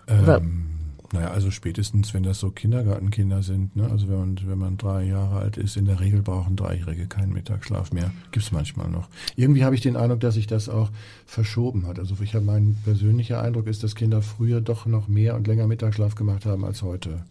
Ähm, 0.07 0.74
naja, 1.15 1.29
also 1.29 1.53
spätestens, 1.53 2.13
wenn 2.13 2.25
das 2.25 2.41
so 2.41 2.51
Kindergartenkinder 2.51 3.45
sind, 3.45 3.77
ne? 3.77 3.89
also 3.89 4.09
wenn 4.09 4.19
man, 4.19 4.41
wenn 4.47 4.59
man 4.59 4.77
drei 4.77 5.05
Jahre 5.05 5.37
alt 5.37 5.57
ist, 5.57 5.77
in 5.77 5.85
der 5.85 6.01
Regel 6.01 6.23
brauchen 6.23 6.57
Dreijährige 6.57 7.07
keinen 7.07 7.33
Mittagsschlaf 7.33 7.93
mehr. 7.93 8.11
Gibt's 8.33 8.51
manchmal 8.51 8.91
noch. 8.91 9.09
Irgendwie 9.37 9.65
habe 9.65 9.77
ich 9.77 9.81
den 9.81 9.97
Eindruck, 9.97 10.19
dass 10.21 10.35
sich 10.35 10.49
das 10.49 10.69
auch 10.69 10.91
verschoben 11.25 11.87
hat. 11.87 12.01
Also 12.01 12.17
ich 12.21 12.35
habe 12.35 12.45
mein 12.45 12.77
persönlicher 12.83 13.41
Eindruck 13.41 13.69
ist, 13.69 13.85
dass 13.85 13.95
Kinder 13.95 14.23
früher 14.23 14.61
doch 14.61 14.87
noch 14.87 15.07
mehr 15.07 15.37
und 15.37 15.47
länger 15.47 15.69
Mittagsschlaf 15.69 16.17
gemacht 16.17 16.47
haben 16.47 16.65
als 16.65 16.83
heute. 16.83 17.25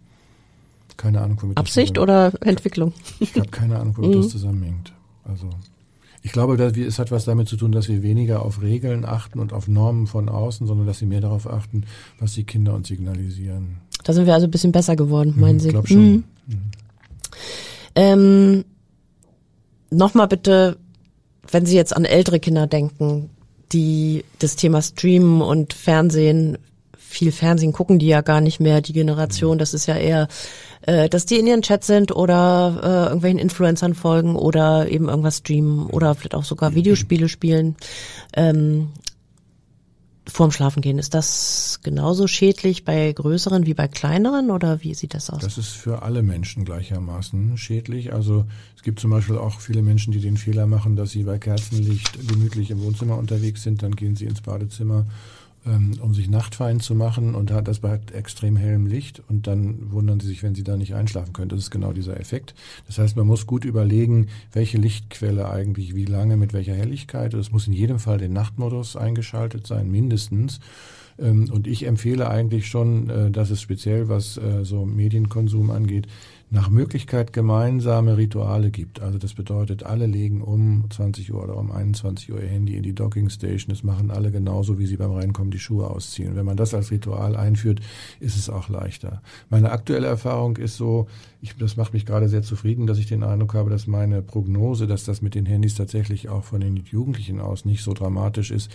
Keine 0.95 1.19
Ahnung, 1.19 1.37
womit 1.41 1.57
Absicht 1.57 1.97
das 1.97 2.03
oder 2.03 2.31
Entwicklung? 2.41 2.93
Ich 3.19 3.35
habe 3.35 3.49
keine 3.49 3.79
Ahnung, 3.79 3.97
womit 3.97 4.11
mhm. 4.15 4.21
das 4.21 4.29
zusammenhängt. 4.29 4.93
Also 5.25 5.49
ich 6.23 6.31
glaube, 6.31 6.57
dass 6.57 6.73
wir, 6.73 6.87
es 6.87 6.97
hat 6.97 7.11
was 7.11 7.25
damit 7.25 7.47
zu 7.47 7.57
tun, 7.57 7.71
dass 7.71 7.87
wir 7.89 8.01
weniger 8.01 8.43
auf 8.43 8.61
Regeln 8.61 9.05
achten 9.05 9.39
und 9.39 9.53
auf 9.53 9.67
Normen 9.67 10.07
von 10.07 10.29
außen, 10.29 10.65
sondern 10.65 10.87
dass 10.87 10.99
sie 10.99 11.05
mehr 11.05 11.21
darauf 11.21 11.47
achten, 11.47 11.83
was 12.19 12.33
die 12.33 12.45
Kinder 12.45 12.73
uns 12.73 12.87
signalisieren. 12.87 13.77
Da 14.03 14.13
sind 14.13 14.25
wir 14.25 14.33
also 14.33 14.47
ein 14.47 14.51
bisschen 14.51 14.71
besser 14.71 14.95
geworden, 14.95 15.35
meinen 15.37 15.55
mhm, 15.55 15.59
Sie? 15.59 15.67
Ich 15.67 15.73
glaube 15.73 15.87
schon. 15.87 16.11
Mhm. 16.11 16.23
Mhm. 16.47 16.61
Ähm, 17.95 18.65
Nochmal 19.93 20.27
bitte, 20.27 20.77
wenn 21.51 21.65
Sie 21.65 21.75
jetzt 21.75 21.95
an 21.95 22.05
ältere 22.05 22.39
Kinder 22.39 22.65
denken, 22.65 23.29
die 23.71 24.25
das 24.39 24.55
Thema 24.55 24.81
Streamen 24.81 25.41
und 25.41 25.73
Fernsehen 25.73 26.57
viel 27.13 27.31
Fernsehen 27.31 27.71
gucken 27.71 27.99
die 27.99 28.07
ja 28.07 28.21
gar 28.21 28.41
nicht 28.41 28.59
mehr, 28.59 28.81
die 28.81 28.93
Generation. 28.93 29.57
Das 29.57 29.73
ist 29.73 29.85
ja 29.85 29.95
eher, 29.95 30.27
äh, 30.81 31.07
dass 31.09 31.25
die 31.25 31.39
in 31.39 31.47
ihren 31.47 31.61
Chat 31.61 31.83
sind 31.83 32.15
oder 32.15 32.79
äh, 32.83 33.05
irgendwelchen 33.05 33.39
Influencern 33.39 33.93
folgen 33.93 34.35
oder 34.35 34.89
eben 34.89 35.09
irgendwas 35.09 35.37
streamen 35.37 35.85
oder 35.87 36.15
vielleicht 36.15 36.35
auch 36.35 36.43
sogar 36.43 36.75
Videospiele 36.75 37.29
spielen. 37.29 37.75
Ähm, 38.35 38.89
vorm 40.27 40.51
Schlafen 40.51 40.81
gehen. 40.81 40.99
Ist 40.99 41.13
das 41.13 41.81
genauso 41.83 42.27
schädlich 42.27 42.85
bei 42.85 43.11
größeren 43.11 43.65
wie 43.65 43.73
bei 43.73 43.87
kleineren 43.87 44.51
oder 44.51 44.81
wie 44.81 44.93
sieht 44.93 45.13
das 45.13 45.29
aus? 45.29 45.41
Das 45.41 45.57
ist 45.57 45.69
für 45.69 46.01
alle 46.01 46.23
Menschen 46.23 46.65
gleichermaßen 46.65 47.57
schädlich. 47.57 48.13
Also 48.13 48.45
es 48.75 48.83
gibt 48.83 48.99
zum 48.99 49.11
Beispiel 49.11 49.37
auch 49.37 49.59
viele 49.59 49.81
Menschen, 49.81 50.13
die 50.13 50.19
den 50.19 50.37
Fehler 50.37 50.65
machen, 50.65 50.95
dass 50.95 51.11
sie 51.11 51.23
bei 51.23 51.39
Kerzenlicht 51.39 52.27
gemütlich 52.27 52.71
im 52.71 52.81
Wohnzimmer 52.81 53.17
unterwegs 53.17 53.63
sind, 53.63 53.83
dann 53.83 53.95
gehen 53.95 54.15
sie 54.15 54.25
ins 54.25 54.41
Badezimmer 54.41 55.05
um 55.65 56.13
sich 56.13 56.29
nachtfein 56.29 56.79
zu 56.79 56.93
machen 56.93 57.35
und 57.35 57.51
hat 57.51 57.67
das 57.67 57.79
bei 57.79 57.99
extrem 58.13 58.57
hellem 58.57 58.85
Licht 58.85 59.21
und 59.29 59.47
dann 59.47 59.91
wundern 59.91 60.19
sie 60.19 60.27
sich, 60.27 60.43
wenn 60.43 60.55
sie 60.55 60.63
da 60.63 60.75
nicht 60.75 60.93
einschlafen 60.93 61.31
können. 61.31 61.49
Das 61.49 61.59
ist 61.59 61.71
genau 61.71 61.93
dieser 61.93 62.19
Effekt. 62.19 62.53
Das 62.87 62.97
heißt, 62.97 63.15
man 63.15 63.27
muss 63.27 63.47
gut 63.47 63.63
überlegen, 63.63 64.27
welche 64.51 64.77
Lichtquelle 64.77 65.49
eigentlich 65.49 65.95
wie 65.95 66.05
lange 66.05 66.35
mit 66.35 66.53
welcher 66.53 66.75
Helligkeit. 66.75 67.33
Es 67.33 67.51
muss 67.51 67.67
in 67.67 67.73
jedem 67.73 67.99
Fall 67.99 68.17
den 68.17 68.33
Nachtmodus 68.33 68.97
eingeschaltet 68.97 69.65
sein, 69.65 69.89
mindestens. 69.89 70.59
Ähm, 71.19 71.49
und 71.51 71.67
ich 71.67 71.85
empfehle 71.85 72.29
eigentlich 72.29 72.67
schon, 72.67 73.09
äh, 73.09 73.31
dass 73.31 73.49
es 73.49 73.61
speziell, 73.61 74.09
was 74.09 74.37
äh, 74.37 74.63
so 74.63 74.85
Medienkonsum 74.85 75.69
angeht, 75.69 76.07
nach 76.53 76.69
Möglichkeit 76.69 77.33
gemeinsame 77.33 78.15
Rituale 78.15 78.69
gibt. 78.69 79.01
Also 79.01 79.17
das 79.17 79.33
bedeutet, 79.33 79.81
alle 79.81 80.05
legen 80.05 80.43
um 80.43 80.85
20 80.87 81.33
Uhr 81.33 81.43
oder 81.43 81.57
um 81.57 81.71
21 81.71 82.31
Uhr 82.31 82.43
ihr 82.43 82.47
Handy 82.47 82.77
in 82.77 82.83
die 82.83 82.93
Docking 82.93 83.31
Station. 83.31 83.73
Das 83.73 83.81
machen 83.81 84.11
alle 84.11 84.29
genauso, 84.29 84.77
wie 84.77 84.85
sie 84.85 84.97
beim 84.97 85.11
Reinkommen 85.11 85.49
die 85.49 85.57
Schuhe 85.57 85.89
ausziehen. 85.89 86.35
wenn 86.35 86.45
man 86.45 86.55
das 86.55 86.75
als 86.75 86.91
Ritual 86.91 87.35
einführt, 87.35 87.79
ist 88.19 88.37
es 88.37 88.51
auch 88.51 88.69
leichter. 88.69 89.23
Meine 89.49 89.71
aktuelle 89.71 90.05
Erfahrung 90.05 90.57
ist 90.57 90.77
so, 90.77 91.07
ich, 91.41 91.55
das 91.57 91.75
macht 91.75 91.93
mich 91.93 92.05
gerade 92.05 92.29
sehr 92.29 92.43
zufrieden, 92.43 92.85
dass 92.85 92.99
ich 92.99 93.07
den 93.07 93.23
Eindruck 93.23 93.55
habe, 93.55 93.71
dass 93.71 93.87
meine 93.87 94.21
Prognose, 94.21 94.85
dass 94.85 95.05
das 95.05 95.23
mit 95.23 95.33
den 95.33 95.47
Handys 95.47 95.73
tatsächlich 95.73 96.29
auch 96.29 96.43
von 96.43 96.61
den 96.61 96.77
Jugendlichen 96.77 97.39
aus 97.39 97.65
nicht 97.65 97.83
so 97.83 97.93
dramatisch 97.93 98.51
ist, 98.51 98.69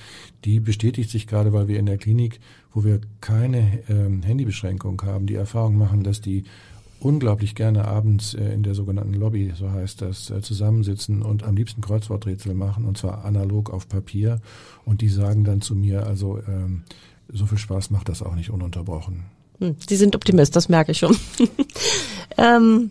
die 0.44 0.58
bestätigt 0.58 1.10
sich 1.10 1.28
gerade, 1.28 1.52
weil 1.52 1.68
wir 1.68 1.78
in 1.78 1.86
der 1.86 1.98
Klinik, 1.98 2.40
wo 2.72 2.82
wir 2.82 3.00
keine 3.20 3.84
ähm, 3.88 4.22
Handybeschränkung 4.22 5.00
haben, 5.02 5.26
die 5.26 5.36
Erfahrung 5.36 5.78
machen, 5.78 6.02
dass 6.02 6.20
die 6.20 6.42
unglaublich 7.00 7.54
gerne 7.54 7.86
abends 7.86 8.34
äh, 8.34 8.52
in 8.52 8.62
der 8.62 8.74
sogenannten 8.74 9.14
Lobby, 9.14 9.52
so 9.56 9.70
heißt 9.70 10.02
das, 10.02 10.30
äh, 10.30 10.40
zusammensitzen 10.40 11.22
und 11.22 11.44
am 11.44 11.56
liebsten 11.56 11.80
Kreuzworträtsel 11.80 12.54
machen 12.54 12.84
und 12.84 12.98
zwar 12.98 13.24
analog 13.24 13.70
auf 13.70 13.88
Papier. 13.88 14.40
Und 14.84 15.00
die 15.00 15.08
sagen 15.08 15.44
dann 15.44 15.60
zu 15.60 15.74
mir, 15.74 16.06
also 16.06 16.38
ähm, 16.48 16.84
so 17.32 17.46
viel 17.46 17.58
Spaß 17.58 17.90
macht 17.90 18.08
das 18.08 18.22
auch 18.22 18.34
nicht 18.34 18.50
ununterbrochen. 18.50 19.24
Hm, 19.60 19.76
Sie 19.88 19.96
sind 19.96 20.16
Optimist, 20.16 20.56
das 20.56 20.68
merke 20.68 20.92
ich 20.92 20.98
schon. 20.98 21.16
ähm, 22.38 22.90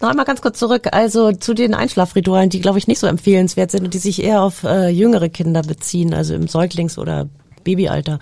noch 0.00 0.10
einmal 0.10 0.24
ganz 0.24 0.42
kurz 0.42 0.58
zurück, 0.58 0.88
also 0.92 1.32
zu 1.32 1.54
den 1.54 1.74
Einschlafritualen, 1.74 2.50
die 2.50 2.60
glaube 2.60 2.78
ich 2.78 2.88
nicht 2.88 2.98
so 2.98 3.06
empfehlenswert 3.06 3.70
sind 3.70 3.84
und 3.84 3.94
die 3.94 3.98
sich 3.98 4.22
eher 4.22 4.42
auf 4.42 4.64
äh, 4.64 4.88
jüngere 4.88 5.28
Kinder 5.28 5.62
beziehen, 5.62 6.12
also 6.12 6.34
im 6.34 6.48
Säuglings- 6.48 6.98
oder 6.98 7.28
Babyalter. 7.62 8.18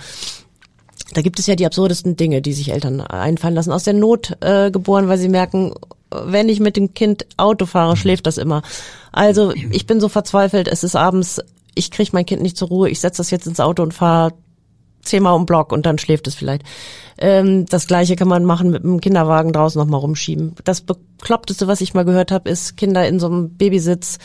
Da 1.12 1.22
gibt 1.22 1.38
es 1.38 1.46
ja 1.46 1.56
die 1.56 1.66
absurdesten 1.66 2.16
Dinge, 2.16 2.42
die 2.42 2.52
sich 2.52 2.70
Eltern 2.70 3.00
einfallen 3.00 3.54
lassen, 3.54 3.72
aus 3.72 3.84
der 3.84 3.94
Not 3.94 4.36
äh, 4.40 4.70
geboren, 4.70 5.08
weil 5.08 5.18
sie 5.18 5.28
merken, 5.28 5.74
wenn 6.10 6.48
ich 6.48 6.60
mit 6.60 6.76
dem 6.76 6.94
Kind 6.94 7.26
Auto 7.36 7.66
fahre, 7.66 7.96
schläft 7.96 8.26
das 8.26 8.38
immer. 8.38 8.62
Also 9.12 9.52
ich 9.52 9.86
bin 9.86 10.00
so 10.00 10.08
verzweifelt, 10.08 10.68
es 10.68 10.84
ist 10.84 10.96
abends, 10.96 11.40
ich 11.74 11.90
kriege 11.90 12.10
mein 12.12 12.26
Kind 12.26 12.42
nicht 12.42 12.56
zur 12.56 12.68
Ruhe, 12.68 12.90
ich 12.90 13.00
setze 13.00 13.18
das 13.18 13.30
jetzt 13.30 13.46
ins 13.46 13.60
Auto 13.60 13.82
und 13.82 13.94
fahre 13.94 14.32
zehnmal 15.02 15.34
um 15.34 15.46
Block 15.46 15.72
und 15.72 15.86
dann 15.86 15.98
schläft 15.98 16.26
es 16.26 16.34
vielleicht. 16.34 16.62
Ähm, 17.18 17.66
das 17.66 17.86
gleiche 17.86 18.16
kann 18.16 18.28
man 18.28 18.44
machen 18.44 18.70
mit 18.70 18.84
einem 18.84 19.00
Kinderwagen 19.00 19.52
draußen 19.52 19.80
nochmal 19.80 20.00
rumschieben. 20.00 20.54
Das 20.64 20.82
Bekloppteste, 20.82 21.66
was 21.66 21.80
ich 21.80 21.94
mal 21.94 22.04
gehört 22.04 22.30
habe, 22.30 22.50
ist 22.50 22.76
Kinder 22.76 23.06
in 23.06 23.18
so 23.18 23.26
einem 23.26 23.56
Babysitz 23.56 24.18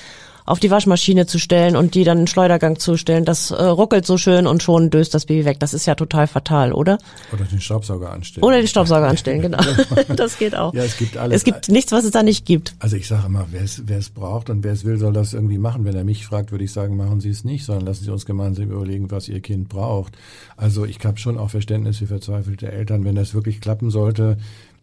auf 0.45 0.59
die 0.59 0.69
Waschmaschine 0.69 1.25
zu 1.25 1.39
stellen 1.39 1.75
und 1.75 1.95
die 1.95 2.03
dann 2.03 2.19
in 2.19 2.27
Schleudergang 2.27 2.77
zu 2.77 2.97
stellen. 2.97 3.25
Das 3.25 3.49
äh, 3.51 3.63
ruckelt 3.63 4.05
so 4.05 4.17
schön 4.17 4.45
und 4.45 4.61
schon 4.61 4.91
döst 4.91 5.13
das 5.13 5.25
Baby 5.25 5.45
weg. 5.45 5.59
Das 5.59 5.73
ist 5.73 5.87
ja 5.87 5.95
total 5.95 6.27
fatal, 6.27 6.71
oder? 6.71 6.99
Oder 7.33 7.45
den 7.45 7.59
Staubsauger 7.59 8.11
anstellen. 8.11 8.45
Oder 8.45 8.57
den 8.57 8.67
Staubsauger 8.67 9.07
anstellen, 9.07 9.41
genau. 9.41 9.57
das 10.15 10.37
geht 10.37 10.55
auch. 10.55 10.73
Ja, 10.73 10.83
es 10.83 10.97
gibt 10.97 11.17
alles. 11.17 11.37
Es 11.37 11.43
gibt 11.43 11.69
nichts, 11.69 11.91
was 11.91 12.05
es 12.05 12.11
da 12.11 12.21
nicht 12.21 12.45
gibt. 12.45 12.75
Also 12.79 12.95
ich 12.95 13.07
sage 13.07 13.25
immer, 13.25 13.47
wer 13.51 13.63
es, 13.63 13.81
wer 13.85 13.97
es 13.97 14.09
braucht 14.09 14.49
und 14.49 14.63
wer 14.63 14.73
es 14.73 14.85
will, 14.85 14.97
soll 14.97 15.13
das 15.13 15.33
irgendwie 15.33 15.57
machen. 15.57 15.83
Wenn 15.83 15.95
er 15.95 16.03
mich 16.03 16.25
fragt, 16.25 16.51
würde 16.51 16.63
ich 16.63 16.71
sagen, 16.71 16.95
machen 16.95 17.21
Sie 17.21 17.29
es 17.29 17.43
nicht, 17.43 17.65
sondern 17.65 17.85
lassen 17.85 18.03
Sie 18.03 18.11
uns 18.11 18.25
gemeinsam 18.25 18.65
überlegen, 18.65 19.09
was 19.09 19.27
Ihr 19.27 19.41
Kind 19.41 19.67
braucht. 19.69 20.13
Also 20.57 20.85
ich 20.85 21.03
habe 21.03 21.17
schon 21.17 21.39
auch 21.39 21.49
Verständnis 21.49 21.97
für 21.97 22.07
verzweifelte 22.07 22.71
Eltern, 22.71 23.03
wenn 23.03 23.15
das 23.15 23.33
wirklich 23.33 23.61
klappen 23.61 23.89
sollte 23.89 24.37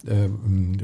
äh, 0.06 0.28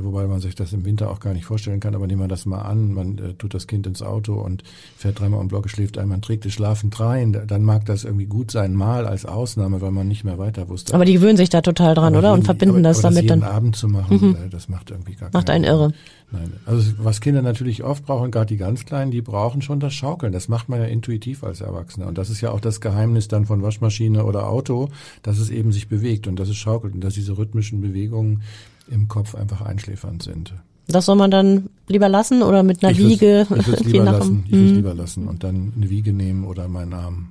wobei 0.00 0.26
man 0.26 0.40
sich 0.40 0.54
das 0.54 0.72
im 0.72 0.84
Winter 0.84 1.10
auch 1.10 1.20
gar 1.20 1.32
nicht 1.32 1.44
vorstellen 1.44 1.80
kann, 1.80 1.94
aber 1.94 2.06
nehmen 2.06 2.20
wir 2.20 2.28
das 2.28 2.46
mal 2.46 2.62
an, 2.62 2.92
man 2.92 3.18
äh, 3.18 3.34
tut 3.34 3.54
das 3.54 3.66
Kind 3.66 3.86
ins 3.86 4.02
Auto 4.02 4.34
und 4.34 4.62
fährt 4.96 5.20
dreimal 5.20 5.40
am 5.40 5.48
Block, 5.48 5.68
schläft 5.68 5.98
einmal, 5.98 6.20
trägt 6.20 6.46
es 6.46 6.52
schlafend 6.52 6.98
rein, 7.00 7.44
dann 7.46 7.62
mag 7.62 7.84
das 7.86 8.04
irgendwie 8.04 8.26
gut 8.26 8.50
sein, 8.50 8.74
mal 8.74 9.06
als 9.06 9.26
Ausnahme, 9.26 9.80
weil 9.80 9.90
man 9.90 10.08
nicht 10.08 10.24
mehr 10.24 10.38
weiter 10.38 10.68
wusste. 10.68 10.94
Aber 10.94 11.04
die 11.04 11.14
gewöhnen 11.14 11.36
sich 11.36 11.48
da 11.48 11.60
total 11.60 11.94
dran, 11.94 12.14
aber 12.14 12.18
oder? 12.18 12.32
und 12.32 12.44
verbinden 12.44 12.76
aber, 12.76 12.82
das 12.82 13.04
aber 13.04 13.14
damit 13.14 13.30
das 13.30 13.40
dann. 13.40 13.48
Abend 13.48 13.76
zu 13.76 13.88
machen, 13.88 14.20
mhm. 14.20 14.36
Äh, 14.36 14.48
das 14.48 14.68
macht 14.68 14.90
irgendwie 14.90 15.14
gar 15.14 15.30
Macht 15.32 15.50
einen 15.50 15.64
Sinn. 15.64 15.72
irre. 15.72 15.92
Nein. 16.30 16.52
Also 16.66 16.92
was 16.98 17.20
Kinder 17.20 17.40
natürlich 17.40 17.84
oft 17.84 18.04
brauchen, 18.04 18.30
gerade 18.30 18.46
die 18.46 18.58
ganz 18.58 18.84
Kleinen, 18.84 19.10
die 19.10 19.22
brauchen 19.22 19.62
schon 19.62 19.80
das 19.80 19.94
Schaukeln. 19.94 20.32
Das 20.32 20.48
macht 20.48 20.68
man 20.68 20.78
ja 20.80 20.86
intuitiv 20.86 21.42
als 21.42 21.62
Erwachsener. 21.62 22.06
Und 22.06 22.18
das 22.18 22.28
ist 22.28 22.42
ja 22.42 22.50
auch 22.50 22.60
das 22.60 22.82
Geheimnis 22.82 23.28
dann 23.28 23.46
von 23.46 23.62
Waschmaschine 23.62 24.24
oder 24.24 24.46
Auto, 24.48 24.90
dass 25.22 25.38
es 25.38 25.48
eben 25.48 25.72
sich 25.72 25.88
bewegt 25.88 26.26
und 26.26 26.38
dass 26.38 26.50
es 26.50 26.56
schaukelt 26.56 26.94
und 26.94 27.00
dass 27.00 27.14
diese 27.14 27.38
rhythmischen 27.38 27.80
Bewegungen 27.80 28.42
im 28.90 29.08
Kopf 29.08 29.34
einfach 29.34 29.62
einschläfernd 29.62 30.22
sind. 30.22 30.54
Das 30.86 31.04
soll 31.04 31.16
man 31.16 31.30
dann 31.30 31.68
lieber 31.86 32.08
lassen 32.08 32.42
oder 32.42 32.62
mit 32.62 32.82
einer 32.82 32.92
ich 32.92 32.98
Wiege? 32.98 33.46
Ich 33.56 33.66
würde 33.66 33.84
lieber 33.84 34.04
lassen. 34.04 34.44
Ich 34.46 34.52
würde 34.52 34.72
lieber 34.74 34.94
lassen 34.94 35.28
und 35.28 35.44
dann 35.44 35.72
eine 35.76 35.90
Wiege 35.90 36.12
nehmen 36.12 36.44
oder 36.44 36.66
meinen 36.68 36.94
Arm. 36.94 37.28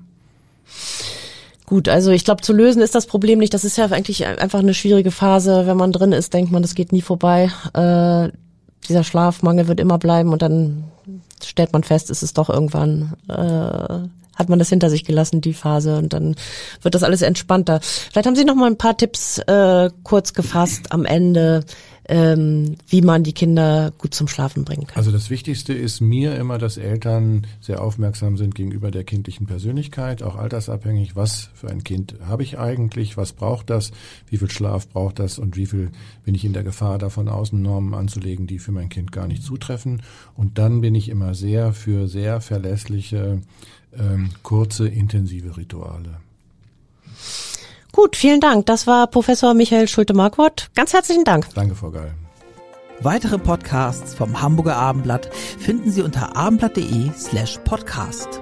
Gut, 1.66 1.90
also 1.90 2.12
ich 2.12 2.24
glaube, 2.24 2.42
zu 2.42 2.54
lösen 2.54 2.82
ist 2.82 2.96
das 2.96 3.08
Problem 3.08 3.40
nicht. 3.40 3.54
Das 3.54 3.66
ist 3.66 3.78
ja 3.78 3.86
eigentlich 3.88 4.26
einfach 4.26 4.60
eine 4.60 4.74
schwierige 4.74 5.12
Phase. 5.12 5.68
Wenn 5.68 5.76
man 5.76 5.92
drin 5.92 6.14
ist, 6.14 6.34
denkt 6.34 6.52
man, 6.52 6.62
das 6.62 6.76
geht 6.76 6.94
nie 6.94 7.02
vorbei. 7.02 7.52
Äh, 7.74 8.32
dieser 8.88 9.04
Schlafmangel 9.04 9.68
wird 9.68 9.80
immer 9.80 9.98
bleiben 9.98 10.32
und 10.32 10.42
dann 10.42 10.86
stellt 11.44 11.74
man 11.74 11.84
fest, 11.84 12.10
ist 12.10 12.24
es 12.24 12.34
doch 12.34 12.50
irgendwann 12.50 13.14
äh, 13.28 14.08
hat 14.38 14.50
man 14.50 14.60
das 14.60 14.70
hinter 14.70 14.90
sich 14.90 15.04
gelassen, 15.04 15.42
die 15.42 15.54
Phase, 15.54 15.98
und 15.98 16.14
dann 16.14 16.36
wird 16.82 16.96
das 16.96 17.04
alles 17.04 17.22
entspannter. 17.22 17.80
Vielleicht 17.82 18.28
haben 18.28 18.36
Sie 18.36 18.46
noch 18.46 18.56
mal 18.56 18.68
ein 18.68 18.78
paar 18.78 18.96
Tipps 18.98 19.40
äh, 19.40 19.90
kurz 20.04 20.34
gefasst 20.34 20.92
am 20.92 21.06
Ende, 21.06 21.66
ähm, 22.10 22.78
wie 22.88 23.02
man 23.02 23.24
die 23.24 23.34
Kinder 23.34 23.92
gut 23.98 24.14
zum 24.14 24.28
Schlafen 24.28 24.64
bringen 24.64 24.88
kann. 24.88 24.98
Also 24.98 25.12
das 25.12 25.30
Wichtigste 25.30 25.74
ist 25.74 26.00
mir 26.00 26.36
immer, 26.36 26.58
dass 26.58 26.78
Eltern 26.78 27.46
sehr 27.60 27.82
aufmerksam 27.82 28.38
sind 28.38 28.56
gegenüber 28.56 28.92
der 28.92 29.04
kindlichen 29.04 29.46
Persönlichkeit, 29.46 30.24
auch 30.24 30.36
altersabhängig. 30.36 31.16
Was 31.16 31.50
für 31.54 31.70
ein 31.70 31.84
Kind 31.84 32.16
habe 32.26 32.44
ich 32.44 32.58
eigentlich? 32.58 33.18
Was 33.18 33.34
braucht 33.34 33.70
das? 33.70 33.92
Wie 34.30 34.38
viel 34.38 34.50
Schlaf 34.50 34.88
braucht 34.88 35.20
das? 35.20 35.38
Und 35.38 35.58
wie 35.58 35.66
viel 35.66 35.92
bin 36.24 36.36
ich 36.36 36.46
in 36.46 36.54
der 36.54 36.64
Gefahr, 36.64 36.98
davon 36.98 37.28
Außennormen 37.28 37.94
anzulegen, 37.94 38.48
die 38.48 38.60
für 38.60 38.72
mein 38.72 38.90
Kind 38.90 39.12
gar 39.12 39.28
nicht 39.28 39.44
zutreffen? 39.44 40.02
Und 40.36 40.58
dann 40.58 40.82
bin 40.82 40.96
ich 40.96 41.10
immer 41.10 41.34
sehr 41.34 41.74
für 41.74 42.08
sehr 42.08 42.40
verlässliche, 42.40 43.42
ähm, 43.94 44.32
kurze, 44.44 44.88
intensive 44.88 45.58
Rituale. 45.58 46.18
Gut, 47.92 48.16
vielen 48.16 48.40
Dank. 48.40 48.66
Das 48.68 48.86
war 48.86 49.08
Professor 49.08 49.54
Michael 49.54 49.88
Schulte-Markwort. 49.88 50.70
Ganz 50.76 50.94
herzlichen 50.94 51.24
Dank. 51.24 51.48
Danke, 51.56 51.76
Frau 51.76 51.92
Gall. 51.92 52.14
Weitere 53.00 53.38
Podcasts 53.38 54.16
vom 54.16 54.42
Hamburger 54.42 54.76
Abendblatt 54.76 55.34
finden 55.34 55.92
Sie 55.92 56.02
unter 56.02 56.36
abendblatt.de 56.36 57.12
slash 57.16 57.60
podcast. 57.64 58.42